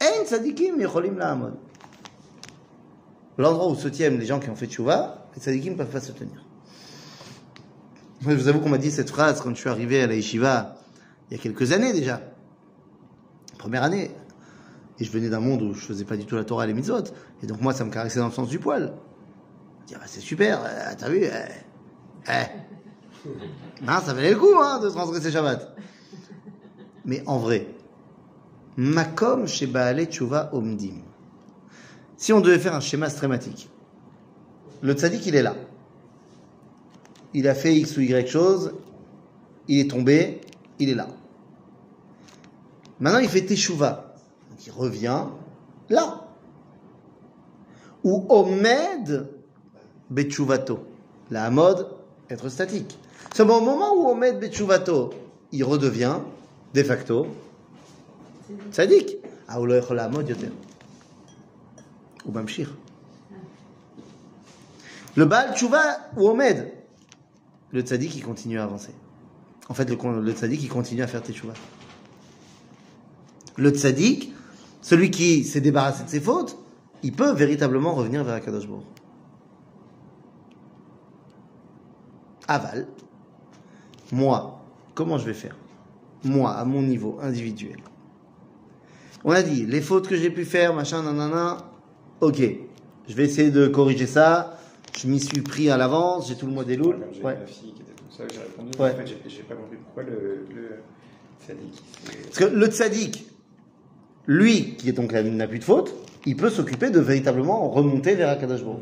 en 0.02 0.26
tzadikim 0.26 0.80
yecholim 0.80 1.19
la'amod. 1.19 1.54
L'endroit 3.38 3.67
où 3.67 3.76
se 3.76 3.88
tiennent 3.88 4.17
les 4.17 4.26
gens 4.26 4.39
qui 4.39 4.50
ont 4.50 4.56
fait 4.56 4.65
teshuva, 4.65 5.28
les 5.36 5.41
tzadikim 5.43 5.74
ne 5.74 5.78
peuvent 5.78 5.91
pas 5.91 6.02
se 6.02 6.12
tenir. 6.12 6.44
Moi, 8.25 8.33
je 8.33 8.41
vous 8.41 8.47
avoue 8.47 8.59
qu'on 8.59 8.69
m'a 8.69 8.79
dit 8.79 8.89
cette 8.89 9.11
phrase 9.11 9.39
quand 9.39 9.51
je 9.51 9.59
suis 9.59 9.69
arrivé 9.69 10.01
à 10.01 10.07
la 10.07 10.15
yeshiva 10.15 10.77
il 11.29 11.38
y 11.38 11.39
a 11.39 11.43
quelques 11.43 11.71
années 11.73 11.93
déjà. 11.93 12.21
Première 13.59 13.83
année. 13.83 14.09
Et 14.99 15.03
je 15.03 15.11
venais 15.11 15.29
d'un 15.29 15.39
monde 15.39 15.61
où 15.61 15.73
je 15.75 15.85
faisais 15.85 16.05
pas 16.05 16.17
du 16.17 16.25
tout 16.25 16.35
la 16.35 16.43
Torah 16.43 16.63
et 16.63 16.67
les 16.67 16.73
mitzvot. 16.73 17.03
Et 17.43 17.45
donc 17.45 17.61
moi, 17.61 17.71
ça 17.71 17.85
me 17.85 17.91
caressait 17.91 18.19
dans 18.19 18.25
le 18.25 18.31
sens 18.31 18.49
du 18.49 18.57
poil. 18.57 18.93
Je 19.88 19.93
ah 19.95 19.99
bah, 19.99 20.05
c'est 20.07 20.21
super, 20.21 20.61
euh, 20.63 20.93
t'as 20.97 21.09
vu 21.09 21.23
eh, 21.23 21.29
eh. 22.27 23.29
Hein, 23.88 24.01
ça 24.03 24.13
valait 24.13 24.31
le 24.31 24.39
coup 24.39 24.55
hein, 24.59 24.79
de 24.79 24.89
transgresser 24.89 25.29
Shabbat. 25.29 25.75
Mais 27.05 27.21
en 27.27 27.38
vrai, 27.38 27.67
Makom 28.77 29.47
chez 29.47 29.69
Tshuva 30.05 30.49
Omdim. 30.51 31.03
Si 32.17 32.33
on 32.33 32.41
devait 32.41 32.57
faire 32.57 32.73
un 32.73 32.79
schéma 32.79 33.09
strématique, 33.09 33.69
le 34.81 34.93
tzaddik, 34.93 35.27
il 35.27 35.35
est 35.35 35.43
là. 35.43 35.55
Il 37.38 37.50
a 37.50 37.54
fait 37.54 37.76
X 37.76 37.98
ou 37.98 38.00
Y 38.00 38.26
chose, 38.30 38.71
il 39.67 39.82
est 39.82 39.91
tombé, 39.91 40.39
il 40.80 40.89
est 40.89 40.95
là. 40.95 41.10
Maintenant, 43.02 43.19
il 43.19 43.28
fait 43.28 43.41
Teshuva. 43.41 44.15
Donc, 44.50 44.65
il 44.65 44.71
revient 44.71 45.26
là. 45.89 46.30
Ou 48.06 48.26
Omed 48.30 49.28
Betchuvato. 50.10 50.88
La 51.30 51.50
mode, 51.50 51.89
être 52.30 52.48
statique. 52.48 52.98
Seulement 53.36 53.58
au 53.58 53.65
moment 53.65 53.93
où 53.98 54.08
Omed 54.08 54.39
Betchuvato, 54.39 55.10
il 55.52 55.65
redevient, 55.65 56.19
de 56.74 56.84
facto, 56.84 57.28
tzaddik. 58.71 59.17
Ah, 59.50 59.60
yachol 59.60 59.98
la'amod 59.98 60.30
yoter. 60.30 60.52
Ou 62.26 62.32
mamshir. 62.32 62.74
Le 65.17 65.26
Baal 65.26 65.54
Tshuva 65.54 66.12
ou 66.15 66.30
Omed, 66.30 66.74
le 67.71 67.82
tzaddik, 67.82 68.15
il 68.15 68.23
continue 68.23 68.60
à 68.60 68.63
avancer. 68.63 68.93
En 69.69 69.73
fait, 69.73 69.89
le, 69.89 70.21
le 70.21 70.32
tzaddik, 70.32 70.62
il 70.63 70.69
continue 70.69 71.01
à 71.01 71.08
faire 71.08 71.21
teshuva. 71.21 71.54
Le 73.58 73.69
tzaddik, 73.69 74.34
celui 74.82 75.12
qui 75.12 75.43
s'est 75.43 75.62
débarrassé 75.62 76.04
de 76.04 76.10
ses 76.10 76.19
fautes, 76.19 76.58
il 77.04 77.13
peut 77.13 77.32
véritablement 77.32 77.93
revenir 77.93 78.23
vers 78.23 78.36
Akadosh 78.36 78.67
Baruch. 78.67 78.84
Aval, 82.47 82.88
moi, 84.12 84.62
comment 84.93 85.17
je 85.17 85.25
vais 85.25 85.34
faire? 85.34 85.56
Moi, 86.23 86.51
à 86.51 86.63
mon 86.65 86.82
niveau 86.82 87.17
individuel. 87.21 87.78
On 89.23 89.32
a 89.32 89.41
dit, 89.41 89.65
les 89.65 89.82
fautes 89.82 90.08
que 90.08 90.15
j'ai 90.15 90.30
pu 90.30 90.45
faire, 90.45 90.73
machin, 90.73 91.01
nanana, 91.01 91.58
ok, 92.21 92.41
je 93.08 93.13
vais 93.15 93.23
essayer 93.23 93.49
de 93.49 93.67
corriger 93.67 94.06
ça, 94.06 94.54
je 94.97 95.08
m'y 95.08 95.19
suis 95.19 95.41
pris 95.41 95.69
à 95.69 95.77
l'avance, 95.77 96.27
j'ai 96.27 96.36
tout 96.36 96.45
le 96.45 96.53
mois 96.53 96.63
des 96.63 96.75
loups. 96.77 96.93
J'ai 97.12 97.21
Ouais. 97.23 97.38
ma 97.38 97.45
fille 97.45 97.73
qui 97.73 97.81
était 97.81 97.91
comme 97.93 98.12
ça, 98.12 98.23
j'ai 98.31 98.39
répondu. 98.39 98.71
Ouais. 98.79 98.91
En 98.91 98.95
fait, 98.95 99.08
j'ai- 99.27 99.43
pas 99.43 99.55
compris 99.55 99.77
pourquoi 99.77 100.03
le, 100.03 100.47
le 100.53 100.79
tzaddik. 101.45 101.84
Parce 102.25 102.38
que 102.38 102.43
le 102.45 102.67
tzaddik, 102.67 103.27
lui, 104.27 104.75
qui 104.75 104.89
est 104.89 104.93
donc 104.93 105.12
n'a 105.12 105.47
plus 105.47 105.60
de 105.60 105.63
faute, 105.63 105.93
il 106.25 106.36
peut 106.36 106.49
s'occuper 106.49 106.89
de 106.89 106.99
véritablement 106.99 107.69
remonter 107.69 108.15
vers 108.15 108.29
Akadosh 108.29 108.63
Baruch. 108.63 108.79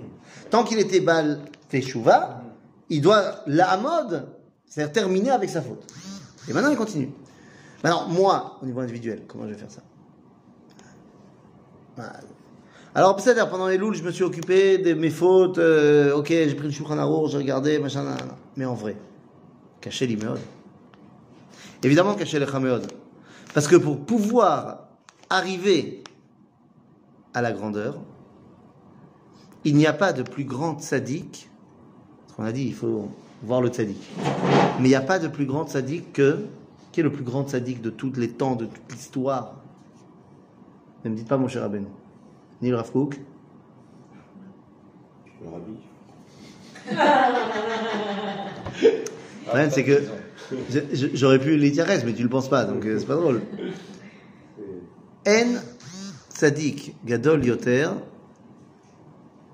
Tant 0.49 0.63
qu'il 0.63 0.80
était 0.80 1.02
Bal 1.02 1.39
Teshuva, 1.69 2.41
il 2.89 3.02
doit, 3.02 3.41
la 3.47 3.69
Hamod, 3.71 4.28
c'est-à-dire 4.65 4.93
terminer 4.93 5.32
avec 5.32 5.49
sa 5.49 5.62
faute. 5.62 5.84
Et 6.47 6.54
maintenant, 6.54 6.69
il 6.69 6.78
continue. 6.78 7.10
Maintenant, 7.84 8.08
moi, 8.08 8.60
au 8.62 8.65
niveau 8.65 8.80
individuel, 8.80 9.23
comment 9.28 9.45
je 9.45 9.54
vais 9.54 9.58
faire 9.58 9.71
ça? 9.71 9.82
Alors, 12.95 13.19
c'est-à-dire, 13.19 13.49
pendant 13.49 13.67
les 13.67 13.77
louls, 13.77 13.95
je 13.95 14.03
me 14.03 14.12
suis 14.12 14.23
occupé 14.23 14.77
de 14.77 14.93
mes 14.93 15.10
fautes, 15.10 15.58
euh, 15.58 16.15
ok, 16.15 16.27
j'ai 16.27 16.53
pris 16.53 16.67
le 16.67 16.71
Shulchan 16.71 16.99
Arour, 16.99 17.27
j'ai 17.27 17.39
regardé, 17.39 17.79
machin, 17.79 18.03
nanana. 18.03 18.38
Mais 18.56 18.65
en 18.65 18.75
vrai, 18.75 18.95
cacher 19.82 20.06
l'iméode. 20.06 20.39
Évidemment, 21.82 22.13
cacher 22.13 22.38
les 22.38 22.45
chaméodes. 22.45 22.86
Parce 23.56 23.67
que 23.67 23.75
pour 23.75 24.06
pouvoir 24.06 24.89
arriver 25.29 26.03
à 27.34 27.41
la 27.41 27.51
grandeur, 27.51 27.99
il 29.63 29.76
n'y 29.76 29.88
a 29.88 29.93
pas 29.93 30.13
de 30.13 30.22
plus 30.22 30.43
grand 30.43 30.80
tzaddik. 30.80 31.49
Parce 32.28 32.38
qu'on 32.38 32.43
a 32.43 32.51
dit, 32.51 32.65
il 32.68 32.76
faut 32.76 33.09
voir 33.41 33.61
le 33.61 33.70
tzaddik. 33.70 34.01
Mais 34.80 34.86
il 34.86 34.89
n'y 34.89 34.95
a 34.95 35.01
pas 35.01 35.18
de 35.18 35.28
plus 35.28 35.45
grand 35.45 35.68
tzaddik 35.68 36.13
que. 36.13 36.45
Qui 36.91 36.99
est 36.99 37.03
le 37.03 37.11
plus 37.11 37.24
grand 37.24 37.49
tzaddik 37.49 37.82
de 37.82 37.89
tous 37.89 38.13
les 38.18 38.30
temps, 38.30 38.55
de 38.55 38.65
toute 38.65 38.91
l'histoire 38.91 39.55
Ne 41.03 41.09
me 41.09 41.15
dites 41.15 41.28
pas 41.28 41.38
mon 41.38 41.47
cher 41.47 41.63
Aben. 41.63 41.88
Ni 42.64 42.70
le 42.70 42.78
Rav 42.78 42.91
Kook. 42.93 43.20
Le 45.43 45.49
rabbi. 45.49 45.78
Le 48.82 49.45
problème, 49.45 49.70
c'est 49.70 49.84
que 49.84 50.01
j'aurais 51.14 51.39
pu 51.39 51.57
l'Itiares, 51.57 51.89
mais 52.05 52.14
tu 52.14 52.24
le 52.24 52.30
penses 52.30 52.47
pas, 52.49 52.64
donc 52.64 52.86
euh, 52.86 52.97
c'est 52.97 53.05
pas 53.05 53.18
drôle. 53.18 53.41
En 55.28 55.55
tzaddik 56.34 56.95
gadol 57.03 57.43
yoter 57.43 57.89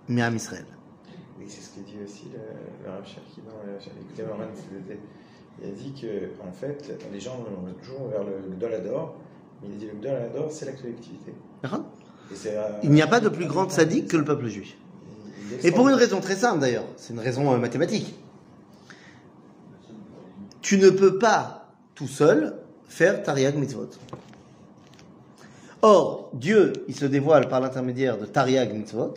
mi'am 0.07 0.35
Israël. 0.35 0.65
c'est 1.47 1.61
ce 1.61 1.69
qu'il 1.71 1.85
dit 1.85 1.97
aussi 2.03 2.25
le, 2.31 2.37
le 2.85 2.91
Rav 2.91 3.07
Cherki 3.07 3.41
dans. 3.41 3.53
Il 5.61 5.67
a 5.67 5.71
dit 5.71 5.93
que 5.99 6.29
en 6.47 6.51
fait, 6.51 6.95
les 7.11 7.19
gens 7.19 7.37
vont 7.37 7.73
toujours 7.81 8.07
vers 8.09 8.23
le, 8.23 8.49
le 8.51 8.55
Dolador, 8.55 9.15
mais 9.63 9.69
il 9.71 9.77
dit 9.79 9.87
le 9.87 9.99
Dolador, 9.99 10.51
c'est 10.51 10.65
la 10.67 10.73
collectivité. 10.73 11.33
Il 12.83 12.91
n'y 12.91 13.01
a 13.01 13.07
pas 13.07 13.19
de 13.19 13.29
plus 13.29 13.45
grande 13.45 13.71
sadique 13.71 14.07
que 14.07 14.17
le 14.17 14.25
peuple 14.25 14.47
juif. 14.47 14.75
Et 15.63 15.71
pour 15.71 15.89
une 15.89 15.95
raison 15.95 16.21
très 16.21 16.35
simple 16.35 16.59
d'ailleurs, 16.59 16.85
c'est 16.97 17.13
une 17.13 17.19
raison 17.19 17.51
euh, 17.51 17.57
mathématique. 17.57 18.15
Tu 20.61 20.77
ne 20.77 20.89
peux 20.89 21.17
pas 21.17 21.73
tout 21.95 22.07
seul 22.07 22.55
faire 22.87 23.23
Tariag 23.23 23.55
Mitzvot. 23.55 23.89
Or, 25.81 26.29
Dieu, 26.33 26.73
il 26.87 26.95
se 26.95 27.05
dévoile 27.05 27.47
par 27.47 27.61
l'intermédiaire 27.61 28.17
de 28.17 28.25
Tariag 28.25 28.73
Mitzvot. 28.73 29.13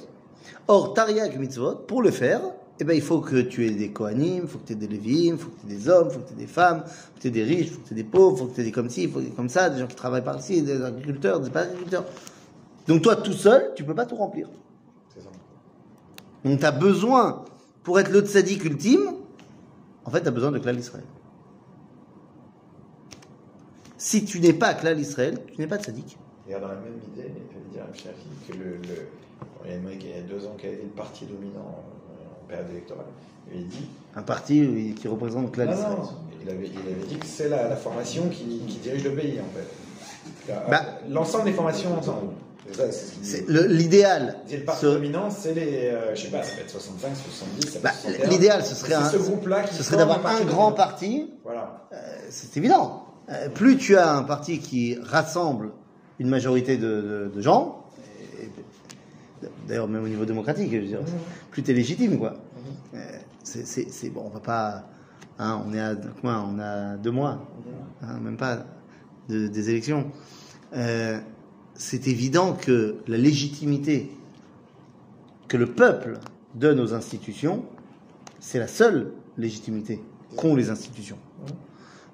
Or, 0.68 0.94
Tariag 0.94 1.38
Mitzvot, 1.38 1.74
pour 1.74 2.02
le 2.02 2.10
faire, 2.10 2.40
eh 2.80 2.84
ben, 2.84 2.94
il 2.94 3.02
faut 3.02 3.20
que 3.20 3.36
tu 3.36 3.66
aies 3.66 3.70
des 3.70 3.90
Kohanim, 3.90 4.44
il 4.44 4.48
faut 4.48 4.58
que 4.58 4.66
tu 4.66 4.72
aies 4.72 4.76
des 4.76 4.86
Lévim, 4.86 5.34
il 5.34 5.38
faut 5.38 5.50
que 5.50 5.66
tu 5.66 5.72
aies 5.72 5.76
des 5.76 5.88
hommes, 5.88 6.08
il 6.10 6.14
faut 6.14 6.20
que 6.20 6.28
tu 6.28 6.34
aies 6.34 6.46
des 6.46 6.46
femmes, 6.46 6.82
il 6.86 6.90
faut 6.90 7.14
que 7.16 7.20
tu 7.20 7.28
aies 7.28 7.30
des 7.30 7.44
riches, 7.44 7.66
il 7.66 7.72
faut 7.72 7.80
que 7.80 7.88
tu 7.88 7.94
aies 7.94 7.96
des 7.96 8.04
pauvres, 8.04 8.36
il 8.36 8.38
faut 8.38 8.46
que 8.46 8.54
tu 8.54 8.60
aies 8.60 8.64
des 8.64 8.72
comme 8.72 8.90
ci, 8.90 9.02
il 9.02 9.10
faut 9.10 9.18
que 9.18 9.24
tu 9.24 9.30
aies 9.30 9.34
comme 9.34 9.48
ça, 9.48 9.70
des 9.70 9.80
gens 9.80 9.86
qui 9.86 9.96
travaillent 9.96 10.24
par 10.24 10.38
ici, 10.38 10.62
des 10.62 10.82
agriculteurs, 10.82 11.40
des 11.40 11.50
pas 11.50 11.62
agriculteurs. 11.62 12.04
Donc 12.88 13.02
toi, 13.02 13.16
tout 13.16 13.32
seul, 13.32 13.72
tu 13.74 13.84
peux 13.84 13.94
pas 13.94 14.06
tout 14.06 14.16
remplir. 14.16 14.48
Ça. 15.14 15.20
Donc 16.44 16.58
tu 16.58 16.64
as 16.66 16.72
besoin, 16.72 17.44
pour 17.82 17.98
être 18.00 18.10
le 18.10 18.20
tzaddik 18.20 18.64
ultime, 18.64 19.12
en 20.04 20.10
fait, 20.10 20.22
tu 20.22 20.28
as 20.28 20.32
besoin 20.32 20.50
de 20.50 20.58
Klal 20.58 20.78
Israël. 20.78 21.04
Si 23.96 24.24
tu 24.24 24.40
n'es 24.40 24.52
pas 24.52 24.74
Klal 24.74 24.98
Israël, 24.98 25.38
tu 25.52 25.60
n'es 25.60 25.66
pas 25.66 25.78
tzaddik. 25.78 26.18
Et 26.48 26.52
dans 26.54 26.60
la 26.60 26.74
même 26.74 26.98
idée, 27.14 27.30
il 27.30 27.56
avait 27.56 27.70
dit 27.70 27.78
à 27.78 28.52
que 28.52 28.58
le, 28.58 28.64
le, 28.64 29.08
il 29.64 29.70
y 29.70 29.74
a 29.74 29.76
un 29.76 29.80
mec 29.80 30.02
il 30.02 30.10
y 30.10 30.14
a 30.14 30.22
deux 30.22 30.44
ans 30.46 30.56
qui 30.58 30.66
a 30.66 30.70
été 30.70 30.82
le 30.82 30.88
parti 30.88 31.24
dominant 31.24 31.84
en 32.42 32.48
période 32.48 32.68
électorale. 32.70 33.06
Il 33.54 33.68
dit 33.68 33.86
Un 34.16 34.22
parti 34.22 34.94
qui 34.98 35.06
représente 35.06 35.52
Klal 35.52 35.70
Israël. 35.70 35.98
non, 35.98 36.08
il 36.42 36.50
avait, 36.50 36.66
il 36.66 36.78
avait 36.78 37.06
dit 37.06 37.16
que 37.16 37.26
c'est 37.26 37.48
la, 37.48 37.68
la 37.68 37.76
formation 37.76 38.28
qui, 38.28 38.58
qui 38.66 38.78
dirige 38.78 39.04
le 39.04 39.14
pays, 39.14 39.38
en 39.40 39.56
fait. 39.56 40.52
Bah. 40.68 40.82
L'ensemble 41.08 41.44
des 41.44 41.52
formations 41.52 41.96
ensemble. 41.96 42.32
Le- 43.48 43.66
l'idéal. 43.66 44.36
Le 44.50 44.58
parti 44.64 44.82
ce- 44.82 44.86
dominant, 44.86 45.30
c'est 45.30 45.52
les, 45.54 45.88
euh, 45.90 46.14
je 46.14 46.22
sais 46.22 46.28
pas, 46.28 46.42
ça 46.42 46.54
peut 46.54 46.60
être 46.62 46.70
65, 46.70 47.10
70, 47.16 47.66
ça 47.66 47.72
peut 47.78 47.82
bah, 47.82 47.90
être 47.90 48.00
61. 48.02 48.28
L'idéal, 48.30 48.64
ce 48.64 48.74
serait, 48.74 48.94
un, 48.94 49.04
ce 49.08 49.16
groupe-là 49.16 49.62
qui 49.64 49.74
ce 49.74 49.82
serait 49.82 49.96
d'avoir 49.96 50.24
un 50.26 50.44
grand 50.44 50.72
parti. 50.72 51.30
Voilà. 51.44 51.86
Euh, 51.92 51.96
C'est 52.30 52.56
évident. 52.56 53.06
Euh, 53.30 53.48
Plus 53.48 53.76
tu 53.78 53.96
as 53.96 54.14
un 54.14 54.22
parti 54.22 54.58
qui 54.60 54.96
rassemble 55.02 55.70
une 56.18 56.28
majorité 56.28 56.76
de, 56.76 57.00
de- 57.00 57.32
de 57.34 57.40
gens, 57.40 57.84
d'ailleurs 59.66 59.88
même 59.88 60.04
au 60.04 60.08
niveau 60.08 60.24
démocratique, 60.24 60.70
je 60.72 60.76
veux 60.78 60.86
dire, 60.86 61.00
plus 61.50 61.62
tu 61.62 61.70
es 61.70 61.74
légitime, 61.74 62.18
quoi. 62.18 62.34
Euh, 62.94 62.98
c'est- 63.42 64.10
bon, 64.10 64.22
on 64.26 64.28
va 64.30 64.40
pas. 64.40 64.84
hein, 65.38 65.60
on 65.66 65.72
est 65.74 65.80
à 65.80 65.94
quoi 66.20 66.44
On 66.48 66.58
a 66.60 66.96
deux 66.96 67.10
mois, 67.10 67.38
hein, 68.02 68.18
même 68.22 68.36
pas 68.36 68.58
de- 69.28 69.48
des 69.48 69.70
élections. 69.70 70.10
Euh, 71.72 71.78
c'est 71.78 72.06
évident 72.08 72.54
que 72.54 72.96
la 73.08 73.18
légitimité 73.18 74.10
que 75.48 75.56
le 75.56 75.66
peuple 75.66 76.18
donne 76.54 76.80
aux 76.80 76.94
institutions, 76.94 77.64
c'est 78.40 78.58
la 78.58 78.68
seule 78.68 79.12
légitimité 79.38 80.02
qu'ont 80.36 80.54
les 80.56 80.70
institutions. 80.70 81.18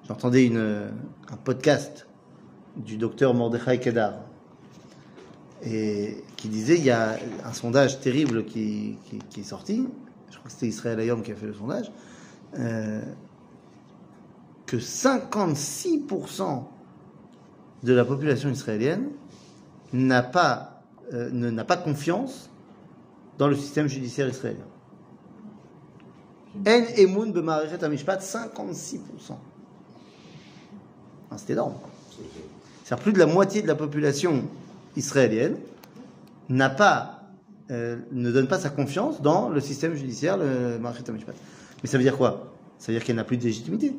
J'entendais 0.07 0.45
une, 0.45 0.89
un 1.31 1.37
podcast 1.37 2.07
du 2.75 2.97
docteur 2.97 3.33
Mordechai 3.33 3.79
Kedar 3.79 4.13
et 5.63 6.23
qui 6.37 6.47
disait 6.49 6.77
il 6.77 6.83
y 6.85 6.89
a 6.91 7.17
un 7.45 7.53
sondage 7.53 7.99
terrible 7.99 8.45
qui, 8.45 8.97
qui- 9.05 9.19
qui 9.29 9.41
est 9.41 9.43
sorti, 9.43 9.87
je 10.31 10.37
crois 10.37 10.45
que 10.47 10.51
c'était 10.51 10.67
Israël 10.67 10.99
Ayom 10.99 11.21
qui 11.21 11.31
a 11.31 11.35
fait 11.35 11.47
le 11.47 11.53
sondage, 11.53 11.91
euh, 12.57 13.01
que 14.65 14.77
56% 14.77 16.63
de 17.83 17.93
la 17.93 18.05
population 18.05 18.49
israélienne 18.49 19.09
n'a 19.93 20.23
pas, 20.23 20.83
euh, 21.13 21.29
n'a 21.31 21.65
pas 21.65 21.77
confiance 21.77 22.49
dans 23.37 23.47
le 23.47 23.55
système 23.55 23.87
judiciaire 23.87 24.27
israélien. 24.27 24.65
En 26.67 26.83
emun 26.97 27.27
b'ma'arechet 27.31 27.83
hamishpat, 27.83 28.21
56%. 28.21 29.37
Ah, 31.31 31.37
C'est 31.37 31.53
énorme. 31.53 31.75
C'est-à-dire 32.83 33.03
plus 33.03 33.13
de 33.13 33.19
la 33.19 33.27
moitié 33.27 33.61
de 33.61 33.67
la 33.67 33.75
population 33.75 34.43
israélienne 34.95 35.57
n'a 36.49 36.69
pas, 36.69 37.21
euh, 37.69 37.97
ne 38.11 38.31
donne 38.31 38.47
pas 38.47 38.59
sa 38.59 38.71
confiance 38.71 39.21
dans 39.21 39.49
le 39.49 39.61
système 39.61 39.93
judiciaire, 39.93 40.37
le 40.37 40.79
Ma'arechet 40.79 41.09
hamishpat. 41.09 41.35
Mais 41.83 41.89
ça 41.89 41.97
veut 41.97 42.03
dire 42.03 42.17
quoi? 42.17 42.51
Ça 42.79 42.91
veut 42.91 42.97
dire 42.97 43.05
qu'elle 43.05 43.15
n'a 43.15 43.23
plus 43.23 43.37
de 43.37 43.43
légitimité. 43.43 43.93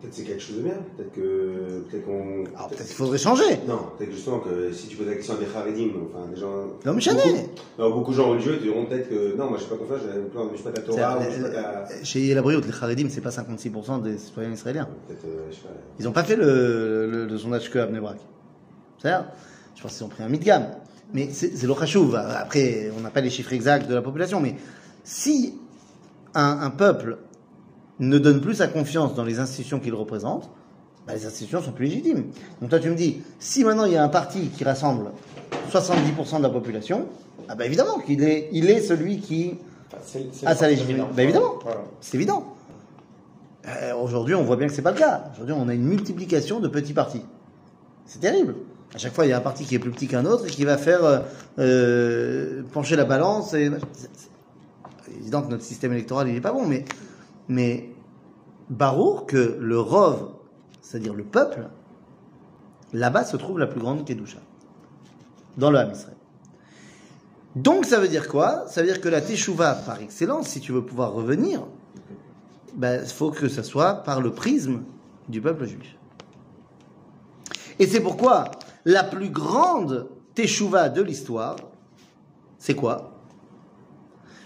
Peut-être 0.00 0.14
c'est 0.14 0.24
quelque 0.24 0.42
chose 0.42 0.56
de 0.58 0.62
bien. 0.62 0.74
Peut-être 0.96 1.12
que. 1.12 1.84
Peut-être 1.90 2.04
qu'on. 2.04 2.44
Alors 2.54 2.68
peut-être 2.68 2.84
qu'il 2.86 2.96
faudrait 2.96 3.16
changer. 3.18 3.60
Non, 3.66 3.78
peut-être 3.96 4.12
justement 4.12 4.40
que 4.40 4.70
si 4.70 4.88
tu 4.88 4.96
poses 4.96 5.06
la 5.06 5.14
question 5.14 5.34
à 5.34 5.36
des 5.38 5.46
Haredim, 5.54 5.90
enfin 6.12 6.28
des 6.28 6.36
gens. 6.38 6.66
Non, 6.84 6.92
mais 6.92 7.00
jamais. 7.00 7.22
Beaucoup, 7.22 7.50
non, 7.78 7.90
beaucoup 7.90 8.10
de 8.10 8.16
gens 8.16 8.28
religieux 8.28 8.58
te 8.58 8.62
diront 8.62 8.84
peut-être 8.84 9.08
que 9.08 9.36
non, 9.36 9.48
moi 9.48 9.56
je 9.58 9.62
sais 9.64 9.70
pas 9.70 9.76
confiance, 9.76 10.00
je 10.02 10.54
suis 10.56 10.64
pas 10.64 10.70
ta 10.72 10.82
Torah, 10.82 11.18
ou 11.18 11.22
je 11.22 11.30
suis 11.30 11.42
pas 11.42 11.48
ta. 11.48 12.04
Chez 12.04 12.34
la 12.34 12.42
Brioute, 12.42 12.66
les 12.66 12.72
Haredim, 12.72 13.06
c'est 13.08 13.22
pas 13.22 13.30
56% 13.30 14.02
des 14.02 14.18
citoyens 14.18 14.52
israéliens. 14.52 14.88
Peut-être, 15.08 15.24
euh, 15.24 15.46
je 15.50 15.54
sais 15.56 15.62
pas. 15.62 15.68
Ils 15.98 16.04
n'ont 16.04 16.12
pas 16.12 16.24
fait 16.24 16.36
le, 16.36 17.10
le, 17.10 17.26
le 17.26 17.38
sondage 17.38 17.70
que 17.70 17.78
à 17.78 17.86
Bnebrak. 17.86 18.18
C'est-à-dire, 18.98 19.28
je 19.74 19.82
pense 19.82 19.96
qu'ils 19.96 20.04
ont 20.04 20.10
pris 20.10 20.22
un 20.22 20.28
mid-gamme. 20.28 20.66
Mais 21.14 21.28
c'est 21.32 21.56
c'est 21.56 21.66
le 21.66 21.74
chachouv. 21.74 22.14
Après, 22.16 22.90
on 22.96 23.00
n'a 23.00 23.10
pas 23.10 23.22
les 23.22 23.30
chiffres 23.30 23.52
exacts 23.54 23.88
de 23.88 23.94
la 23.94 24.02
population. 24.02 24.40
Mais 24.40 24.56
si 25.04 25.54
un, 26.34 26.58
un 26.60 26.70
peuple 26.70 27.16
ne 28.00 28.18
donne 28.18 28.40
plus 28.40 28.54
sa 28.54 28.68
confiance 28.68 29.14
dans 29.14 29.24
les 29.24 29.38
institutions 29.38 29.80
qu'il 29.80 29.94
représente, 29.94 30.50
bah, 31.06 31.14
les 31.14 31.24
institutions 31.26 31.62
sont 31.62 31.72
plus 31.72 31.86
légitimes. 31.86 32.24
Donc 32.60 32.70
toi, 32.70 32.78
tu 32.78 32.90
me 32.90 32.94
dis, 32.96 33.22
si 33.38 33.64
maintenant 33.64 33.84
il 33.84 33.92
y 33.92 33.96
a 33.96 34.02
un 34.04 34.08
parti 34.08 34.48
qui 34.48 34.64
rassemble 34.64 35.10
70% 35.70 36.38
de 36.38 36.42
la 36.42 36.50
population, 36.50 37.06
ah 37.48 37.54
bah 37.54 37.64
évidemment 37.66 37.98
qu'il 38.00 38.22
est, 38.24 38.48
il 38.52 38.68
est 38.70 38.80
celui 38.80 39.20
qui 39.20 39.54
Enfin, 39.88 39.98
c'est- 40.04 40.26
c'est 40.32 40.46
Ah, 40.46 40.50
le 40.50 40.56
ça 40.56 40.60
parti 40.66 40.74
légitime. 40.74 40.96
dominant. 40.96 41.14
Bah, 41.14 41.22
évidemment. 41.22 41.54
Voilà. 41.62 41.80
C'est 42.00 42.16
évident. 42.16 42.44
Euh, 43.68 43.94
Aujourd'hui, 43.94 44.34
on 44.34 44.42
voit 44.42 44.56
bien 44.56 44.66
que 44.66 44.72
c'est 44.72 44.82
pas 44.82 44.90
le 44.92 44.98
cas. 44.98 45.24
Aujourd'hui, 45.32 45.54
on 45.56 45.68
a 45.68 45.74
une 45.74 45.84
multiplication 45.84 46.58
de 46.60 46.66
petits 46.68 46.92
partis. 46.92 47.22
C'est 48.04 48.20
terrible. 48.20 48.56
À 48.94 48.98
chaque 48.98 49.12
fois, 49.12 49.26
il 49.26 49.30
y 49.30 49.32
a 49.32 49.36
un 49.38 49.40
parti 49.40 49.64
qui 49.64 49.74
est 49.76 49.78
plus 49.78 49.90
petit 49.92 50.08
qu'un 50.08 50.24
autre 50.26 50.46
et 50.46 50.50
qui 50.50 50.64
va 50.64 50.76
faire 50.76 51.04
euh, 51.04 51.18
euh, 51.60 52.62
pencher 52.72 52.96
la 52.96 53.04
balance. 53.04 53.54
Et... 53.54 53.70
C'est 53.92 55.12
évident 55.20 55.42
que 55.42 55.50
notre 55.50 55.62
système 55.64 55.92
électoral, 55.92 56.26
il 56.28 56.34
n'est 56.34 56.40
pas 56.40 56.52
bon, 56.52 56.66
mais, 56.66 56.84
mais 57.48 57.90
Barour 58.68 59.26
que 59.26 59.56
le 59.60 59.78
Rov, 59.78 60.34
c'est-à-dire 60.80 61.14
le 61.14 61.24
peuple, 61.24 61.68
là-bas 62.92 63.24
se 63.24 63.36
trouve 63.36 63.58
la 63.58 63.66
plus 63.66 63.80
grande 63.80 64.04
Kedusha, 64.04 64.38
dans 65.56 65.70
le 65.70 65.78
Ham. 65.78 65.92
Donc 67.54 67.86
ça 67.86 67.98
veut 67.98 68.08
dire 68.08 68.28
quoi? 68.28 68.66
Ça 68.68 68.82
veut 68.82 68.88
dire 68.88 69.00
que 69.00 69.08
la 69.08 69.20
Teshuvah, 69.20 69.74
par 69.74 70.00
excellence, 70.00 70.48
si 70.48 70.60
tu 70.60 70.72
veux 70.72 70.84
pouvoir 70.84 71.12
revenir, 71.12 71.66
ben, 72.74 73.00
il 73.02 73.08
faut 73.08 73.30
que 73.30 73.48
ça 73.48 73.62
soit 73.62 74.02
par 74.02 74.20
le 74.20 74.32
prisme 74.32 74.82
du 75.28 75.40
peuple 75.40 75.64
juif. 75.64 75.96
Et 77.78 77.86
c'est 77.86 78.00
pourquoi 78.00 78.50
la 78.84 79.04
plus 79.04 79.30
grande 79.30 80.08
Teshuvah 80.34 80.90
de 80.90 81.00
l'histoire, 81.00 81.56
c'est 82.58 82.74
quoi? 82.74 83.15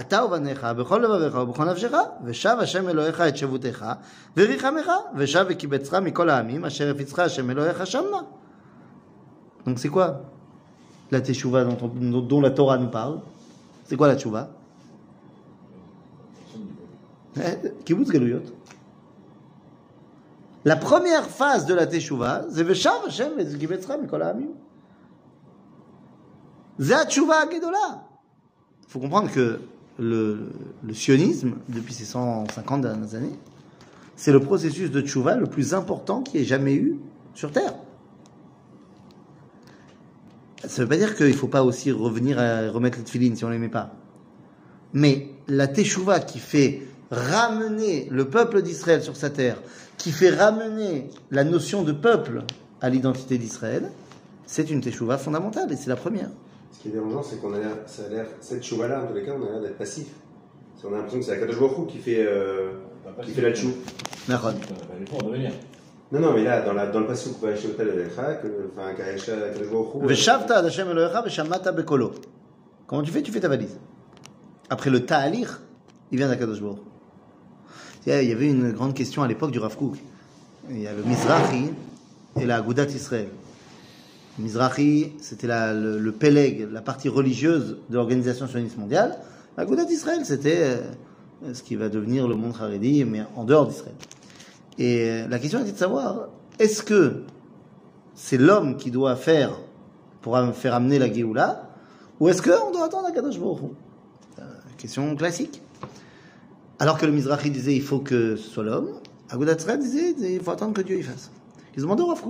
אתה 0.00 0.24
ובניך, 0.24 0.64
בכל 0.64 0.98
לבביך 0.98 1.34
ובכל 1.34 1.64
נפשך, 1.64 1.92
ושב 2.24 2.56
השם 2.60 2.88
אלוהיך 2.88 3.20
את 3.20 3.36
שבותך, 3.36 3.86
וריחמך, 4.36 4.90
ושב 5.16 5.46
וקיבצך 5.48 5.94
מכל 5.94 6.30
העמים, 6.30 6.64
אשר 6.64 6.90
הפיצך 6.90 7.18
השם 7.18 7.50
אלוהיך 7.50 7.86
שמה. 7.86 8.20
Donc 9.66 9.78
c'est 9.78 9.88
quoi 9.90 10.08
la 11.12 11.20
teshuva 11.20 11.64
dont, 11.64 11.76
on- 11.82 12.20
dont 12.30 12.40
la 12.40 12.50
Torah 12.50 12.78
nous 12.78 12.88
parle 12.90 13.20
C'est 13.86 13.96
quoi 13.96 14.08
la 14.08 14.14
teshuva 14.16 14.48
Eh, 17.36 17.40
Kibbutz 17.84 18.08
Galuyot. 18.10 18.42
La 20.64 20.76
première 20.76 21.26
phase 21.26 21.64
de 21.66 21.74
la 21.74 21.86
teshuva, 21.86 22.42
c'est 22.50 22.62
Veshav 22.64 23.04
Hashem 23.06 23.32
וזקיבצך 23.38 23.92
מכל 24.04 24.22
העמים. 24.22 24.54
זה 26.78 27.00
התשובה 27.00 27.34
הגדולה. 27.42 27.88
Il 28.82 28.92
faut 28.92 29.00
comprendre 29.00 29.30
que 29.30 29.60
le, 29.99 30.49
sionisme 30.93 31.53
depuis 31.69 31.93
ces 31.93 32.05
150 32.05 32.81
dernières 32.81 33.15
années, 33.15 33.35
c'est 34.15 34.31
le 34.31 34.39
processus 34.39 34.91
de 34.91 35.01
tchouva 35.01 35.35
le 35.35 35.45
plus 35.45 35.73
important 35.73 36.21
qui 36.21 36.37
ait 36.37 36.45
jamais 36.45 36.73
eu 36.73 36.97
sur 37.33 37.51
Terre. 37.51 37.73
Ça 40.63 40.81
ne 40.81 40.85
veut 40.85 40.89
pas 40.89 40.97
dire 40.97 41.15
qu'il 41.15 41.27
ne 41.27 41.33
faut 41.33 41.47
pas 41.47 41.63
aussi 41.63 41.91
revenir 41.91 42.39
à 42.39 42.71
remettre 42.71 42.97
les 42.97 43.03
tefilines 43.03 43.35
si 43.35 43.43
on 43.43 43.49
ne 43.49 43.53
l'aimait 43.53 43.69
pas. 43.69 43.93
Mais 44.93 45.29
la 45.47 45.67
teshuva 45.67 46.19
qui 46.21 46.39
fait 46.39 46.81
ramener 47.11 48.07
le 48.09 48.29
peuple 48.29 48.61
d'Israël 48.61 49.03
sur 49.03 49.15
sa 49.15 49.29
terre, 49.29 49.61
qui 49.97 50.11
fait 50.11 50.31
ramener 50.31 51.09
la 51.29 51.43
notion 51.43 51.83
de 51.83 51.91
peuple 51.91 52.43
à 52.81 52.89
l'identité 52.89 53.37
d'Israël, 53.37 53.91
c'est 54.45 54.69
une 54.69 54.81
teshuva 54.81 55.17
fondamentale 55.17 55.71
et 55.71 55.75
c'est 55.75 55.89
la 55.89 55.95
première. 55.95 56.29
Ce 56.77 56.81
qui 56.81 56.89
est 56.89 56.91
dérangeant, 56.91 57.23
c'est 57.23 57.39
qu'on 57.41 57.53
a 57.53 57.59
l'air, 57.59 57.71
ça 57.87 58.03
a 58.05 58.09
l'air, 58.09 58.25
cette 58.41 58.63
chouva-là, 58.63 59.03
en 59.03 59.07
tous 59.07 59.13
les 59.13 59.23
cas, 59.23 59.31
on 59.39 59.45
a 59.45 59.51
l'air 59.51 59.61
d'être 59.61 59.77
passif. 59.77 60.07
C'est- 60.79 60.87
On 60.87 60.93
a 60.93 60.97
l'impression 60.97 61.19
que 61.19 61.25
c'est 61.25 61.31
la 61.31 61.37
Kadosh 61.39 61.59
Baruch 61.59 61.87
qui 61.87 61.97
fait, 61.97 62.25
euh, 62.27 62.71
qui 63.23 63.31
fait 63.31 63.41
la 63.41 63.53
tchou. 63.53 63.69
Non, 66.11 66.19
non, 66.19 66.33
mais 66.33 66.43
là, 66.43 66.61
dans, 66.61 66.73
la, 66.73 66.87
dans 66.87 66.99
le 66.99 67.07
passage, 67.07 67.33
va 67.41 67.49
acheter 67.49 67.81
Alecha, 67.81 68.35
que, 68.35 68.47
enfin, 68.71 68.93
Kadosh 68.93 69.29
Baruch 69.71 69.95
Hu. 70.03 70.07
Veshavta 70.07 70.57
ad 70.57 70.65
Hashem 70.65 70.89
Elohecha 70.89 71.21
veshamata 71.21 71.71
bekolo. 71.71 72.11
Comment 72.87 73.01
tu 73.03 73.11
fais? 73.11 73.23
Tu 73.23 73.31
fais 73.31 73.39
ta 73.39 73.47
valise. 73.47 73.79
Après 74.69 74.89
le 74.91 75.05
ta'alir, 75.05 75.61
il 76.11 76.17
vient 76.17 76.27
d'Akadosh 76.27 76.61
Baruch. 76.61 76.79
Il 78.05 78.09
y 78.09 78.11
a- 78.15 78.21
il 78.21 78.29
y 78.29 78.31
avait 78.31 78.49
une 78.49 78.71
grande 78.73 78.93
question 78.93 79.23
à 79.23 79.27
l'époque 79.27 79.49
du 79.51 79.57
Rav 79.59 79.75
Kook. 79.75 79.95
Il 80.69 80.81
y 80.81 80.87
a 80.87 80.93
le 80.93 81.01
Mizrahi 81.03 81.71
et 82.39 82.45
la 82.45 82.57
Agudat 82.57 82.85
Israël. 82.85 83.29
Mizrahi, 84.39 85.13
c'était 85.21 85.47
la- 85.47 85.73
le, 85.73 85.97
le 85.99 86.11
Peleg, 86.11 86.67
la 86.71 86.81
partie 86.81 87.09
religieuse 87.09 87.77
de 87.89 87.95
l'organisation 87.95 88.47
sioniste 88.47 88.77
mondiale. 88.77 89.17
L'Agudat 89.57 89.83
Israël, 89.89 90.21
c'était 90.25 90.59
euh, 91.45 91.53
ce 91.53 91.63
qui 91.63 91.75
va 91.75 91.87
devenir 91.89 92.27
le 92.27 92.35
monde 92.35 92.53
Haredi, 92.59 93.05
mais 93.05 93.21
en 93.35 93.45
dehors 93.45 93.67
d'Israël. 93.67 93.95
Et 94.77 95.09
euh, 95.09 95.27
la 95.29 95.39
question 95.39 95.61
était 95.61 95.71
de 95.71 95.77
savoir, 95.77 96.27
est-ce 96.59 96.83
que 96.83 97.23
c'est 98.13 98.37
l'homme 98.37 98.75
qui 98.77 98.91
doit 98.91 99.15
faire 99.15 99.57
pour 100.21 100.37
faire 100.53 100.73
amener 100.75 100.99
la 100.99 101.11
Géoula, 101.11 101.69
ou 102.19 102.27
est-ce 102.29 102.41
qu'on 102.41 102.71
doit 102.71 102.85
attendre 102.85 103.07
Akadosh 103.07 103.39
Baruch 103.39 103.71
Euh, 104.39 104.41
Question 104.77 105.15
classique. 105.15 105.61
Alors 106.79 106.97
que 106.97 107.05
le 107.05 107.11
Mizrahi 107.13 107.51
disait 107.51 107.73
il 107.75 107.81
faut 107.81 107.99
que 107.99 108.35
ce 108.35 108.49
soit 108.49 108.63
l'homme, 108.65 108.89
Agudat 109.29 109.53
Israël 109.55 109.79
disait 109.79 110.13
il 110.19 110.41
faut 110.41 110.51
attendre 110.51 110.73
que 110.73 110.81
Dieu 110.81 110.97
y 110.99 111.03
fasse. 111.03 111.31
Ils 111.77 111.83
ont 111.83 111.95
demandé 111.95 112.01
au 112.03 112.07
Rav. 112.07 112.21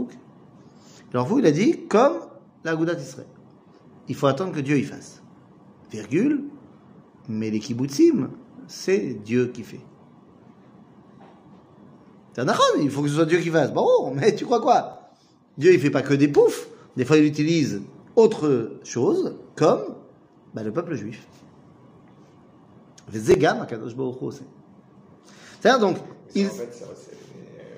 Alors 1.16 1.28
vous, 1.28 1.39
il 1.39 1.45
a 1.45 1.51
dit 1.51 1.88
comme 1.88 2.18
l'Agudat 2.66 2.99
Israël. 2.99 3.30
Il 4.09 4.16
faut 4.16 4.28
attendre 4.28 4.51
que 4.51 4.59
Dieu 4.59 4.78
y 4.78 4.84
fasse. 4.84 5.24
Virgule, 5.89 6.43
mais 7.30 7.49
les 7.49 7.59
kibbutzim, 7.59 8.32
c'est 8.68 9.13
Dieu 9.24 9.47
qui 9.47 9.63
fait. 9.63 9.80
Il 12.82 12.89
faut 12.91 13.01
que 13.01 13.07
ce 13.07 13.16
soit 13.16 13.26
Dieu 13.26 13.39
qui 13.39 13.49
fasse. 13.49 13.72
Bon, 13.72 14.13
mais 14.13 14.36
tu 14.36 14.43
crois 14.43 14.59
quoi? 14.59 15.13
Dieu, 15.57 15.74
il 15.74 15.80
fait 15.80 15.89
pas 15.89 16.01
que 16.01 16.13
des 16.13 16.28
poufs. 16.28 16.68
Des 16.97 17.05
fois, 17.05 17.16
il 17.16 17.24
utilise 17.24 17.82
autre 18.18 18.74
chose, 18.84 19.38
comme 19.55 19.95
bah, 20.53 20.63
le 20.63 20.74
peuple 20.74 20.95
juif. 20.95 21.26
C'est-à-dire 25.61 25.80
donc, 25.80 25.95
il- 26.36 26.47
En 26.47 26.49
fait, 26.49 27.14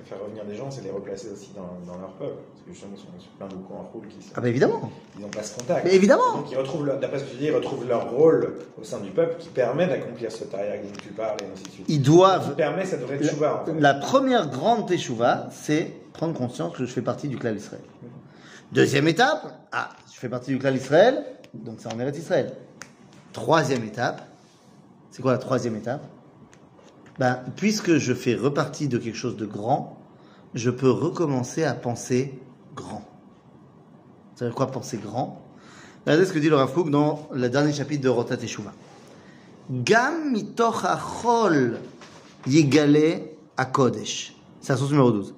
faire 0.08 0.22
revenir 0.24 0.43
des 0.45 0.55
gens, 0.55 0.70
c'est 0.72 0.82
les 0.84 0.91
replacer 0.91 1.30
aussi 1.32 1.51
dans, 1.55 1.78
dans 1.91 1.99
leur 1.99 2.12
peuple. 2.14 2.36
Parce 2.53 2.64
que 2.66 2.72
justement, 2.74 2.93
ils 2.95 3.22
sont 3.22 3.28
plein 3.38 3.47
beaucoup 3.47 3.74
en 3.74 3.84
roule 3.84 4.08
qui 4.08 4.22
sont- 4.22 4.32
ah 4.36 4.41
bah 4.41 4.49
évidemment, 4.49 4.91
ils 5.16 5.22
n'ont 5.22 5.30
pas 5.30 5.43
ce 5.43 5.55
contact. 5.58 5.86
Mais 5.86 5.93
évidemment. 5.95 6.34
Donc 6.36 6.51
ils 6.51 6.58
retrouvent, 6.58 6.86
d'après 6.99 7.20
ce 7.20 7.26
que 7.26 7.30
tu 7.32 7.38
dis, 7.38 7.45
ils 7.45 7.55
retrouvent 7.55 7.88
leur 7.88 8.10
rôle 8.12 8.55
au 8.80 8.84
sein 8.84 8.99
du 8.99 9.10
peuple 9.12 9.36
qui 9.39 9.49
permet 9.49 9.88
d'accomplir 9.88 10.32
ce 10.32 10.43
tariq 10.45 10.82
dont 10.84 10.99
tu 11.01 11.10
parles 11.10 11.38
et 11.41 11.51
ainsi 11.53 11.64
de 11.64 11.70
suite. 11.70 11.86
ils 11.89 11.93
Qui 11.97 11.99
doivent. 11.99 12.55
permet 12.55 12.86
cette 12.86 13.01
vraie 13.01 13.20
tchouva, 13.24 13.62
en 13.62 13.66
fait. 13.66 13.74
la 13.80 13.93
première 13.93 14.49
grande 14.49 14.88
teshuva, 14.88 15.47
c'est 15.51 15.93
prendre 16.14 16.34
conscience 16.34 16.74
que 16.76 16.86
je 16.86 16.91
fais 16.91 17.01
partie 17.01 17.28
du 17.28 17.38
clan 17.38 17.53
Israël. 17.53 17.82
Deuxième 18.72 19.08
étape, 19.08 19.45
ah, 19.72 19.89
je 20.14 20.20
fais 20.20 20.30
partie 20.30 20.51
du 20.51 20.60
clan 20.60 20.74
Israël, 20.74 21.24
donc 21.53 21.76
c'est 21.80 21.93
en 21.93 21.99
Eretz 21.99 22.18
Israël. 22.18 22.53
Troisième 23.34 23.84
étape, 23.84 24.22
c'est 25.12 25.22
quoi 25.22 25.32
la 25.32 25.38
troisième 25.38 25.76
étape? 25.76 26.01
Ben, 27.20 27.39
Puisque 27.55 27.97
je 27.97 28.14
fais 28.14 28.36
repartie 28.36 28.88
de 28.88 28.97
quelque 28.97 29.16
chose 29.18 29.38
de 29.38 29.45
grand, 29.45 29.97
je 30.58 30.70
peux 30.70 30.89
recommencer 30.89 31.64
à 31.64 31.74
penser 31.74 32.39
grand. 32.76 33.03
Ça 34.36 34.45
veut 34.45 34.51
dire 34.51 34.55
quoi 34.55 34.68
penser 34.68 34.97
grand? 34.97 35.41
Regardez 36.05 36.26
ce 36.26 36.34
que 36.34 36.39
dit 36.39 36.49
le 36.49 36.55
Rav 36.55 36.74
Kook 36.74 36.89
dans 36.89 37.28
le 37.34 37.49
dernier 37.49 37.74
chapitre 37.74 38.03
de 38.03 38.10
Rotat 38.10 38.38
Teshuva. 38.38 38.72
Gam 39.70 40.32
mitoch 40.32 40.86
achol 40.86 41.80
yigale 42.45 43.24
akodesh. 43.58 44.36
C'est 44.62 44.74
la 44.74 44.78
source 44.78 44.91
numéro 44.91 45.12
12. 45.12 45.36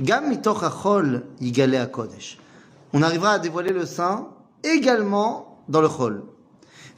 Gam 0.00 0.28
mitoch 0.28 0.62
achol 0.62 1.24
yigale 1.40 1.76
akodesh. 1.76 2.38
On 2.92 3.02
arrivera 3.02 3.32
à 3.32 3.38
dévoiler 3.38 3.72
le 3.72 3.86
sein 3.86 4.28
également 4.62 5.58
dans 5.68 5.80
le 5.80 5.88
chol. 5.88 6.22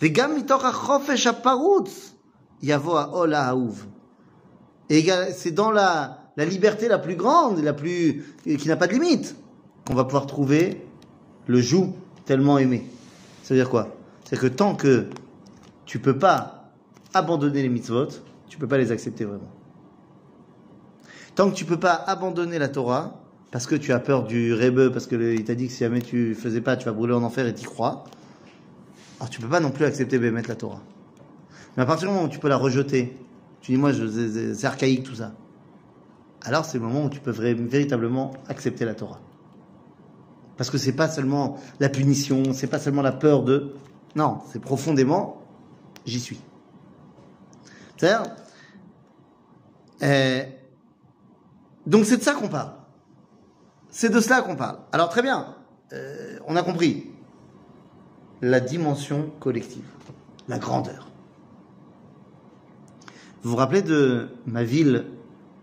Vegam 0.00 0.34
mitoch 0.34 0.64
achofesh 0.64 1.26
aparutz 1.26 2.14
yavo 2.62 2.96
haol 2.96 3.34
égal- 4.90 5.32
c'est 5.34 5.52
dans 5.52 5.70
la, 5.70 6.25
la 6.36 6.44
liberté 6.44 6.88
la 6.88 6.98
plus 6.98 7.16
grande, 7.16 7.62
la 7.62 7.72
plus, 7.72 8.24
qui 8.44 8.68
n'a 8.68 8.76
pas 8.76 8.86
de 8.86 8.92
limite, 8.92 9.36
qu'on 9.86 9.94
va 9.94 10.04
pouvoir 10.04 10.26
trouver 10.26 10.82
le 11.46 11.60
joug 11.60 11.94
tellement 12.24 12.58
aimé. 12.58 12.84
Ça 13.42 13.54
veut 13.54 13.60
dire 13.60 13.70
quoi? 13.70 13.94
C'est 14.24 14.38
que 14.38 14.46
tant 14.46 14.74
que 14.74 15.06
tu 15.84 15.98
peux 15.98 16.18
pas 16.18 16.72
abandonner 17.14 17.62
les 17.62 17.68
mitzvot, 17.68 18.08
tu 18.48 18.58
peux 18.58 18.66
pas 18.66 18.78
les 18.78 18.92
accepter 18.92 19.24
vraiment. 19.24 19.50
Tant 21.34 21.50
que 21.50 21.54
tu 21.54 21.64
peux 21.64 21.78
pas 21.78 21.94
abandonner 21.94 22.58
la 22.58 22.68
Torah, 22.68 23.22
parce 23.50 23.66
que 23.66 23.76
tu 23.76 23.92
as 23.92 24.00
peur 24.00 24.24
du 24.24 24.52
rebeu, 24.52 24.90
parce 24.90 25.06
que 25.06 25.16
le- 25.16 25.34
il 25.34 25.44
t'a 25.44 25.54
dit 25.54 25.68
que 25.68 25.72
si 25.72 25.80
jamais 25.80 26.02
tu 26.02 26.34
faisais 26.34 26.60
pas, 26.60 26.76
tu 26.76 26.86
vas 26.86 26.92
brûler 26.92 27.14
en 27.14 27.22
enfer 27.22 27.46
et 27.46 27.54
t'y 27.54 27.64
crois, 27.64 28.04
alors 29.20 29.30
tu 29.30 29.40
peux 29.40 29.48
pas 29.48 29.60
non 29.60 29.70
plus 29.70 29.84
accepter 29.84 30.18
mettre 30.18 30.48
la 30.48 30.56
Torah. 30.56 30.82
Mais 31.76 31.82
à 31.82 31.86
partir 31.86 32.08
du 32.08 32.14
moment 32.14 32.26
où 32.26 32.28
tu 32.28 32.38
peux 32.38 32.48
la 32.48 32.56
rejeter, 32.56 33.16
tu 33.60 33.72
dis 33.72 33.78
moi 33.78 33.92
c'est 33.92 34.64
archaïque 34.66 35.04
tout 35.04 35.14
ça, 35.14 35.32
alors 36.46 36.64
c'est 36.64 36.78
le 36.78 36.84
moment 36.84 37.04
où 37.04 37.10
tu 37.10 37.18
peux 37.20 37.32
véritablement 37.32 38.32
accepter 38.48 38.84
la 38.84 38.94
Torah. 38.94 39.20
Parce 40.56 40.70
que 40.70 40.78
c'est 40.78 40.92
pas 40.92 41.08
seulement 41.08 41.58
la 41.80 41.88
punition, 41.88 42.52
c'est 42.52 42.68
pas 42.68 42.78
seulement 42.78 43.02
la 43.02 43.12
peur 43.12 43.42
de. 43.42 43.74
Non, 44.14 44.38
c'est 44.50 44.60
profondément 44.60 45.42
j'y 46.06 46.20
suis. 46.20 46.40
C'est-à-dire. 47.96 48.32
euh, 50.02 50.44
donc 51.84 52.04
c'est 52.04 52.18
de 52.18 52.22
ça 52.22 52.34
qu'on 52.34 52.48
parle. 52.48 52.72
C'est 53.90 54.10
de 54.10 54.20
cela 54.20 54.42
qu'on 54.42 54.56
parle. 54.56 54.78
Alors 54.92 55.08
très 55.08 55.22
bien, 55.22 55.56
euh, 55.92 56.38
on 56.46 56.54
a 56.54 56.62
compris 56.62 57.10
la 58.40 58.60
dimension 58.60 59.32
collective, 59.40 59.88
la 60.46 60.58
grandeur. 60.58 61.10
Vous 63.42 63.50
vous 63.50 63.56
rappelez 63.56 63.82
de 63.82 64.28
ma 64.46 64.62
ville 64.62 65.06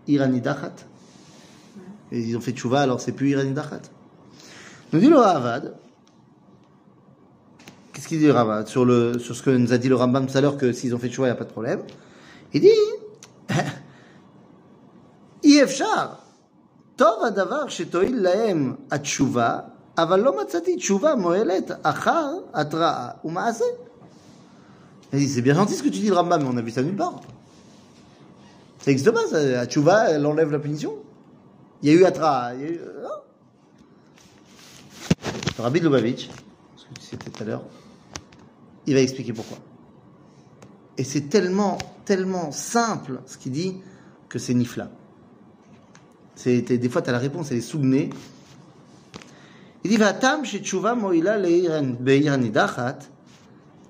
Iranidachat 0.07 0.73
Et 2.11 2.19
Ils 2.19 2.37
ont 2.37 2.41
fait 2.41 2.51
tchouva, 2.51 2.81
alors 2.81 2.99
c'est 3.01 3.11
plus 3.11 3.29
Iranidachat. 3.31 3.81
Nous 4.91 4.99
dit 4.99 5.07
le 5.07 5.17
Ravad, 5.17 5.75
qu'est-ce 7.93 8.07
qu'il 8.07 8.19
dit 8.19 8.25
le 8.25 8.33
Ravad 8.33 8.67
sur, 8.67 8.85
le, 8.85 9.19
sur 9.19 9.35
ce 9.35 9.43
que 9.43 9.51
nous 9.51 9.73
a 9.73 9.77
dit 9.77 9.89
le 9.89 9.95
Rambam 9.95 10.25
tout 10.27 10.37
à 10.37 10.41
l'heure, 10.41 10.57
que 10.57 10.71
s'ils 10.71 10.95
ont 10.95 10.99
fait 10.99 11.09
tchouva, 11.09 11.27
il 11.27 11.31
n'y 11.31 11.35
a 11.35 11.37
pas 11.37 11.45
de 11.45 11.51
problème. 11.51 11.81
Il 12.53 12.61
dit 12.61 12.69
אי 15.43 15.63
אפשר. 15.63 16.07
טוב 16.95 17.23
הדבר 17.25 17.67
שתועיל 17.67 18.21
להם 18.21 18.75
התשובה, 18.91 19.59
אבל 19.97 20.19
לא 20.19 20.41
מצאתי 20.41 20.75
תשובה 20.75 21.15
מועלת 21.15 21.71
אחר 21.83 22.27
התראה 22.53 23.09
ומעשה. 23.25 23.65
Il 25.11 25.17
dit, 25.17 25.27
C'est 25.27 25.41
bien 25.41 25.55
gentil 25.55 25.73
ce 25.73 25.81
que 25.81 25.89
tu 25.89 25.99
dis, 25.99 26.09
le 26.09 26.13
Rambam, 26.13 26.43
mais 26.43 26.49
on 26.53 26.57
a 26.57 26.61
vu 26.61 26.69
ça 26.69 26.83
nulle 26.83 26.95
part. 26.95 27.21
Ça 28.84 28.90
n'existe 28.90 29.10
pas, 29.12 29.26
ça. 29.26 29.42
La 29.42 29.64
tchouva, 29.64 30.10
elle 30.10 30.26
enlève 30.26 30.50
la 30.52 30.58
punition. 30.58 30.92
Il 31.80 31.88
y 31.88 31.96
a 31.96 31.98
eu 31.98 32.04
Atra. 32.04 32.54
Il 32.54 32.60
y 32.60 32.64
a 32.64 32.68
eu... 32.68 32.80
non. 33.02 33.08
Le 35.56 35.62
Rabbi 35.62 35.80
Lubavitch, 35.80 36.28
ce 36.76 36.84
que 36.84 37.16
tu 37.16 37.30
tout 37.30 37.42
à 37.42 37.46
l'heure, 37.46 37.64
il 38.86 38.92
va 38.92 39.00
expliquer 39.00 39.32
pourquoi. 39.32 39.56
Et 40.98 41.04
c'est 41.04 41.30
tellement, 41.30 41.78
tellement 42.04 42.52
simple 42.52 43.22
ce 43.24 43.38
qu'il 43.38 43.52
dit 43.52 43.76
que 44.28 44.38
c'est 44.38 44.52
nifla. 44.52 44.90
C'est, 46.34 46.60
des 46.60 46.88
fois, 46.90 47.00
tu 47.00 47.08
as 47.08 47.12
la 47.14 47.18
réponse, 47.18 47.52
elle 47.52 47.56
est 47.56 47.62
sous 47.62 47.78
le 47.78 47.86
nez. 47.86 48.10
Il 49.82 49.90
dit. 49.92 49.98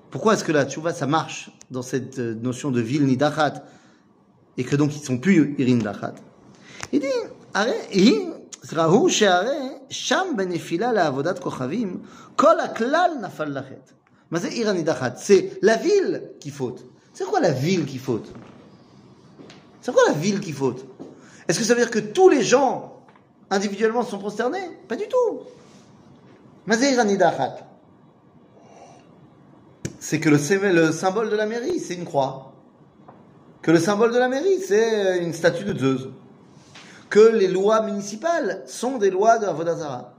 Pourquoi 0.09 0.33
est-ce 0.35 0.43
que 0.45 0.51
la 0.53 0.65
tchouva, 0.65 0.93
ça 0.93 1.05
marche 1.05 1.51
dans 1.69 1.81
cette 1.81 2.19
euh, 2.19 2.33
notion 2.33 2.71
de 2.71 2.79
ville 2.79 3.05
nidachat 3.05 3.65
et 4.58 4.64
que 4.64 4.76
donc 4.76 4.94
ils 4.96 5.02
sont 5.04 5.18
plus 5.18 5.54
irin 5.58 5.78
dachat 5.78 6.14
Il 6.92 7.00
dit, 7.00 7.06
הרי 7.54 7.72
היא, 7.90 8.26
ראו 8.72 9.10
שהרי 9.10 9.68
שם 9.90 10.26
בנפילה 10.36 10.92
לעבודת 10.92 11.38
כוכבים, 11.38 12.00
כל 12.36 12.60
הכלל 12.60 13.10
נפל 13.22 13.58
לחטא. 13.58 13.92
מה 14.30 14.38
זה 14.38 14.48
עיר 14.48 14.70
הנידחת? 14.70 15.16
C'est 15.16 15.64
la 15.64 15.76
ville 15.76 16.22
qui 16.40 16.50
faute. 16.50 16.84
C'est 17.14 17.24
quoi 17.26 17.40
la 17.40 17.50
ville 17.50 17.84
qui 17.84 17.98
faute 17.98 18.28
C'est 19.82 19.92
quoi 19.92 20.02
la 20.08 20.12
ville 20.14 20.40
qui 20.40 20.52
faute 20.52 20.84
Est-ce 21.48 21.58
que 21.58 21.64
ça 21.64 21.74
veut 21.74 21.80
dire 21.80 21.90
que 21.90 21.98
tous 21.98 22.28
les 22.28 22.42
gens 22.42 23.02
individuellement 23.50 24.04
sont 24.04 24.18
prosternés 24.18 24.78
Pas 24.88 24.96
du 24.96 25.08
tout. 25.08 25.40
Mazir 26.66 27.00
Anidachat. 27.00 27.56
C'est 29.98 30.20
que 30.20 30.28
le, 30.28 30.38
sé- 30.38 30.58
le 30.72 30.92
symbole 30.92 31.30
de 31.30 31.36
la 31.36 31.46
mairie, 31.46 31.80
c'est 31.80 31.94
une 31.94 32.04
croix. 32.04 32.52
que 33.65 33.71
le 33.71 33.79
symbole 33.79 34.13
de 34.13 34.19
la 34.19 34.27
mairie, 34.27 34.59
c'est 34.59 34.93
euh, 34.93 35.23
une 35.23 35.33
statue 35.33 35.63
de 35.63 35.75
Zeus. 35.75 36.09
Que 37.09 37.35
les 37.35 37.47
lois 37.47 37.81
municipales 37.81 38.61
sont 38.67 38.99
des 38.99 39.09
lois 39.09 39.39
de 39.39 39.47
Avodazara. 39.47 40.13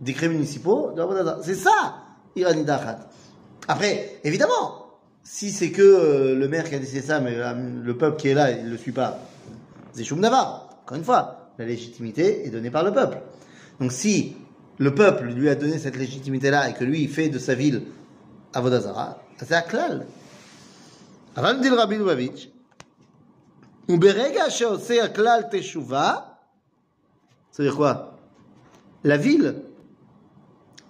Décrets 0.00 0.28
municipaux 0.28 0.92
de 0.92 1.02
Avodazara. 1.02 1.40
C'est 1.42 1.56
ça, 1.56 1.96
Irani 2.36 2.62
Dachat. 2.62 3.00
Après, 3.66 4.20
évidemment, 4.22 4.86
si 5.24 5.50
c'est 5.50 5.72
que 5.72 5.82
euh, 5.82 6.36
le 6.36 6.46
maire 6.46 6.68
qui 6.68 6.76
a 6.76 6.78
décidé 6.78 7.02
ça, 7.02 7.18
mais 7.18 7.34
euh, 7.34 7.54
le 7.82 7.98
peuple 7.98 8.20
qui 8.20 8.28
est 8.28 8.34
là, 8.34 8.52
il 8.52 8.66
ne 8.66 8.70
le 8.70 8.76
suit 8.76 8.92
pas, 8.92 9.18
c'est 9.92 10.08
Encore 10.12 10.96
une 10.96 11.02
fois, 11.02 11.50
la 11.58 11.64
légitimité 11.64 12.46
est 12.46 12.50
donnée 12.50 12.70
par 12.70 12.84
le 12.84 12.92
peuple. 12.92 13.18
Donc 13.80 13.90
si 13.90 14.36
le 14.78 14.94
peuple 14.94 15.24
lui 15.24 15.48
a 15.48 15.56
donné 15.56 15.80
cette 15.80 15.96
légitimité-là 15.96 16.70
et 16.70 16.74
que 16.74 16.84
lui, 16.84 17.02
il 17.02 17.08
fait 17.08 17.30
de 17.30 17.40
sa 17.40 17.54
ville 17.54 17.82
Avodazara, 18.54 19.18
c'est 19.38 19.50
à 19.50 19.62
Klal. 19.62 20.06
Avant 21.34 21.52
de 21.52 21.60
וברגע 23.89 24.49
שעושה 24.49 25.03
הכלל 25.03 25.41
תשובה, 25.51 26.15
ça 27.53 27.57
veut 27.63 27.69
dire 27.69 27.75
quoi 27.75 27.93
La 29.03 29.17
ville 29.17 29.55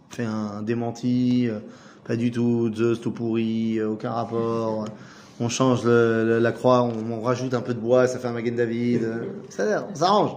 fait 0.10 0.26
un 0.26 0.62
démenti, 0.62 1.48
euh, 1.50 1.60
pas 2.04 2.16
du 2.18 2.30
tout, 2.32 2.70
Zeus 2.76 3.00
tout 3.02 3.12
pourri, 3.12 3.78
euh, 3.80 3.90
aucun 3.94 4.12
rapport, 4.12 4.86
on 5.40 5.48
change 5.50 5.84
le- 5.86 6.26
le- 6.30 6.40
la 6.40 6.52
croix, 6.52 6.82
on, 6.82 6.94
on 7.12 7.22
rajoute 7.22 7.54
un 7.54 7.62
peu 7.62 7.74
de 7.74 7.80
bois, 7.80 8.08
ça 8.08 8.20
fait 8.20 8.28
un 8.28 8.34
Magen 8.34 8.56
David, 8.56 9.04
euh, 9.04 9.26
ça 9.50 9.64
a 9.64 9.66
l'air, 9.66 9.86
on 9.90 9.96
s'arrange. 9.96 10.32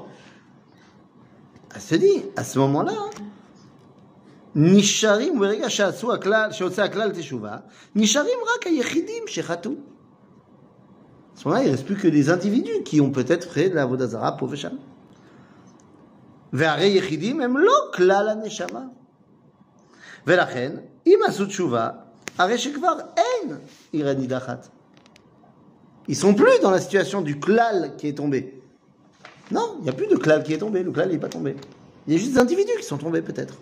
Elle 1.74 1.80
se 1.80 1.96
dit, 1.96 2.22
à 2.36 2.44
ce 2.44 2.58
moment-là, 2.60 2.92
נשארים, 4.56 5.38
ברגע 5.38 5.70
שעשו 5.70 6.12
הכלל, 6.12 6.52
שהוצא 6.52 6.82
הכלל 6.82 7.10
תשובה, 7.12 7.56
נשארים 7.96 8.38
רק 8.56 8.66
היחידים 8.66 9.22
שחטאו. 9.26 9.72
À 11.36 11.40
ce 11.40 11.48
moment-là, 11.48 11.64
il 11.64 11.66
ne 11.66 11.72
reste 11.72 11.86
plus 11.86 11.96
que 11.96 12.08
des 12.08 12.30
individus 12.30 12.82
qui 12.84 13.00
ont 13.00 13.10
peut-être 13.10 13.50
fait 13.52 13.68
de 13.70 13.74
la 13.74 13.86
Vodazara 13.86 14.36
pour 14.36 14.48
ושם. 14.50 14.76
והרי 16.52 16.86
יחידים 16.86 17.40
הם 17.40 17.56
לא 17.56 17.72
כלל 17.94 18.28
הנשמה. 18.28 18.82
ולכן, 20.26 20.72
אם 21.06 21.18
עשו 21.26 21.46
תשובה, 21.46 21.88
הרי 22.38 22.58
שכבר 22.58 22.92
אין 23.16 23.56
עיר 23.92 24.08
הנידחת. 24.08 24.68
Ils 26.08 26.16
sont 26.16 26.34
plus 26.34 26.58
dans 26.62 26.70
la 26.70 26.80
situation 26.80 27.22
du 27.22 27.40
klal 27.40 27.92
qui 27.96 28.08
est 28.08 28.12
tombé. 28.16 28.60
Non, 29.50 29.76
il 29.78 29.84
n'y 29.84 29.88
a 29.88 29.92
plus 29.92 30.06
de 30.06 30.16
klal 30.16 30.42
qui 30.42 30.52
est 30.52 30.58
tombé. 30.58 30.82
Le 30.82 30.92
klal 30.92 31.10
n'est 31.10 31.18
pas 31.18 31.28
tombé. 31.30 31.56
Il 32.06 32.12
y 32.12 32.16
a 32.16 32.18
juste 32.18 32.32
des 32.34 32.38
individus 32.38 32.76
qui 32.78 32.84
sont 32.84 32.98
tombés 32.98 33.22
peut-être. 33.22 33.54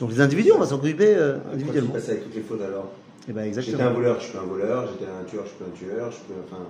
Donc 0.00 0.10
les 0.10 0.20
individus, 0.22 0.52
on 0.52 0.58
va 0.58 0.66
s'en 0.66 0.76
occuper 0.76 1.14
euh, 1.14 1.34
Quand 1.34 1.48
tu 1.50 1.54
individuellement. 1.54 1.92
passes 1.92 2.08
avec 2.08 2.24
toutes 2.24 2.34
les 2.34 2.40
fautes 2.42 2.62
alors 2.62 2.90
Et 3.27 3.33
ben 3.33 3.51
J'étais 3.59 3.81
un 3.81 3.89
voleur, 3.89 4.19
je 4.19 4.27
suis 4.27 4.37
un 4.37 4.41
voleur. 4.41 4.87
J'étais 4.91 5.09
un 5.11 5.23
tueur, 5.23 5.43
je 5.45 5.49
suis 5.49 5.63
un 5.63 5.75
tueur. 5.75 6.11
Je 6.11 6.17
peux, 6.17 6.39
enfin, 6.47 6.63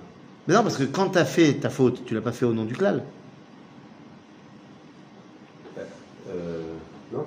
Mais 0.48 0.54
non, 0.54 0.62
parce 0.62 0.76
que 0.78 0.84
quand 0.84 1.10
tu 1.10 1.18
as 1.18 1.24
fait 1.26 1.54
ta 1.54 1.68
faute, 1.70 2.04
tu 2.06 2.14
l'as 2.14 2.20
pas 2.22 2.32
fait 2.32 2.46
au 2.46 2.54
nom 2.54 2.64
du 2.64 2.74
klal. 2.74 3.02
euh, 6.28 6.60
non. 7.12 7.24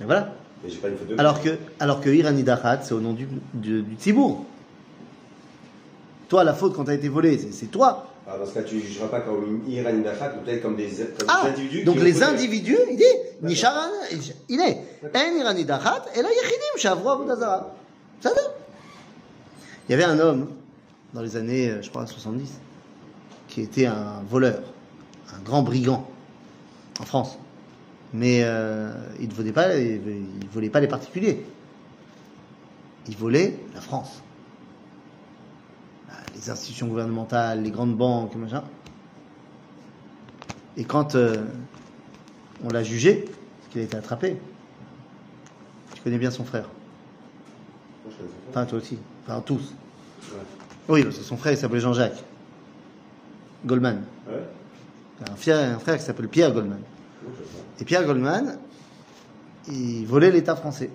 Et 0.00 0.04
voilà. 0.04 0.32
Mais 0.62 0.70
j'ai 0.70 0.76
pas 0.78 0.88
une 0.88 0.96
faute 0.96 1.08
de. 1.08 1.18
Alors 1.18 1.42
que, 1.42 1.50
alors 1.80 2.00
que 2.00 2.10
Irani 2.10 2.42
Dachat, 2.42 2.82
c'est 2.82 2.94
au 2.94 3.00
nom 3.00 3.12
du, 3.12 3.26
du, 3.54 3.82
du 3.82 3.94
Tzibour. 3.96 4.44
Toi, 6.28 6.44
la 6.44 6.54
faute 6.54 6.74
quand 6.74 6.84
tu 6.84 6.90
as 6.90 6.94
été 6.94 7.08
volé, 7.08 7.38
c'est- 7.38 7.66
toi. 7.66 8.08
Alors 8.26 8.40
dans 8.40 8.46
ce 8.46 8.54
cas, 8.54 8.62
tu 8.64 8.74
ne 8.76 8.80
jugeras 8.80 9.06
pas 9.06 9.20
comme 9.20 9.62
une 9.64 9.72
Iran 9.72 9.92
Dachat, 10.02 10.32
mais 10.36 10.42
peut-être 10.44 10.62
comme 10.62 10.74
des, 10.76 10.88
comme 11.16 11.28
Ah, 11.28 11.42
des 11.44 11.50
individus. 11.50 11.84
donc 11.84 11.96
les 12.00 12.22
individus, 12.24 12.76
il 12.90 12.96
dit, 12.96 13.04
Nisharan, 13.42 13.88
il 14.48 14.60
est, 14.60 14.78
En 15.14 15.36
Irani 15.38 15.64
Dachat, 15.64 16.04
et 16.16 16.22
là, 16.22 16.28
Yechidim, 16.28 16.76
Shavro 16.76 17.08
Avodazara. 17.08 17.72
Ça 18.20 18.30
va 18.30 18.40
Il 19.88 19.92
y 19.92 19.94
avait 19.94 20.04
un 20.04 20.18
homme, 20.18 20.48
dans 21.14 21.22
les 21.22 21.36
années, 21.36 21.70
euh, 21.70 21.82
je 21.82 21.90
crois, 21.90 22.06
70, 22.06 22.60
qui 23.48 23.60
était 23.60 23.86
un 23.86 24.22
voleur, 24.28 24.62
un 25.32 25.40
grand 25.40 25.62
brigand, 25.62 26.08
en 27.00 27.04
France. 27.04 27.38
Mais 28.12 28.40
euh, 28.42 28.92
il 29.20 29.28
ne 29.28 29.34
volait 29.34 29.52
pas, 29.52 29.76
il 29.76 30.00
il 30.42 30.48
volait 30.48 30.70
pas 30.70 30.80
les 30.80 30.88
particuliers. 30.88 31.44
Il 33.08 33.16
volait 33.16 33.58
la 33.74 33.80
France. 33.80 34.22
Ah, 36.10 36.14
Les 36.34 36.50
institutions 36.50 36.88
gouvernementales, 36.88 37.62
les 37.62 37.70
grandes 37.70 37.96
banques, 37.96 38.34
machin. 38.34 38.64
Et 40.76 40.84
quand 40.84 41.14
euh, 41.14 41.44
on 42.64 42.68
l'a 42.68 42.82
jugé, 42.82 43.24
parce 43.24 43.72
qu'il 43.72 43.80
a 43.80 43.84
été 43.84 43.96
attrapé, 43.96 44.36
tu 45.94 46.02
connais 46.02 46.18
bien 46.18 46.30
son 46.30 46.44
frère. 46.44 46.68
Enfin, 48.50 48.66
toi 48.66 48.78
aussi. 48.78 48.98
Enfin, 49.26 49.42
tous. 49.44 49.74
Ouais. 50.32 50.38
Oui, 50.88 51.02
parce 51.04 51.18
que 51.18 51.24
son 51.24 51.36
frère, 51.36 51.52
il 51.52 51.58
s'appelait 51.58 51.80
Jean-Jacques. 51.80 52.22
Goldman. 53.64 54.02
Ouais. 54.28 54.34
Il 55.20 55.28
a 55.28 55.32
un, 55.32 55.36
frère, 55.36 55.76
un 55.76 55.78
frère 55.78 55.96
qui 55.96 56.04
s'appelle 56.04 56.28
Pierre 56.28 56.52
Goldman. 56.52 56.80
Et 57.80 57.84
Pierre 57.84 58.04
Goldman, 58.04 58.58
il 59.68 60.06
volait 60.06 60.30
l'État 60.30 60.54
français. 60.54 60.90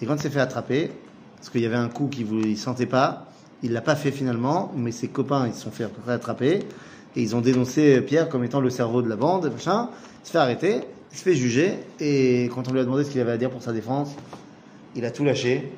Et 0.00 0.06
quand 0.06 0.14
il 0.14 0.20
s'est 0.20 0.30
fait 0.30 0.40
attraper, 0.40 0.90
parce 1.36 1.50
qu'il 1.50 1.60
y 1.60 1.66
avait 1.66 1.76
un 1.76 1.88
coup 1.88 2.08
qu'il 2.08 2.26
ne 2.32 2.54
sentait 2.56 2.86
pas, 2.86 3.26
il 3.62 3.72
l'a 3.72 3.82
pas 3.82 3.96
fait 3.96 4.10
finalement, 4.10 4.72
mais 4.74 4.92
ses 4.92 5.08
copains, 5.08 5.46
ils 5.46 5.54
se 5.54 5.62
sont 5.62 5.70
fait 5.70 5.86
attraper, 6.08 6.60
et 7.16 7.22
ils 7.22 7.36
ont 7.36 7.40
dénoncé 7.40 8.00
Pierre 8.00 8.28
comme 8.28 8.44
étant 8.44 8.60
le 8.60 8.70
cerveau 8.70 9.02
de 9.02 9.08
la 9.08 9.16
bande, 9.16 9.50
machin. 9.52 9.90
Il 10.22 10.26
se 10.26 10.32
fait 10.32 10.38
arrêter, 10.38 10.80
il 11.12 11.18
se 11.18 11.22
fait 11.22 11.34
juger, 11.34 11.78
et 11.98 12.50
quand 12.54 12.68
on 12.68 12.72
lui 12.72 12.80
a 12.80 12.84
demandé 12.84 13.04
ce 13.04 13.10
qu'il 13.10 13.20
avait 13.20 13.32
à 13.32 13.36
dire 13.36 13.50
pour 13.50 13.62
sa 13.62 13.72
défense, 13.72 14.10
il 14.94 15.04
a 15.04 15.10
tout 15.10 15.24
lâché. 15.24 15.70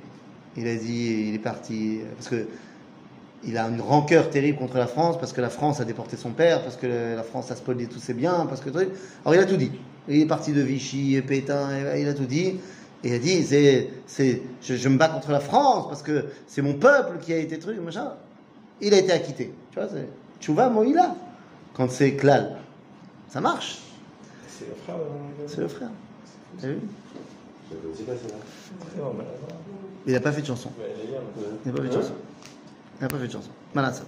Il 0.56 0.68
a 0.68 0.76
dit, 0.76 1.28
il 1.28 1.34
est 1.34 1.38
parti, 1.38 2.00
parce 2.16 2.28
que 2.28 2.46
il 3.44 3.58
a 3.58 3.66
une 3.66 3.80
rancœur 3.80 4.30
terrible 4.30 4.58
contre 4.58 4.78
la 4.78 4.86
France, 4.86 5.18
parce 5.18 5.32
que 5.32 5.40
la 5.40 5.50
France 5.50 5.80
a 5.80 5.84
déporté 5.84 6.16
son 6.16 6.30
père, 6.30 6.62
parce 6.62 6.76
que 6.76 7.16
la 7.16 7.22
France 7.24 7.50
a 7.50 7.56
spolié 7.56 7.86
tous 7.86 7.98
ses 7.98 8.14
biens, 8.14 8.46
parce 8.48 8.60
que... 8.60 8.68
Alors 8.70 9.34
il 9.34 9.38
a 9.38 9.44
tout 9.44 9.56
dit. 9.56 9.72
Il 10.08 10.20
est 10.20 10.26
parti 10.26 10.52
de 10.52 10.60
Vichy, 10.60 11.16
et 11.16 11.22
Pétain, 11.22 11.94
et 11.94 12.02
il 12.02 12.08
a 12.08 12.14
tout 12.14 12.26
dit. 12.26 12.60
Et 13.02 13.08
il 13.08 13.14
a 13.14 13.18
dit, 13.18 13.42
c'est, 13.42 13.88
c'est, 14.06 14.42
je, 14.62 14.76
je 14.76 14.88
me 14.88 14.96
bats 14.96 15.08
contre 15.08 15.32
la 15.32 15.40
France, 15.40 15.88
parce 15.88 16.02
que 16.02 16.26
c'est 16.46 16.62
mon 16.62 16.74
peuple 16.74 17.18
qui 17.20 17.32
a 17.32 17.38
été 17.38 17.58
truc, 17.58 17.80
machin. 17.80 18.12
Il 18.80 18.94
a 18.94 18.98
été 18.98 19.12
acquitté. 19.12 19.52
Tu 19.72 19.78
vois, 19.80 19.88
c'est... 19.88 20.08
Tchouva 20.40 20.68
Moïla. 20.68 21.16
Quand 21.74 21.90
c'est 21.90 22.14
Klal. 22.14 22.58
Ça 23.28 23.40
marche. 23.40 23.78
C'est 24.48 24.68
le 24.68 24.74
frère 24.74 24.96
C'est 25.46 25.60
le 25.60 25.68
frère. 25.68 25.90
T'as 26.60 26.68
vu? 26.68 26.78
Il 30.06 30.12
n'a 30.12 30.20
pas 30.20 30.32
fait 30.32 30.42
de 30.42 30.46
chanson. 30.46 30.70
Il 31.64 31.70
n'a 31.70 31.76
pas 31.76 31.82
fait 31.82 31.88
de 31.88 31.94
chanson. 31.94 32.14
Il 32.98 33.02
n'a 33.02 33.08
pas 33.08 33.18
fait 33.18 33.26
de 33.26 33.32
chanson. 33.32 33.50
Malassat. 33.74 34.04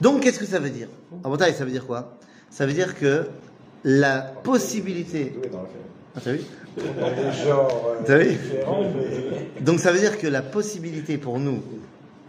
Donc, 0.00 0.22
qu'est-ce 0.22 0.38
que 0.38 0.46
ça 0.46 0.58
veut 0.58 0.70
dire? 0.70 0.88
En 1.22 1.30
bataille, 1.30 1.54
ça 1.54 1.64
veut 1.64 1.70
dire 1.70 1.86
quoi? 1.86 2.16
Ça 2.50 2.66
veut 2.66 2.72
dire 2.72 2.98
que 2.98 3.26
la 3.84 4.20
possibilité. 4.20 5.34
Ah, 6.16 6.20
t'as 6.22 6.32
vu? 6.32 6.40
Euh, 6.78 8.02
T'as 8.04 8.18
vu? 8.18 8.38
Donc, 9.60 9.80
ça 9.80 9.92
veut 9.92 9.98
dire 9.98 10.18
que 10.18 10.26
la 10.26 10.42
possibilité 10.42 11.18
pour 11.18 11.38
nous 11.38 11.62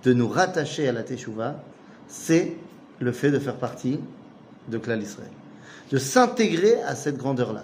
de 0.04 0.14
nous 0.14 0.28
rattacher 0.28 0.88
à 0.88 0.92
la 0.92 1.04
Teshuvah, 1.04 1.64
c'est 2.08 2.54
le 3.00 3.12
fait 3.12 3.32
de 3.32 3.40
faire 3.40 3.56
partie 3.56 4.00
de 4.68 4.78
Klal 4.78 5.02
Israël. 5.02 5.30
De 5.92 5.98
s'intégrer 5.98 6.82
à 6.84 6.96
cette 6.96 7.18
grandeur-là. 7.18 7.64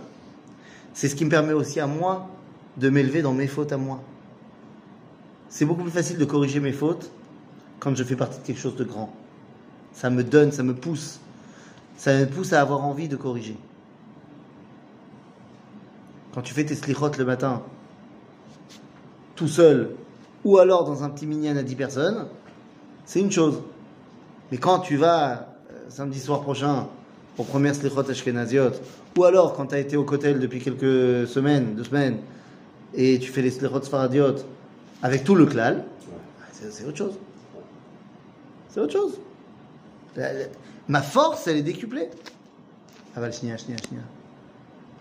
C'est 0.93 1.07
ce 1.07 1.15
qui 1.15 1.25
me 1.25 1.29
permet 1.29 1.53
aussi 1.53 1.79
à 1.79 1.87
moi 1.87 2.27
de 2.77 2.89
m'élever 2.89 3.21
dans 3.21 3.33
mes 3.33 3.47
fautes 3.47 3.71
à 3.71 3.77
moi. 3.77 4.01
C'est 5.49 5.65
beaucoup 5.65 5.83
plus 5.83 5.91
facile 5.91 6.17
de 6.17 6.25
corriger 6.25 6.59
mes 6.59 6.73
fautes 6.73 7.09
quand 7.79 7.95
je 7.95 8.03
fais 8.03 8.15
partie 8.15 8.39
de 8.39 8.43
quelque 8.43 8.59
chose 8.59 8.75
de 8.75 8.83
grand. 8.83 9.13
Ça 9.93 10.09
me 10.09 10.23
donne, 10.23 10.51
ça 10.51 10.63
me 10.63 10.73
pousse. 10.73 11.19
Ça 11.97 12.13
me 12.13 12.25
pousse 12.25 12.53
à 12.53 12.61
avoir 12.61 12.83
envie 12.83 13.07
de 13.07 13.15
corriger. 13.15 13.57
Quand 16.33 16.41
tu 16.41 16.53
fais 16.53 16.65
tes 16.65 16.75
slichot 16.75 17.11
le 17.17 17.25
matin, 17.25 17.63
tout 19.35 19.47
seul, 19.47 19.91
ou 20.43 20.59
alors 20.59 20.83
dans 20.83 21.03
un 21.03 21.09
petit 21.09 21.25
minyan 21.25 21.57
à 21.57 21.63
10 21.63 21.75
personnes, 21.75 22.27
c'est 23.05 23.19
une 23.19 23.31
chose. 23.31 23.61
Mais 24.51 24.57
quand 24.57 24.79
tu 24.79 24.97
vas 24.97 25.31
euh, 25.71 25.85
samedi 25.89 26.19
soir 26.19 26.41
prochain 26.41 26.87
au 27.37 27.43
premier 27.43 27.73
slichot 27.73 28.09
ashkenaziot, 28.09 28.71
ou 29.17 29.23
alors 29.23 29.55
quand 29.55 29.67
tu 29.67 29.75
as 29.75 29.79
été 29.79 29.97
au 29.97 30.03
kotel 30.03 30.39
depuis 30.39 30.59
quelques 30.59 31.27
semaines, 31.27 31.73
deux 31.75 31.85
semaines, 31.85 32.17
et 32.93 33.17
tu 33.17 33.31
fais 33.31 33.41
les 33.41 33.51
slichot 33.51 33.81
sfaradiot 33.81 34.35
avec 35.03 35.23
tout 35.23 35.35
le 35.35 35.45
klal, 35.45 35.85
c'est 36.51 36.71
c'est 36.71 36.85
autre 36.85 36.97
chose. 36.97 37.17
C'est 38.69 38.79
autre 38.79 38.93
chose. 38.93 39.19
La- 40.15 40.33
la- 40.33 40.45
ma 40.87 41.01
force, 41.01 41.47
elle 41.47 41.57
est 41.57 41.61
décuplée. 41.63 42.09
Ah 43.15 43.19
bah, 43.19 43.31
shnia, 43.31 43.57
shnia, 43.57 43.77
shnia. 43.77 44.01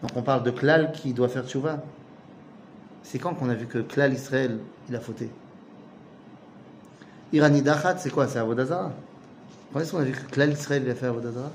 Donc 0.03 0.11
on 0.17 0.23
parle 0.23 0.43
de 0.43 0.51
klal 0.51 0.93
qui 0.93 1.13
doit 1.13 1.29
faire 1.29 1.47
tchouva. 1.49 1.83
C'est 3.03 3.19
quand 3.19 3.35
qu'on 3.35 3.49
a 3.49 3.55
vu 3.55 3.67
que 3.67 3.79
klal 3.79 4.13
Israël, 4.13 4.59
il 4.89 4.97
a 4.97 5.01
fauté? 5.01 5.31
Irani 7.33 7.63
Dachat, 7.63 7.99
c'est 7.99 8.11
quoi? 8.11 8.29
C'est 8.29 8.39
Avodazara. 8.39 8.93
Quand 9.73 9.81
est-ce 9.81 9.91
qu'on 9.93 9.99
a 9.99 10.05
vu 10.05 10.13
que 10.13 10.31
Klal 10.31 10.53
Israël 10.53 10.83
il 10.85 10.91
a 10.91 10.95
fait 10.95 11.07
Avodazara 11.07 11.51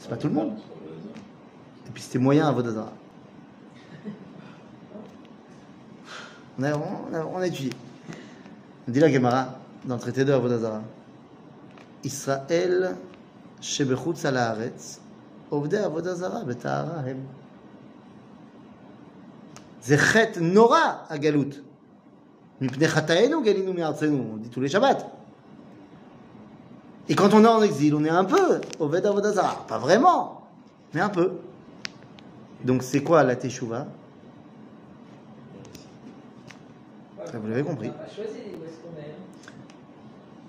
C'est 0.00 0.08
pas 0.08 0.16
tout 0.16 0.28
le 0.28 0.34
monde. 0.34 0.54
Et 1.86 1.90
puis 1.92 2.02
c'était 2.02 2.18
moyen 2.18 2.48
Avodazara. 2.48 2.92
On 6.59 6.63
a, 6.63 6.73
on, 6.75 7.13
a, 7.13 7.25
on 7.25 7.37
a 7.37 7.47
étudié. 7.47 7.71
On 8.87 8.91
dit 8.91 8.99
la 8.99 9.09
Gemara 9.11 9.59
dans 9.85 9.95
le 9.95 10.01
traité 10.01 10.25
de 10.25 10.33
Avodazara. 10.33 10.81
Israël, 12.03 12.95
Shebechutz 13.61 14.25
al 14.25 14.37
haaretz, 14.37 14.99
עובדי 15.49 15.77
עבודה 15.77 16.15
זרה 16.15 16.43
בטהרה 16.43 16.99
הם. 16.99 17.17
זה 19.83 19.97
חטא 19.97 20.39
נורא, 20.39 20.93
הגלות. 21.09 21.59
מפני 22.61 22.87
חטאינו 22.87 23.43
גלינו 23.43 23.73
מארצנו, 23.73 24.35
on 24.35 24.37
dit 24.37 24.49
tous 24.49 24.61
les 24.61 24.69
Shabbats. 24.69 25.03
Et 27.09 27.15
quand 27.15 27.33
on 27.33 27.43
est 27.43 27.47
en 27.47 27.61
exil, 27.61 27.95
on 27.95 28.05
est 28.05 28.09
un 28.09 28.23
peu 28.23 28.61
Oved 28.79 29.05
Avodah 29.05 29.33
Zarah. 29.33 29.65
Pas 29.67 29.79
vraiment, 29.79 30.41
mais 30.93 31.01
un 31.01 31.09
peu. 31.09 31.33
Donc 32.63 32.83
c'est 32.83 33.01
quoi 33.01 33.23
la 33.23 33.35
Teshuvah 33.35 33.87
Vous 37.34 37.48
l'avez 37.48 37.62
compris. 37.62 37.88
On 37.88 37.92
pas 37.98 38.08
choisi 38.14 38.38
où 38.52 38.64
est-ce 38.64 38.78
qu'on 38.82 38.96
est. 38.98 39.10
hein? 39.10 39.52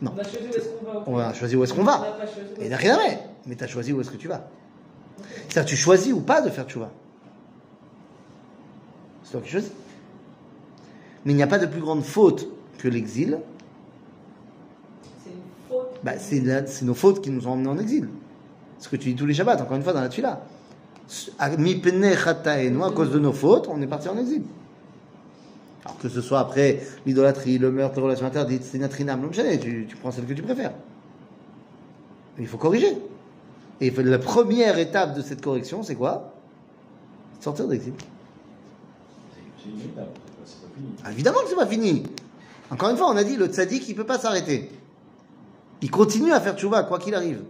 Non. 0.02 0.12
On 0.16 0.20
a 0.20 0.24
choisi 0.24 0.46
où 0.46 0.54
est-ce 0.56 0.70
qu'on 0.70 0.86
va. 0.86 1.04
On 1.08 1.18
a 1.18 1.34
choisi 1.34 1.56
où 1.56 1.64
est-ce 1.64 1.74
qu'on 1.74 1.84
va. 1.84 2.18
Et 2.60 2.66
est-ce 2.66 2.70
n'a 2.70 2.78
rien 2.78 2.96
à. 2.96 3.00
Mais 3.46 3.56
tu 3.56 3.64
as 3.64 3.68
choisi 3.68 3.94
où 3.94 4.02
est-ce 4.02 4.12
que 4.12 4.18
tu 4.18 4.28
vas. 4.28 4.48
C'est-à-dire 5.50 5.66
tu 5.66 5.76
choisis 5.76 6.14
ou 6.14 6.22
pas 6.22 6.42
de 6.42 6.50
faire 6.50 6.66
Teshuvah. 6.66 6.92
C'est 9.24 9.32
toi 9.32 9.42
qui 9.42 9.50
choisis. 9.50 9.72
Mais 11.26 11.34
il 11.34 11.36
n'y 11.36 11.44
a 11.44 11.48
pas 11.48 11.60
de 11.60 11.66
plus 11.66 11.82
grande 11.82 12.04
faute 12.04 12.48
que 12.78 12.88
l'exil. 12.88 13.40
C'est 15.24 15.32
une 15.32 15.36
faute. 15.68 16.00
Bah, 16.04 16.14
c'est 16.18 16.84
nos 16.84 16.94
fautes 16.94 17.22
qui 17.22 17.30
nous 17.32 17.48
ont 17.48 17.52
emmenés 17.54 17.70
en 17.70 17.80
exil. 17.80 18.08
Ce 18.80 18.88
que 18.88 18.96
tu 18.96 19.10
dis 19.10 19.16
tous 19.16 19.26
les 19.26 19.34
Shabbats, 19.34 19.62
encore 19.62 19.76
une 19.76 19.84
fois 19.84 19.94
dans 19.94 20.02
la 20.02 20.10
Tfila. 20.10 20.42
À 21.40 21.50
cause 22.92 23.12
de 23.12 23.20
nos 23.20 23.34
fautes, 23.34 23.68
on 23.70 23.82
est 23.82 23.88
parti 23.88 24.08
en 24.10 24.18
exil. 24.18 24.44
Alors 25.88 26.00
que 26.00 26.10
ce 26.10 26.20
soit 26.22 26.40
après 26.40 26.82
l'idolâtrie, 27.06 27.58
le 27.58 27.72
meurtre, 27.72 27.96
les 27.96 28.02
relations 28.04 28.26
interdites, 28.26 28.64
c'est 28.64 28.78
natrinam, 28.78 29.22
non 29.22 29.30
tu, 29.30 29.86
tu 29.88 29.96
prends 29.96 30.12
celle 30.12 30.26
que 30.26 30.34
tu 30.34 30.42
préfères. 30.44 30.74
Mais 32.36 32.44
il 32.44 32.48
faut 32.48 32.58
corriger. 32.58 32.98
Et 33.80 33.90
la 33.92 34.20
première 34.20 34.78
étape 34.80 35.16
de 35.16 35.22
cette 35.22 35.42
correction, 35.42 35.84
c'est 35.84 35.96
quoi? 35.96 36.34
Sortir 37.40 37.70
d'exil. 37.70 37.94
C'est 39.64 39.70
une 39.70 39.80
étape, 39.80 40.10
c'est 40.46 40.62
pas- 40.62 40.68
fini. 40.76 40.88
Ah, 41.06 41.12
Évidemment 41.14 41.40
que 41.44 41.48
c'est 41.50 41.56
pas 41.56 41.68
fini. 41.68 42.04
Encore 42.70 42.90
une 42.90 42.98
fois, 42.98 43.10
on 43.10 43.16
a 43.16 43.24
dit 43.24 43.38
le 43.38 43.46
tzaddik, 43.46 43.88
il 43.88 43.96
peut 43.96 44.06
pas 44.06 44.20
s'arrêter. 44.20 44.70
Il 45.82 45.90
continue 45.90 46.34
à 46.34 46.42
faire 46.42 46.58
tchouva, 46.58 46.84
quoi 46.84 47.00
qu'il 47.00 47.16
arrive. 47.16 47.44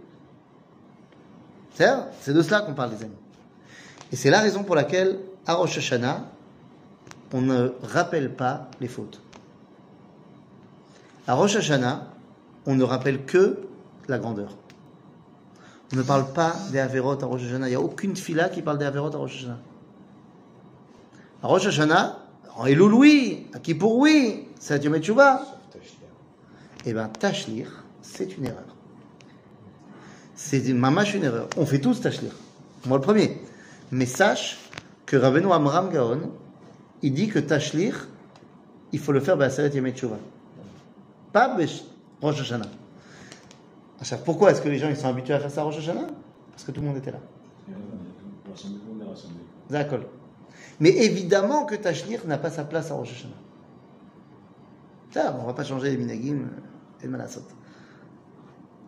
C'est 1.74 1.88
C'est 2.20 2.32
de 2.32 2.42
cela 2.42 2.60
qu'on 2.60 2.74
parle, 2.74 2.92
les 2.92 3.02
amis. 3.04 3.14
Et 4.12 4.16
c'est 4.16 4.30
la 4.30 4.40
raison 4.40 4.62
pour 4.62 4.76
laquelle, 4.76 5.18
à 5.44 5.54
Rosh 5.54 5.78
Hashanah, 5.78 6.24
on 7.32 7.40
ne 7.40 7.72
rappelle 7.82 8.34
pas 8.34 8.70
les 8.80 8.88
fautes. 8.88 9.20
À 11.26 11.34
Rosh 11.34 11.56
Hashanah, 11.56 12.08
on 12.66 12.74
ne 12.74 12.84
rappelle 12.84 13.24
que 13.24 13.58
la 14.08 14.18
grandeur. 14.18 14.56
On 15.92 15.96
ne 15.96 16.02
parle 16.02 16.32
pas 16.32 16.54
des 16.72 16.78
Averot 16.78 17.22
à 17.22 17.26
Rosh 17.26 17.42
Hashanah. 17.44 17.66
Il 17.66 17.70
n'y 17.70 17.76
a 17.76 17.80
aucune 17.80 18.16
fila 18.16 18.48
qui 18.48 18.62
parle 18.62 18.78
des 18.78 18.84
Averot 18.86 19.14
à 19.14 19.18
Rosh 19.18 19.36
Hashanah. 19.36 19.58
À 21.42 21.46
Rosh 21.46 21.66
Hashanah, 21.66 22.18
en 22.56 22.66
Elul, 22.66 22.92
oui, 22.94 23.46
à 23.54 23.58
Kippour, 23.58 23.96
oui, 23.96 24.48
c'est 24.58 24.82
Yom 24.84 24.98
Teshuvah. 24.98 25.42
Eh 26.86 26.92
bien, 26.92 27.08
Tashlir, 27.08 27.84
c'est 28.00 28.36
une 28.36 28.46
erreur. 28.46 28.64
C'est 30.34 30.72
mamash 30.72 31.14
une 31.14 31.24
erreur. 31.24 31.48
On 31.56 31.66
fait 31.66 31.80
tous 31.80 32.00
Tashlir. 32.00 32.32
Moi 32.86 32.98
le 32.98 33.02
premier. 33.02 33.42
Mais 33.90 34.06
sache 34.06 34.58
que 35.04 35.16
Rabbeinu 35.16 35.52
Amram 35.52 35.90
Gaon, 35.90 36.30
il 37.02 37.14
dit 37.14 37.28
que 37.28 37.38
Tashlir, 37.38 38.08
il 38.92 38.98
faut 38.98 39.12
le 39.12 39.20
faire 39.20 39.36
B'aseret 39.36 39.70
Yom 39.76 39.90
Teshuvah. 39.92 40.18
Pas 41.32 41.56
Rosh 42.20 42.40
Hashanah. 42.40 42.66
Pourquoi 44.24 44.50
est-ce 44.50 44.62
que 44.62 44.68
les 44.68 44.78
gens 44.78 44.88
ils 44.88 44.96
sont 44.96 45.08
habitués 45.08 45.34
à 45.34 45.40
faire 45.40 45.50
ça 45.50 45.60
à 45.60 45.64
Rosh 45.64 45.78
Hashanah? 45.78 46.08
Parce 46.50 46.64
que 46.64 46.70
tout 46.72 46.80
le 46.80 46.86
monde 46.86 46.96
était 46.96 47.12
là. 47.12 47.20
D'accord. 49.70 50.00
Mais 50.80 50.90
évidemment 50.90 51.64
que 51.64 51.74
Tashlir 51.74 52.26
n'a 52.26 52.38
pas 52.38 52.50
sa 52.50 52.64
place 52.64 52.90
à 52.90 52.94
Rosh 52.94 53.12
Hashanah. 53.12 53.34
On 55.40 55.46
va 55.46 55.52
pas 55.52 55.64
changer 55.64 55.90
les 55.90 55.96
minagim 55.96 56.48
et 57.00 57.04
le 57.04 57.10
malasot. 57.10 57.42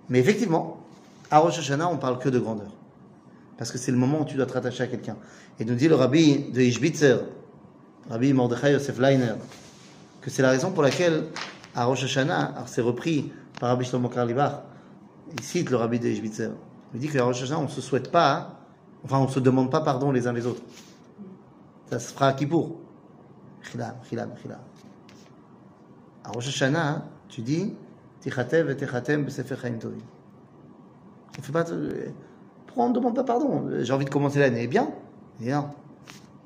Mais 0.08 0.20
effectivement, 0.20 0.78
à 1.30 1.38
Rosh 1.38 1.58
Hashanah, 1.58 1.88
on 1.88 1.98
parle 1.98 2.18
que 2.18 2.28
de 2.28 2.38
grandeur. 2.38 2.72
Parce 3.56 3.70
que 3.72 3.78
c'est 3.78 3.90
le 3.92 3.98
moment 3.98 4.22
où 4.22 4.24
tu 4.24 4.36
dois 4.36 4.46
te 4.46 4.52
rattacher 4.52 4.84
à 4.84 4.86
quelqu'un. 4.86 5.16
Et 5.58 5.64
nous 5.64 5.74
dit 5.74 5.88
le 5.88 5.94
rabbi 5.94 6.50
de 6.50 6.60
Ishbitzer, 6.60 7.18
rabbi 8.10 8.32
Mordechai 8.32 8.72
Yosef 8.72 8.98
Leiner, 8.98 9.34
que 10.20 10.28
c'est 10.28 10.42
la 10.42 10.50
raison 10.50 10.72
pour 10.72 10.82
laquelle 10.82 11.28
à 11.74 11.84
Rosh 11.84 12.04
Hashanah, 12.04 12.64
c'est 12.66 12.82
repris 12.82 13.32
par 13.58 13.70
Rabbi 13.70 13.84
Shlomo 13.84 14.08
Karlibach, 14.08 14.62
il 15.32 15.42
cite 15.42 15.70
le 15.70 15.76
rabbi 15.76 15.98
de 16.00 16.08
Ishbitzer. 16.08 16.50
Il 16.92 17.00
dit 17.00 17.08
qu'à 17.08 17.24
Rosh 17.24 17.42
Hashanah, 17.42 17.60
on 17.60 17.64
ne 17.64 17.68
se 17.68 17.80
souhaite 17.80 18.10
pas, 18.10 18.58
enfin 19.04 19.18
on 19.18 19.26
ne 19.26 19.30
se 19.30 19.38
demande 19.40 19.70
pas 19.70 19.80
pardon 19.80 20.10
les 20.10 20.26
uns 20.26 20.32
les 20.32 20.46
autres. 20.46 20.62
Ça 21.88 21.98
se 21.98 22.12
fera 22.12 22.28
à 22.28 22.32
Kippour. 22.32 22.76
Chilam, 23.62 23.94
chilam, 24.08 24.30
chilam. 24.42 24.58
À 26.24 26.30
Rosh 26.30 26.48
Hashanah, 26.48 27.04
tu 27.28 27.42
dis 27.42 27.74
Tichatev 28.20 28.70
et 28.70 28.76
Tichatem 28.76 29.24
b'sefer 29.24 29.56
chaim. 29.56 29.78
On 32.76 32.88
ne 32.88 32.94
demande 32.94 33.14
pas 33.14 33.24
pardon? 33.24 33.70
J'ai 33.80 33.92
envie 33.92 34.04
de 34.04 34.10
commencer 34.10 34.38
l'année. 34.38 34.66
Bien, 34.66 34.90
eh 35.40 35.44
bien. 35.44 35.70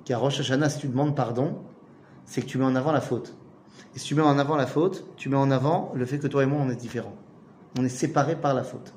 Qu'à 0.04 0.18
Rosh 0.18 0.40
Hashanah, 0.40 0.68
si 0.68 0.78
tu 0.80 0.88
demandes 0.88 1.14
pardon, 1.14 1.56
c'est 2.24 2.42
que 2.42 2.46
tu 2.46 2.58
mets 2.58 2.64
en 2.64 2.76
avant 2.76 2.92
la 2.92 3.00
faute. 3.00 3.34
Et 3.94 3.98
si 3.98 4.06
tu 4.06 4.14
mets 4.14 4.22
en 4.22 4.38
avant 4.38 4.56
la 4.56 4.66
faute, 4.66 5.04
tu 5.16 5.28
mets 5.28 5.36
en 5.36 5.50
avant 5.50 5.92
le 5.94 6.04
fait 6.04 6.18
que 6.18 6.26
toi 6.26 6.42
et 6.42 6.46
moi, 6.46 6.58
on 6.60 6.68
est 6.68 6.76
différents. 6.76 7.14
On 7.78 7.84
est 7.84 7.88
séparés 7.88 8.36
par 8.36 8.54
la 8.54 8.64
faute. 8.64 8.92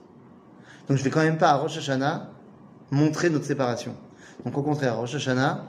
Donc 0.88 0.98
je 0.98 1.04
vais 1.04 1.10
quand 1.10 1.24
même 1.24 1.38
pas 1.38 1.50
à 1.52 1.56
Rosh 1.58 1.78
Hashanah 1.78 2.30
montrer 2.92 3.30
notre 3.30 3.46
séparation. 3.46 3.96
Donc 4.46 4.58
au 4.58 4.64
contraire, 4.64 4.94
à 4.94 4.96
Rosh 4.98 5.16
Hashanah, 5.16 5.66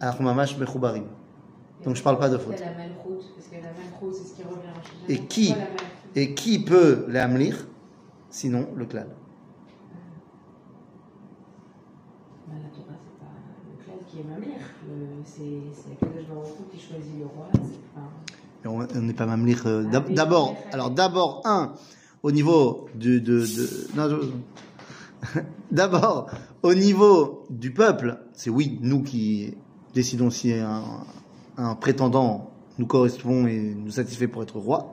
alors 0.00 0.20
mamash 0.22 0.56
mechoubarim. 0.58 1.04
Donc 1.84 1.96
je 1.96 2.02
parle 2.02 2.18
pas 2.18 2.28
de 2.28 2.38
faute. 2.38 2.60
Et 5.08 5.20
qui 5.20 5.54
Et 6.14 6.34
qui 6.34 6.58
peut 6.64 7.06
les 7.08 7.18
amlir 7.18 7.66
Sinon 8.30 8.68
le 8.74 8.86
clan. 8.86 9.04
Bah, 12.46 12.54
La 12.62 12.68
Torah, 12.68 12.96
c'est 13.04 13.18
pas 13.18 13.32
le 13.70 13.84
clan 13.84 13.94
qui 14.16 15.42
est 15.42 15.60
C'est 15.74 16.80
choisit 16.88 17.18
le 17.18 17.26
roi. 17.26 17.48
pas- 17.94 18.64
Et 18.64 18.68
on 18.68 19.02
n'est 19.02 19.12
pas 19.14 19.26
mamlir. 19.26 19.62
euh, 19.66 19.84
Ah, 19.92 20.00
d'abord, 20.10 20.56
alors 20.72 20.90
d'abord 20.90 21.42
un 21.44 21.74
au 22.22 22.32
niveau 22.32 22.86
du 22.94 23.20
de, 23.20 23.40
de- 23.40 24.32
d'abord 25.70 26.30
au 26.62 26.74
niveau 26.74 27.44
du 27.50 27.72
peuple, 27.72 28.18
c'est 28.32 28.50
oui 28.50 28.78
nous 28.82 29.02
qui 29.02 29.54
décidons 29.94 30.30
si 30.30 30.52
un, 30.52 30.82
un 31.56 31.74
prétendant 31.74 32.50
nous 32.78 32.86
correspond 32.86 33.46
et 33.46 33.58
nous 33.74 33.90
satisfait 33.90 34.28
pour 34.28 34.42
être 34.42 34.58
roi. 34.58 34.92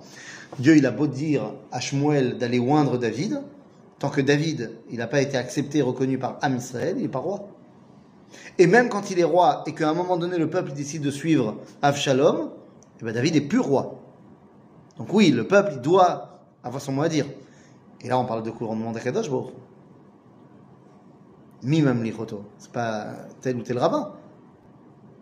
Dieu 0.59 0.77
il 0.77 0.85
a 0.85 0.91
beau 0.91 1.07
dire 1.07 1.53
à 1.71 1.79
Shmuel 1.79 2.37
d'aller 2.37 2.59
oindre 2.59 2.97
David, 2.97 3.41
tant 3.99 4.09
que 4.09 4.21
David 4.21 4.71
il 4.91 4.97
n'a 4.99 5.07
pas 5.07 5.21
été 5.21 5.35
accepté 5.37 5.79
et 5.79 5.81
reconnu 5.81 6.17
par 6.17 6.37
Am 6.41 6.55
Israël, 6.55 6.93
il 6.97 7.03
n'est 7.03 7.07
pas 7.09 7.19
roi. 7.19 7.47
Et 8.57 8.67
même 8.67 8.89
quand 8.89 9.09
il 9.11 9.19
est 9.19 9.23
roi 9.23 9.63
et 9.65 9.73
qu'à 9.73 9.89
un 9.89 9.93
moment 9.93 10.17
donné 10.17 10.37
le 10.37 10.49
peuple 10.49 10.73
décide 10.73 11.01
de 11.01 11.11
suivre 11.11 11.57
Avshalom, 11.81 12.51
eh 13.01 13.05
ben 13.05 13.13
David 13.13 13.35
est 13.35 13.41
plus 13.41 13.59
roi. 13.59 13.99
Donc 14.97 15.13
oui, 15.13 15.31
le 15.31 15.47
peuple 15.47 15.81
doit 15.81 16.39
avoir 16.63 16.81
son 16.81 16.91
mot 16.91 17.01
à 17.01 17.09
dire. 17.09 17.25
Et 18.01 18.07
là 18.07 18.17
on 18.19 18.25
parle 18.25 18.43
de 18.43 18.51
couronnement 18.51 18.91
d'Akadosh 18.91 19.29
Baruch. 19.29 19.53
Mimam 21.63 22.03
lichoto. 22.03 22.43
C'est 22.57 22.71
pas 22.71 23.07
tel 23.41 23.55
ou 23.55 23.61
tel 23.63 23.77
rabbin. 23.77 24.13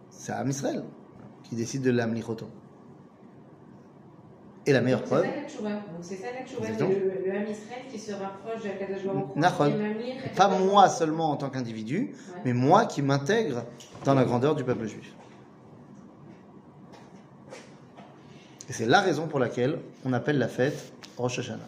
C'est 0.09 0.32
Am 0.32 0.49
Israël 0.49 0.84
qui 1.43 1.55
décide 1.55 1.84
de 1.84 1.91
l'Am 1.91 2.14
lichoto. 2.14 2.47
Et 4.68 4.74
la 4.74 4.82
meilleure 4.82 5.03
preuve, 5.03 5.26
c'est 6.01 6.18
ça 6.18 6.28
la 6.28 6.88
le, 6.88 6.93
le 7.26 7.36
Ham 7.36 7.45
Israël 7.49 7.82
qui 7.91 7.97
se 7.97 8.12
rapproche 8.12 8.62
de 8.62 10.38
pas 10.38 10.47
moi 10.49 10.88
seulement 10.88 11.32
en 11.32 11.36
tant 11.36 11.49
qu'individu, 11.49 12.12
Ouais. 12.36 12.41
mais 12.45 12.53
moi 12.53 12.86
qui 12.86 13.01
m'intègre 13.01 13.64
dans 14.05 14.14
la 14.14 14.24
grandeur 14.24 14.53
du 14.55 14.64
peuple 14.64 14.86
juif. 14.86 15.14
Et 18.70 18.74
c'est 18.74 18.86
la 18.86 19.01
raison 19.01 19.28
pour 19.28 19.39
laquelle 19.39 19.80
on 20.05 20.14
appelle 20.14 20.38
la 20.38 20.47
fête 20.47 20.93
Rosh 21.18 21.39
Hashanah. 21.39 21.68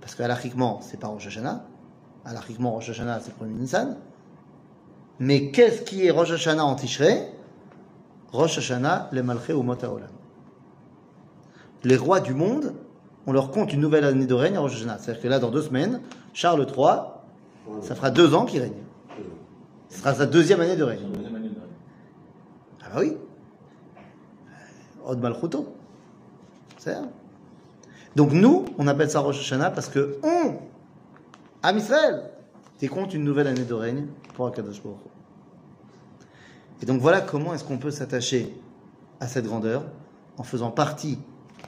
Parce 0.00 0.14
qu'alachiquement, 0.14 0.80
c'est 0.80 0.98
pas 0.98 1.08
Rosh 1.08 1.26
Hashanah. 1.26 1.62
Alachiquement, 2.24 2.72
Rosh 2.72 2.88
Hashanah, 2.90 3.20
c'est 3.20 3.28
le 3.30 3.34
premier 3.34 3.54
Nissan. 3.54 3.98
Mais 5.20 5.50
qu'est-ce 5.50 5.82
qui 5.82 6.06
est 6.06 6.10
Rosh 6.10 6.30
Hashanah 6.32 6.64
en 6.64 6.74
Tishrei? 6.74 7.28
Rosh 8.32 8.58
Hashanah, 8.58 9.10
le 9.12 9.22
Malché 9.22 9.52
ou 9.52 9.62
Mot 9.62 9.76
Haolam. 9.80 10.08
Les 11.86 11.96
rois 11.96 12.18
du 12.18 12.34
monde, 12.34 12.74
on 13.26 13.32
leur 13.32 13.52
compte 13.52 13.72
une 13.72 13.80
nouvelle 13.80 14.04
année 14.04 14.26
de 14.26 14.34
règne 14.34 14.56
à 14.56 14.60
Rosh 14.60 14.74
Hashanah. 14.74 14.98
C'est-à-dire 14.98 15.22
que 15.22 15.28
là, 15.28 15.38
dans 15.38 15.50
deux 15.50 15.62
semaines, 15.62 16.00
Charles 16.32 16.66
III, 16.66 17.82
ça 17.82 17.94
fera 17.94 18.10
deux 18.10 18.34
ans 18.34 18.44
qu'il 18.44 18.60
règne. 18.60 18.82
Ce 19.88 19.98
sera 19.98 20.12
sa 20.12 20.26
deuxième 20.26 20.60
année 20.60 20.76
de 20.76 20.82
règne. 20.82 21.06
Ah 22.82 22.88
bah 22.92 23.00
oui. 23.00 23.16
Od 25.04 25.20
Malchuto. 25.20 25.74
C'est 26.78 26.94
ça. 26.94 27.02
Donc 28.16 28.32
nous, 28.32 28.64
on 28.78 28.88
appelle 28.88 29.10
ça 29.10 29.20
Rosh 29.20 29.38
Hashanah 29.38 29.70
parce 29.70 29.88
que 29.88 30.18
on, 30.24 30.56
Am 31.62 31.78
Israël, 31.78 32.30
décompte 32.80 33.14
une 33.14 33.22
nouvelle 33.22 33.46
année 33.46 33.64
de 33.64 33.74
règne 33.74 34.06
pour 34.34 34.48
Akadosh 34.48 34.82
Baruch. 34.82 34.98
Et 36.82 36.86
donc 36.86 37.00
voilà 37.00 37.20
comment 37.20 37.54
est-ce 37.54 37.62
qu'on 37.62 37.78
peut 37.78 37.92
s'attacher 37.92 38.60
à 39.20 39.28
cette 39.28 39.46
grandeur 39.46 39.84
en 40.36 40.42
faisant 40.42 40.70
partie 40.70 41.18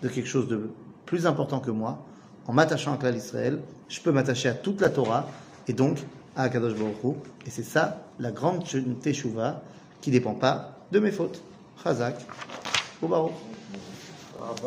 de 0.03 0.09
quelque 0.09 0.29
chose 0.29 0.49
de 0.49 0.71
plus 1.07 1.27
important 1.27 1.61
que 1.61 1.71
moi, 1.71 2.05
en 2.47 2.53
m'attachant 2.53 2.95
à 2.95 2.97
Klal 2.97 3.17
Israël, 3.17 3.61
je 3.89 4.01
peux 4.01 4.13
m'attacher 4.13 4.49
à 4.49 4.55
toute 4.55 4.81
la 4.81 4.89
Torah 4.89 5.27
et 5.67 5.73
donc 5.73 5.99
à 6.37 6.45
Akadosh 6.45 6.75
Baruch. 6.75 7.17
Et 7.47 7.51
c'est 7.51 7.63
ça 7.63 8.03
la 8.19 8.31
grande 8.31 8.65
teshuva 9.01 9.63
qui 10.01 10.11
dépend 10.11 10.35
pas 10.35 10.79
de 10.93 10.99
mes 10.99 11.11
fautes. 11.11 11.43
Chazak 11.83 12.17
Baruch. 13.03 13.33